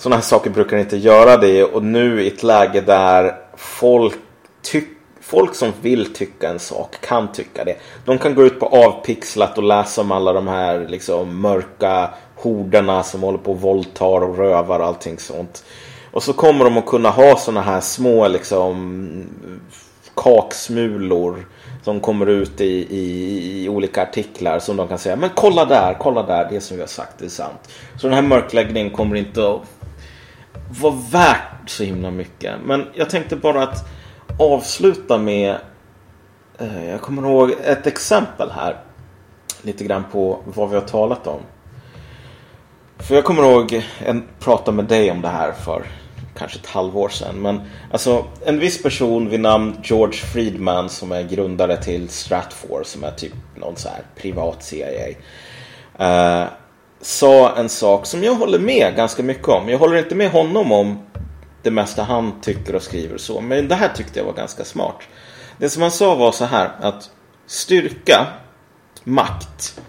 sådana 0.00 0.16
här 0.16 0.22
saker 0.22 0.50
brukar 0.50 0.78
inte 0.78 0.96
göra 0.96 1.36
det 1.36 1.64
och 1.64 1.82
nu 1.82 2.22
i 2.22 2.28
ett 2.28 2.42
läge 2.42 2.80
där 2.80 3.36
folk, 3.56 4.14
tyck, 4.62 4.88
folk 5.20 5.54
som 5.54 5.72
vill 5.80 6.12
tycka 6.12 6.48
en 6.48 6.58
sak 6.58 7.00
kan 7.00 7.32
tycka 7.32 7.64
det. 7.64 7.76
De 8.04 8.18
kan 8.18 8.34
gå 8.34 8.42
ut 8.42 8.60
på 8.60 8.66
avpixlat 8.66 9.58
och 9.58 9.64
läsa 9.64 10.00
om 10.00 10.12
alla 10.12 10.32
de 10.32 10.48
här 10.48 10.86
liksom, 10.88 11.40
mörka 11.40 12.10
horderna 12.36 13.02
som 13.02 13.22
håller 13.22 13.38
på 13.38 13.50
och 13.52 13.60
våldtar 13.60 14.20
och 14.22 14.38
rövar 14.38 14.80
och 14.80 14.86
allting 14.86 15.18
sånt. 15.18 15.64
Och 16.12 16.22
så 16.22 16.32
kommer 16.32 16.64
de 16.64 16.76
att 16.76 16.86
kunna 16.86 17.10
ha 17.10 17.36
sådana 17.36 17.60
här 17.60 17.80
små 17.80 18.28
liksom 18.28 19.26
kaksmulor 20.14 21.46
som 21.82 22.00
kommer 22.00 22.26
ut 22.26 22.60
i, 22.60 22.86
i, 22.90 23.64
i, 23.64 23.68
olika 23.68 24.02
artiklar 24.02 24.58
som 24.58 24.76
de 24.76 24.88
kan 24.88 24.98
säga 24.98 25.16
men 25.16 25.30
kolla 25.34 25.64
där, 25.64 25.96
kolla 26.00 26.22
där, 26.22 26.48
det 26.50 26.60
som 26.60 26.76
vi 26.76 26.82
har 26.82 26.88
sagt 26.88 27.22
är 27.22 27.28
sant. 27.28 27.68
Så 27.96 28.06
den 28.06 28.14
här 28.14 28.22
mörkläggningen 28.22 28.90
kommer 28.90 29.16
inte 29.16 29.48
att 29.48 29.62
var 30.70 31.10
värt 31.10 31.70
så 31.70 31.84
himla 31.84 32.10
mycket. 32.10 32.54
Men 32.64 32.86
jag 32.94 33.10
tänkte 33.10 33.36
bara 33.36 33.62
att 33.62 33.88
avsluta 34.38 35.18
med 35.18 35.56
eh, 36.58 36.90
jag 36.90 37.00
kommer 37.00 37.22
ihåg 37.22 37.54
ett 37.64 37.86
exempel 37.86 38.50
här. 38.50 38.76
Lite 39.62 39.84
grann 39.84 40.04
på 40.12 40.38
vad 40.44 40.68
vi 40.68 40.74
har 40.74 40.82
talat 40.82 41.26
om. 41.26 41.40
För 42.98 43.14
jag 43.14 43.24
kommer 43.24 43.42
ihåg 43.42 43.84
en 43.98 44.28
prata 44.38 44.72
med 44.72 44.84
dig 44.84 45.10
om 45.10 45.20
det 45.20 45.28
här 45.28 45.52
för 45.52 45.86
kanske 46.38 46.58
ett 46.58 46.66
halvår 46.66 47.08
sedan. 47.08 47.42
Men 47.42 47.60
alltså 47.92 48.24
en 48.44 48.58
viss 48.58 48.82
person 48.82 49.28
vid 49.28 49.40
namn 49.40 49.76
George 49.82 50.18
Friedman 50.18 50.88
som 50.88 51.12
är 51.12 51.22
grundare 51.22 51.76
till 51.76 52.08
Stratfor 52.08 52.82
som 52.84 53.04
är 53.04 53.10
typ 53.10 53.32
någon 53.56 53.76
så 53.76 53.88
här 53.88 54.02
privat 54.16 54.62
CIA. 54.62 55.08
Uh, 56.00 56.06
eh, 56.06 56.46
sa 57.00 57.56
en 57.56 57.68
sak 57.68 58.06
som 58.06 58.22
jag 58.22 58.34
håller 58.34 58.58
med 58.58 58.96
ganska 58.96 59.22
mycket 59.22 59.48
om. 59.48 59.68
Jag 59.68 59.78
håller 59.78 59.96
inte 59.96 60.14
med 60.14 60.30
honom 60.30 60.72
om 60.72 60.98
det 61.62 61.70
mesta 61.70 62.02
han 62.02 62.40
tycker 62.40 62.74
och 62.74 62.82
skriver 62.82 63.18
så. 63.18 63.40
Men 63.40 63.68
det 63.68 63.74
här 63.74 63.88
tyckte 63.88 64.18
jag 64.18 64.26
var 64.26 64.32
ganska 64.32 64.64
smart. 64.64 64.96
Det 65.58 65.68
som 65.68 65.82
han 65.82 65.90
sa 65.90 66.14
var 66.14 66.32
så 66.32 66.44
här 66.44 66.70
att 66.80 67.10
styrka, 67.46 68.26
makt, 69.04 69.80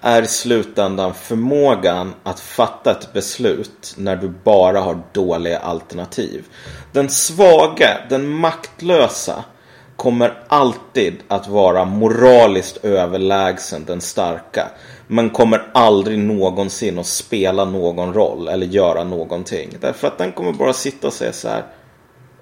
är 0.00 0.22
i 0.22 0.26
slutändan 0.26 1.14
förmågan 1.14 2.14
att 2.22 2.40
fatta 2.40 2.90
ett 2.90 3.12
beslut 3.12 3.94
när 3.98 4.16
du 4.16 4.28
bara 4.28 4.80
har 4.80 5.02
dåliga 5.12 5.58
alternativ. 5.58 6.44
Den 6.92 7.08
svaga, 7.08 7.98
den 8.08 8.28
maktlösa 8.28 9.44
kommer 9.96 10.42
alltid 10.48 11.14
att 11.28 11.48
vara 11.48 11.84
moraliskt 11.84 12.84
överlägsen 12.84 13.84
den 13.84 14.00
starka. 14.00 14.70
Men 15.06 15.30
kommer 15.30 15.70
aldrig 15.74 16.18
någonsin 16.18 16.98
att 16.98 17.06
spela 17.06 17.64
någon 17.64 18.14
roll 18.14 18.48
eller 18.48 18.66
göra 18.66 19.04
någonting. 19.04 19.70
Därför 19.80 20.08
att 20.08 20.18
den 20.18 20.32
kommer 20.32 20.52
bara 20.52 20.72
sitta 20.72 21.06
och 21.06 21.12
säga 21.12 21.32
så 21.32 21.48
här. 21.48 21.64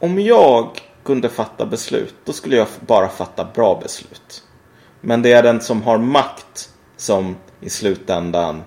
Om 0.00 0.20
jag 0.20 0.68
kunde 1.04 1.28
fatta 1.28 1.66
beslut, 1.66 2.14
då 2.24 2.32
skulle 2.32 2.56
jag 2.56 2.66
bara 2.86 3.08
fatta 3.08 3.44
bra 3.54 3.80
beslut. 3.82 4.42
Men 5.00 5.22
det 5.22 5.32
är 5.32 5.42
den 5.42 5.60
som 5.60 5.82
har 5.82 5.98
makt 5.98 6.70
som 6.96 7.36
i 7.60 7.70
slutändan 7.70 8.62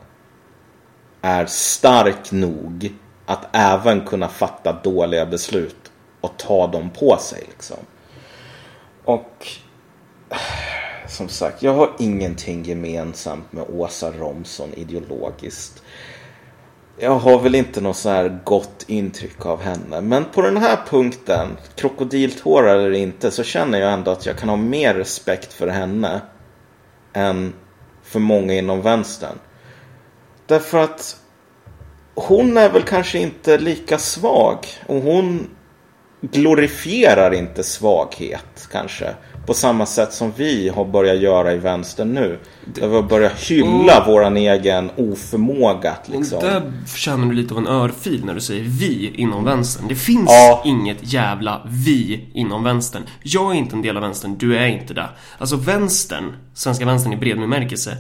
är 1.22 1.46
stark 1.46 2.32
nog 2.32 2.94
att 3.26 3.48
även 3.52 4.02
kunna 4.02 4.28
fatta 4.28 4.74
dåliga 4.84 5.26
beslut 5.26 5.92
och 6.22 6.38
ta 6.38 6.68
dem 6.68 6.90
på 6.90 7.18
sig. 7.18 7.44
Liksom. 7.50 7.78
Och 9.06 9.48
som 11.08 11.30
sagt, 11.30 11.64
jag 11.64 11.74
har 11.74 11.92
ingenting 12.00 12.64
gemensamt 12.64 13.54
med 13.54 13.64
Åsa 13.70 14.12
Romson 14.12 14.74
ideologiskt. 14.74 15.84
Jag 16.98 17.16
har 17.16 17.40
väl 17.40 17.56
inte 17.56 17.82
något 17.82 17.98
så 17.98 18.10
här 18.10 18.40
gott 18.44 18.86
intryck 18.88 19.46
av 19.46 19.62
henne. 19.62 20.02
Men 20.02 20.26
på 20.26 20.42
den 20.42 20.58
här 20.58 20.78
punkten, 20.90 21.58
krokodiltårar 21.76 22.76
eller 22.76 22.92
inte, 22.92 23.32
så 23.32 23.44
känner 23.44 23.80
jag 23.80 23.94
ändå 23.94 24.12
att 24.12 24.26
jag 24.26 24.38
kan 24.38 24.50
ha 24.50 24.56
mer 24.56 24.94
respekt 24.94 25.54
för 25.54 25.68
henne 25.68 26.22
än 27.14 27.54
för 28.04 28.20
många 28.20 28.54
inom 28.54 28.82
vänstern. 28.82 29.40
Därför 30.46 30.78
att 30.78 31.18
hon 32.16 32.58
är 32.58 32.70
väl 32.70 32.84
kanske 32.84 33.20
inte 33.20 33.58
lika 33.58 33.98
svag. 33.98 34.58
Och 34.86 35.02
hon 35.02 35.50
glorifierar 36.22 37.34
inte 37.34 37.64
svaghet 37.64 38.68
kanske. 38.72 39.16
På 39.46 39.54
samma 39.54 39.86
sätt 39.86 40.14
som 40.14 40.32
vi 40.36 40.70
har 40.70 40.86
börjat 40.86 41.18
göra 41.18 41.54
i 41.54 41.58
vänstern 41.58 42.14
nu. 42.14 42.40
Där 42.66 42.88
vi 42.88 42.96
har 42.96 43.04
börjat 43.04 43.40
hylla 43.40 43.96
mm. 43.96 44.08
våran 44.08 44.38
egen 44.38 44.92
oförmåga. 44.98 45.96
Liksom. 46.06 46.40
Där 46.40 46.72
känner 46.96 47.28
du 47.28 47.34
lite 47.34 47.54
av 47.54 47.60
en 47.60 47.68
örfil 47.68 48.26
när 48.26 48.34
du 48.34 48.42
säger 48.42 48.64
vi 48.64 49.14
inom 49.16 49.44
vänstern. 49.44 49.86
Det 49.88 49.96
finns 49.96 50.30
ja. 50.30 50.62
inget 50.66 51.14
jävla 51.14 51.62
vi 51.66 52.30
inom 52.34 52.64
vänstern. 52.64 53.04
Jag 53.24 53.52
är 53.52 53.56
inte 53.56 53.76
en 53.76 53.82
del 53.82 53.98
av 53.98 54.04
vänstern, 54.04 54.38
du 54.38 54.58
är 54.58 54.68
inte 54.68 54.94
det. 54.94 55.10
Alltså 55.38 55.56
vänstern, 55.56 56.34
svenska 56.54 56.86
vänstern 56.86 57.14
i 57.14 57.18
bred 57.18 57.40
bemärkelse, 57.40 57.98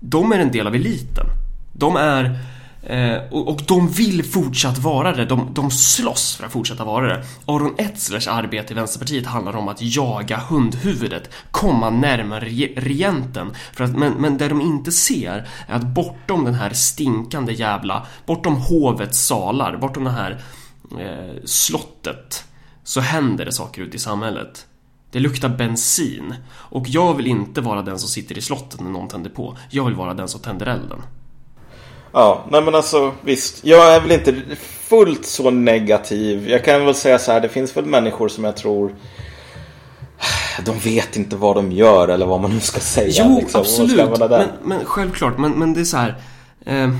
de 0.00 0.32
är 0.32 0.38
en 0.38 0.52
del 0.52 0.66
av 0.66 0.74
eliten. 0.74 1.26
De 1.72 1.96
är 1.96 2.38
Eh, 2.82 3.18
och, 3.30 3.48
och, 3.48 3.62
de 3.66 3.88
vill 3.88 4.24
fortsatt 4.24 4.78
vara 4.78 5.12
det. 5.12 5.24
De, 5.24 5.54
de 5.54 5.70
slåss 5.70 6.36
för 6.36 6.46
att 6.46 6.52
fortsätta 6.52 6.84
vara 6.84 7.06
det. 7.06 7.24
Aron 7.44 7.74
Etzlers 7.78 8.28
arbete 8.28 8.72
i 8.72 8.76
Vänsterpartiet 8.76 9.26
handlar 9.26 9.56
om 9.56 9.68
att 9.68 9.82
jaga 9.82 10.36
hundhuvudet, 10.36 11.30
komma 11.50 11.90
närmare 11.90 12.46
regenten. 12.76 13.52
För 13.72 13.84
att, 13.84 13.96
men, 13.96 14.12
men 14.12 14.38
det 14.38 14.48
de 14.48 14.60
inte 14.60 14.92
ser 14.92 15.48
är 15.66 15.74
att 15.74 15.86
bortom 15.86 16.44
den 16.44 16.54
här 16.54 16.70
stinkande 16.70 17.52
jävla, 17.52 18.06
bortom 18.26 18.56
hovets 18.56 19.26
salar, 19.26 19.76
bortom 19.76 20.04
det 20.04 20.10
här 20.10 20.42
eh, 20.98 21.42
slottet, 21.44 22.44
så 22.84 23.00
händer 23.00 23.44
det 23.44 23.52
saker 23.52 23.82
ute 23.82 23.96
i 23.96 24.00
samhället. 24.00 24.66
Det 25.10 25.20
luktar 25.20 25.48
bensin. 25.48 26.34
Och 26.50 26.88
jag 26.88 27.14
vill 27.14 27.26
inte 27.26 27.60
vara 27.60 27.82
den 27.82 27.98
som 27.98 28.08
sitter 28.08 28.38
i 28.38 28.40
slottet 28.40 28.80
när 28.80 28.90
någon 28.90 29.08
tänder 29.08 29.30
på. 29.30 29.56
Jag 29.70 29.84
vill 29.84 29.94
vara 29.94 30.14
den 30.14 30.28
som 30.28 30.40
tänder 30.40 30.66
elden. 30.66 31.02
Ja, 32.12 32.44
nej 32.50 32.62
men 32.62 32.74
alltså 32.74 33.12
visst. 33.22 33.64
Jag 33.64 33.94
är 33.94 34.00
väl 34.00 34.12
inte 34.12 34.34
fullt 34.60 35.26
så 35.26 35.50
negativ. 35.50 36.48
Jag 36.48 36.64
kan 36.64 36.84
väl 36.84 36.94
säga 36.94 37.18
så 37.18 37.32
här, 37.32 37.40
det 37.40 37.48
finns 37.48 37.76
väl 37.76 37.84
människor 37.86 38.28
som 38.28 38.44
jag 38.44 38.56
tror 38.56 38.94
de 40.64 40.78
vet 40.78 41.16
inte 41.16 41.36
vad 41.36 41.56
de 41.56 41.72
gör 41.72 42.08
eller 42.08 42.26
vad 42.26 42.40
man 42.40 42.50
nu 42.50 42.60
ska 42.60 42.80
säga. 42.80 43.24
Jo, 43.26 43.38
liksom, 43.40 43.60
absolut. 43.60 44.18
Men, 44.18 44.48
men, 44.64 44.84
självklart, 44.84 45.38
men, 45.38 45.52
men 45.52 45.74
det 45.74 45.80
är 45.80 45.84
så 45.84 45.96
här. 45.96 46.20
Eh, 46.66 46.90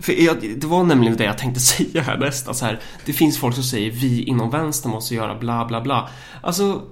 för 0.00 0.12
jag, 0.12 0.36
det 0.56 0.66
var 0.66 0.84
nämligen 0.84 1.16
det 1.16 1.24
jag 1.24 1.38
tänkte 1.38 1.60
säga 1.60 2.02
här 2.02 2.18
nästa. 2.18 2.54
Så 2.54 2.64
här, 2.64 2.80
det 3.04 3.12
finns 3.12 3.38
folk 3.38 3.54
som 3.54 3.64
säger 3.64 3.90
vi 3.90 4.22
inom 4.22 4.50
vänster 4.50 4.88
måste 4.88 5.14
göra 5.14 5.34
bla 5.34 5.64
bla 5.64 5.80
bla. 5.80 6.08
Alltså, 6.42 6.82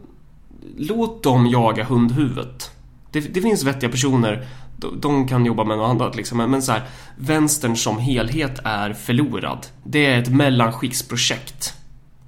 låt 0.77 1.23
dem 1.23 1.47
jaga 1.47 1.85
hundhuvudet. 1.85 2.71
Det, 3.13 3.21
det 3.21 3.43
finns 3.43 3.63
vettiga 3.63 3.91
personer 3.91 4.47
de 4.79 5.29
kan 5.29 5.47
jobba 5.47 5.65
med 5.65 5.79
något 5.79 5.91
annat 5.91 6.17
liksom. 6.17 6.39
Men 6.39 6.63
så 6.63 6.73
här, 6.73 6.83
vänstern 7.17 7.77
som 7.77 7.99
helhet 7.99 8.59
är 8.65 8.93
förlorad. 8.93 9.67
Det 9.85 10.07
är 10.07 10.19
ett 10.19 10.29
mellanskiktsprojekt. 10.29 11.75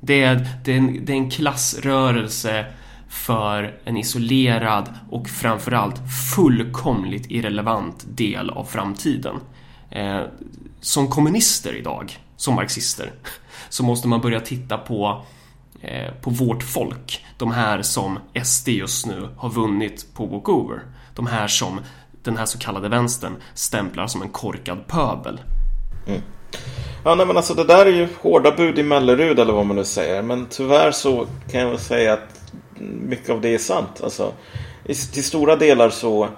Det 0.00 0.22
är, 0.22 0.48
det, 0.64 0.72
är 0.72 0.76
en, 0.76 1.04
det 1.04 1.12
är 1.12 1.16
en 1.16 1.30
klassrörelse 1.30 2.66
för 3.08 3.78
en 3.84 3.96
isolerad 3.96 4.94
och 5.10 5.28
framförallt 5.28 6.00
fullkomligt 6.34 7.30
irrelevant 7.30 8.04
del 8.08 8.50
av 8.50 8.64
framtiden. 8.64 9.36
Eh, 9.90 10.20
som 10.80 11.08
kommunister 11.08 11.76
idag, 11.76 12.18
som 12.36 12.54
marxister, 12.54 13.12
så 13.68 13.82
måste 13.84 14.08
man 14.08 14.20
börja 14.20 14.40
titta 14.40 14.78
på 14.78 15.24
eh, 15.80 16.12
på 16.20 16.30
vårt 16.30 16.62
folk. 16.62 17.24
De 17.38 17.50
här 17.50 17.82
som 17.82 18.18
SD 18.44 18.68
just 18.68 19.06
nu 19.06 19.28
har 19.36 19.50
vunnit 19.50 20.14
på 20.14 20.26
walkover. 20.26 20.80
De 21.14 21.26
här 21.26 21.48
som 21.48 21.80
den 22.22 22.36
här 22.36 22.46
så 22.46 22.58
kallade 22.58 22.88
vänstern 22.88 23.36
stämplar 23.54 24.06
som 24.06 24.22
en 24.22 24.28
korkad 24.28 24.86
pöbel. 24.86 25.40
Mm. 26.06 26.20
Ja, 27.04 27.14
nej, 27.14 27.26
men 27.26 27.36
alltså 27.36 27.54
det 27.54 27.64
där 27.64 27.86
är 27.86 27.90
ju 27.90 28.08
hårda 28.20 28.50
bud 28.50 28.78
i 28.78 28.82
Mellerud 28.82 29.38
eller 29.38 29.52
vad 29.52 29.66
man 29.66 29.76
nu 29.76 29.84
säger. 29.84 30.22
Men 30.22 30.46
tyvärr 30.50 30.90
så 30.90 31.26
kan 31.50 31.60
jag 31.60 31.68
väl 31.68 31.78
säga 31.78 32.12
att 32.12 32.52
mycket 33.08 33.30
av 33.30 33.40
det 33.40 33.54
är 33.54 33.58
sant. 33.58 34.00
Alltså, 34.04 34.32
till 34.84 35.24
stora 35.24 35.56
delar 35.56 35.90
så 35.90 36.28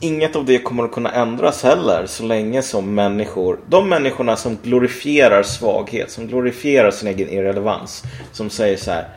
inget 0.00 0.36
av 0.36 0.44
det 0.44 0.58
kommer 0.58 0.84
att 0.84 0.92
kunna 0.92 1.12
ändras 1.12 1.62
heller 1.62 2.06
så 2.06 2.24
länge 2.24 2.62
som 2.62 2.94
människor, 2.94 3.60
de 3.66 3.88
människorna 3.88 4.36
som 4.36 4.58
glorifierar 4.62 5.42
svaghet, 5.42 6.10
som 6.10 6.26
glorifierar 6.26 6.90
sin 6.90 7.08
egen 7.08 7.28
irrelevans, 7.28 8.02
som 8.32 8.50
säger 8.50 8.76
så 8.76 8.90
här. 8.90 9.08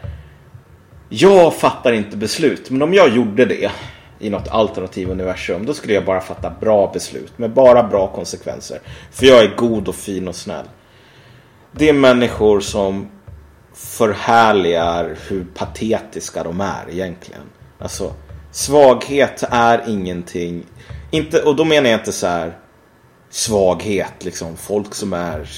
Jag 1.09 1.55
fattar 1.55 1.93
inte 1.93 2.17
beslut, 2.17 2.69
men 2.69 2.81
om 2.81 2.93
jag 2.93 3.09
gjorde 3.09 3.45
det 3.45 3.71
i 4.19 4.29
något 4.29 4.47
alternativ 4.47 5.09
universum. 5.09 5.65
Då 5.65 5.73
skulle 5.73 5.93
jag 5.93 6.05
bara 6.05 6.21
fatta 6.21 6.49
bra 6.49 6.91
beslut 6.93 7.37
med 7.37 7.53
bara 7.53 7.83
bra 7.83 8.07
konsekvenser. 8.07 8.79
För 9.11 9.25
jag 9.25 9.43
är 9.43 9.55
god 9.55 9.87
och 9.87 9.95
fin 9.95 10.27
och 10.27 10.35
snäll. 10.35 10.65
Det 11.71 11.89
är 11.89 11.93
människor 11.93 12.59
som 12.59 13.07
förhärligar 13.73 15.17
hur 15.27 15.45
patetiska 15.55 16.43
de 16.43 16.61
är 16.61 16.89
egentligen. 16.89 17.41
Alltså, 17.79 18.13
svaghet 18.51 19.43
är 19.49 19.83
ingenting. 19.87 20.65
Inte, 21.11 21.41
och 21.41 21.55
då 21.55 21.65
menar 21.65 21.89
jag 21.89 21.99
inte 21.99 22.11
så 22.11 22.27
här 22.27 22.57
svaghet, 23.29 24.25
liksom 24.25 24.57
folk 24.57 24.95
som 24.95 25.13
är 25.13 25.49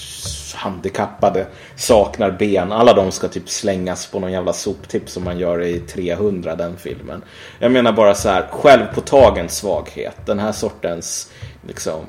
handikappade, 0.56 1.48
saknar 1.76 2.32
ben. 2.32 2.72
Alla 2.72 2.94
de 2.94 3.12
ska 3.12 3.28
typ 3.28 3.50
slängas 3.50 4.08
på 4.08 4.20
någon 4.20 4.32
jävla 4.32 4.54
soptipp 4.54 5.10
som 5.10 5.24
man 5.24 5.40
gör 5.40 5.64
i 5.64 5.80
300 5.80 6.56
den 6.56 6.78
filmen. 6.78 7.24
Jag 7.60 7.72
menar 7.72 7.92
bara 7.92 8.16
så 8.16 8.30
här 8.30 8.48
självpåtagen 8.52 9.50
svaghet. 9.50 10.26
Den 10.26 10.40
här 10.40 10.52
sortens 10.52 11.32
liksom 11.68 12.06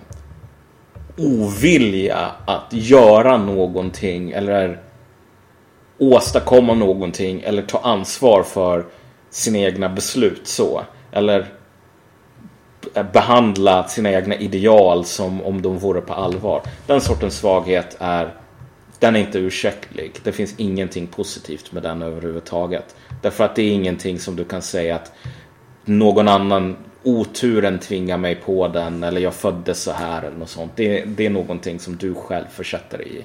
ovilja 1.17 2.31
att 2.47 2.73
göra 2.73 3.37
någonting 3.37 4.31
eller 4.31 4.83
åstadkomma 5.99 6.75
någonting 6.75 7.41
eller 7.41 7.63
ta 7.63 7.79
ansvar 7.79 8.43
för 8.43 8.87
sina 9.31 9.59
egna 9.59 9.89
beslut 9.89 10.49
så. 10.49 10.83
Eller 11.13 11.58
Eh, 12.95 13.07
behandla 13.12 13.89
sina 13.89 14.11
egna 14.11 14.34
ideal 14.34 15.05
som 15.05 15.43
om 15.43 15.62
de 15.62 15.78
vore 15.78 16.01
på 16.01 16.14
allvar. 16.14 16.62
Den 16.86 17.01
sortens 17.01 17.39
svaghet 17.39 17.97
är 18.01 18.34
den 18.99 19.16
är 19.16 19.20
inte 19.20 19.39
ursäktlig. 19.39 20.12
Det 20.24 20.32
finns 20.32 20.55
ingenting 20.57 21.07
positivt 21.07 21.72
med 21.72 21.82
den 21.82 22.03
överhuvudtaget. 22.03 22.97
Därför 23.22 23.45
att 23.45 23.57
det 23.57 23.62
är 23.62 23.72
ingenting 23.72 24.18
som 24.18 24.36
du 24.36 24.45
kan 24.45 24.62
säga 24.62 24.97
att 24.97 25.12
någon 25.84 26.28
annan 26.28 26.76
oturen 27.03 27.78
tvingar 27.78 28.16
mig 28.16 28.34
på 28.34 28.68
den 28.68 29.03
eller 29.03 29.20
jag 29.20 29.34
föddes 29.34 29.82
så 29.82 29.93
här 29.93 30.22
eller 30.22 30.36
något 30.36 30.49
sånt. 30.49 30.72
Det, 30.76 31.05
det 31.05 31.26
är 31.26 31.30
någonting 31.30 31.78
som 31.78 31.97
du 31.97 32.14
själv 32.14 32.47
försätter 32.51 32.99
dig 32.99 33.18
i. 33.18 33.24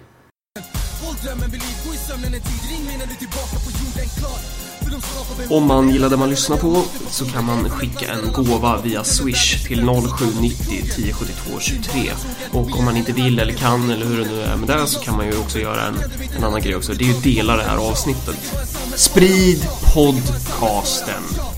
Om 5.50 5.68
man 5.68 5.90
gillar 5.90 6.10
det 6.10 6.18
man 6.18 6.30
lyssnar 6.30 6.58
på 6.58 6.84
så 7.10 7.26
kan 7.26 7.46
man 7.46 7.70
skicka 7.70 8.14
en 8.14 8.32
gåva 8.34 8.82
via 8.82 9.04
Swish 9.04 9.64
till 9.68 9.80
0790 9.80 10.80
1072 10.84 11.60
23. 11.60 12.12
Och 12.52 12.80
om 12.80 12.86
man 12.86 12.98
inte 12.98 13.12
vill 13.12 13.40
eller 13.40 13.54
kan 13.54 13.90
eller 13.90 14.06
hur 14.06 14.18
det 14.18 14.30
nu 14.30 14.42
är 14.42 14.56
med 14.56 14.68
det 14.68 14.88
så 14.88 15.00
kan 15.00 15.18
man 15.18 15.26
ju 15.26 15.38
också 15.38 15.60
göra 15.60 15.82
en, 15.82 15.96
en 16.38 16.44
annan 16.44 16.62
grej 16.62 16.76
också. 16.76 16.94
Det 16.94 17.04
är 17.04 17.08
ju 17.08 17.18
att 17.18 17.24
dela 17.24 17.58
det 17.58 17.64
här 17.64 17.78
avsnittet. 17.78 18.36
Sprid 18.96 19.68
podcasten. 19.94 21.24
Ja, 21.38 21.54